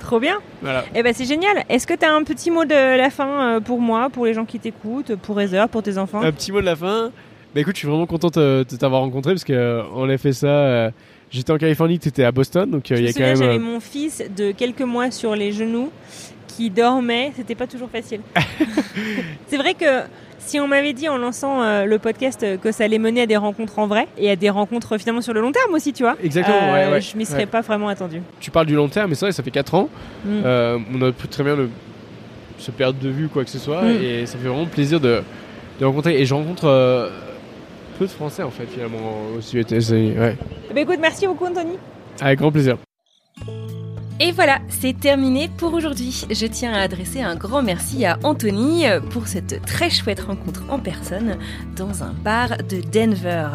Trop 0.00 0.18
bien. 0.18 0.38
Voilà. 0.62 0.84
Eh 0.94 1.02
ben 1.02 1.12
c'est 1.14 1.26
génial. 1.26 1.64
Est-ce 1.68 1.86
que 1.86 1.94
tu 1.94 2.04
as 2.04 2.12
un 2.12 2.24
petit 2.24 2.50
mot 2.50 2.64
de 2.64 2.96
la 2.96 3.10
fin 3.10 3.56
euh, 3.56 3.60
pour 3.60 3.80
moi, 3.80 4.08
pour 4.10 4.26
les 4.26 4.34
gens 4.34 4.44
qui 4.44 4.58
t'écoutent, 4.58 5.14
pour 5.16 5.40
Heather, 5.40 5.68
pour 5.68 5.82
tes 5.82 5.98
enfants? 5.98 6.22
Un 6.22 6.32
petit 6.32 6.50
mot 6.50 6.60
de 6.60 6.66
la 6.66 6.76
fin? 6.76 7.12
Bah 7.54 7.60
écoute, 7.60 7.74
je 7.74 7.80
suis 7.80 7.88
vraiment 7.88 8.06
content 8.06 8.28
de 8.28 8.64
t'avoir 8.78 9.02
rencontré 9.02 9.32
parce 9.32 9.44
qu'on 9.44 9.52
euh, 9.52 10.14
a 10.14 10.18
fait 10.18 10.32
ça. 10.32 10.46
Euh, 10.46 10.90
j'étais 11.30 11.52
en 11.52 11.58
Californie, 11.58 11.98
tu 11.98 12.08
étais 12.08 12.24
à 12.24 12.32
Boston, 12.32 12.70
donc 12.70 12.88
il 12.90 13.04
y 13.04 13.08
a 13.08 13.12
quand 13.12 13.20
même. 13.20 13.36
J'avais 13.36 13.58
mon 13.58 13.80
fils 13.80 14.22
de 14.36 14.52
quelques 14.52 14.82
mois 14.82 15.10
sur 15.10 15.36
les 15.36 15.52
genoux 15.52 15.90
qui 16.48 16.70
dormait. 16.70 17.32
C'était 17.36 17.54
pas 17.54 17.66
toujours 17.66 17.90
facile. 17.90 18.20
c'est 19.48 19.56
vrai 19.56 19.74
que 19.74 20.02
si 20.40 20.58
on 20.58 20.66
m'avait 20.66 20.92
dit 20.92 21.08
en 21.08 21.18
lançant 21.18 21.62
euh, 21.62 21.84
le 21.84 21.98
podcast 21.98 22.42
euh, 22.42 22.56
que 22.56 22.72
ça 22.72 22.84
allait 22.84 22.98
mener 22.98 23.22
à 23.22 23.26
des 23.26 23.36
rencontres 23.36 23.78
en 23.78 23.86
vrai 23.86 24.08
et 24.18 24.30
à 24.30 24.36
des 24.36 24.50
rencontres 24.50 24.98
finalement 24.98 25.20
sur 25.20 25.32
le 25.32 25.40
long 25.40 25.52
terme 25.52 25.72
aussi, 25.74 25.92
tu 25.92 26.02
vois. 26.02 26.16
Exactement, 26.22 26.74
euh, 26.74 26.92
ouais, 26.92 27.00
Je 27.00 27.16
m'y 27.16 27.24
serais 27.24 27.46
pas 27.46 27.60
vraiment 27.60 27.88
attendu. 27.88 28.22
Tu 28.40 28.50
parles 28.50 28.66
du 28.66 28.74
long 28.74 28.88
terme, 28.88 29.10
mais 29.10 29.14
c'est 29.14 29.26
vrai, 29.26 29.32
ça 29.32 29.42
fait 29.42 29.50
4 29.50 29.74
ans. 29.74 29.88
Mm. 30.24 30.40
on 30.94 31.02
a 31.02 31.12
pu 31.12 31.28
très 31.28 31.44
bien 31.44 31.56
se 32.58 32.70
perdre 32.70 32.98
de 32.98 33.08
vue, 33.08 33.28
quoi 33.28 33.44
que 33.44 33.50
ce 33.50 33.58
soit. 33.58 33.82
Mm. 33.82 34.02
Et 34.02 34.26
ça 34.26 34.38
fait 34.38 34.48
vraiment 34.48 34.66
plaisir 34.66 34.98
de, 34.98 35.22
rencontrer. 35.80 36.20
Et 36.20 36.26
je 36.26 36.34
rencontre 36.34 37.10
peu 37.98 38.06
de 38.06 38.10
Français, 38.10 38.42
en 38.42 38.50
fait, 38.50 38.66
finalement, 38.66 38.98
aussi. 39.36 39.58
Ouais. 39.58 40.36
Ben, 40.74 40.82
écoute, 40.82 40.98
merci 41.00 41.26
beaucoup, 41.26 41.46
Anthony. 41.46 41.76
Avec 42.20 42.38
grand 42.38 42.50
plaisir. 42.50 42.76
Et 44.22 44.32
voilà, 44.32 44.58
c'est 44.68 45.00
terminé 45.00 45.48
pour 45.48 45.72
aujourd'hui. 45.72 46.26
Je 46.30 46.44
tiens 46.44 46.74
à 46.74 46.80
adresser 46.80 47.22
un 47.22 47.36
grand 47.36 47.62
merci 47.62 48.04
à 48.04 48.18
Anthony 48.22 48.84
pour 49.08 49.26
cette 49.26 49.62
très 49.64 49.88
chouette 49.88 50.20
rencontre 50.20 50.62
en 50.68 50.78
personne 50.78 51.38
dans 51.74 52.04
un 52.04 52.12
bar 52.22 52.58
de 52.68 52.82
Denver. 52.82 53.48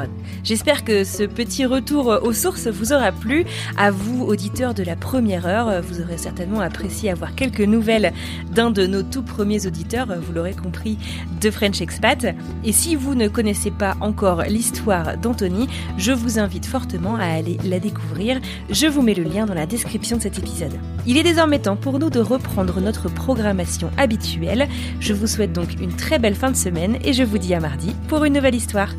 J'espère 0.43 0.83
que 0.83 1.03
ce 1.03 1.21
petit 1.21 1.67
retour 1.67 2.07
aux 2.23 2.33
sources 2.33 2.65
vous 2.65 2.93
aura 2.93 3.11
plu. 3.11 3.45
À 3.77 3.91
vous, 3.91 4.25
auditeurs 4.25 4.73
de 4.73 4.81
la 4.81 4.95
première 4.95 5.45
heure, 5.45 5.83
vous 5.83 6.01
aurez 6.01 6.17
certainement 6.17 6.61
apprécié 6.61 7.11
avoir 7.11 7.35
quelques 7.35 7.61
nouvelles 7.61 8.11
d'un 8.51 8.71
de 8.71 8.87
nos 8.87 9.03
tout 9.03 9.21
premiers 9.21 9.67
auditeurs, 9.67 10.07
vous 10.19 10.33
l'aurez 10.33 10.55
compris, 10.55 10.97
de 11.41 11.51
French 11.51 11.79
Expat. 11.79 12.35
Et 12.63 12.71
si 12.71 12.95
vous 12.95 13.13
ne 13.13 13.27
connaissez 13.27 13.69
pas 13.69 13.97
encore 14.01 14.41
l'histoire 14.41 15.15
d'Anthony, 15.15 15.67
je 15.99 16.11
vous 16.11 16.39
invite 16.39 16.65
fortement 16.65 17.17
à 17.17 17.25
aller 17.25 17.59
la 17.63 17.79
découvrir. 17.79 18.41
Je 18.71 18.87
vous 18.87 19.03
mets 19.03 19.13
le 19.13 19.25
lien 19.25 19.45
dans 19.45 19.53
la 19.53 19.67
description 19.67 20.17
de 20.17 20.23
cet 20.23 20.39
épisode. 20.55 20.79
Il 21.05 21.17
est 21.17 21.23
désormais 21.23 21.59
temps 21.59 21.75
pour 21.75 21.99
nous 21.99 22.09
de 22.09 22.19
reprendre 22.19 22.79
notre 22.79 23.09
programmation 23.09 23.91
habituelle. 23.97 24.67
Je 24.99 25.13
vous 25.13 25.27
souhaite 25.27 25.53
donc 25.53 25.79
une 25.81 25.95
très 25.95 26.19
belle 26.19 26.35
fin 26.35 26.51
de 26.51 26.55
semaine 26.55 26.97
et 27.03 27.13
je 27.13 27.23
vous 27.23 27.37
dis 27.37 27.53
à 27.53 27.59
mardi 27.59 27.95
pour 28.07 28.23
une 28.23 28.33
nouvelle 28.33 28.55
histoire. 28.55 28.93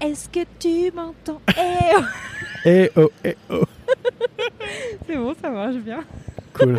Est-ce 0.00 0.28
que 0.28 0.40
tu 0.58 0.92
m'entends? 0.94 1.40
Eh 1.56 1.94
oh 1.96 2.02
Eh 2.64 2.90
oh, 2.96 3.10
eh 3.24 3.36
oh 3.50 3.64
C'est 5.06 5.16
bon, 5.16 5.34
ça 5.40 5.50
marche 5.50 5.76
bien. 5.76 6.04
Cool. 6.54 6.78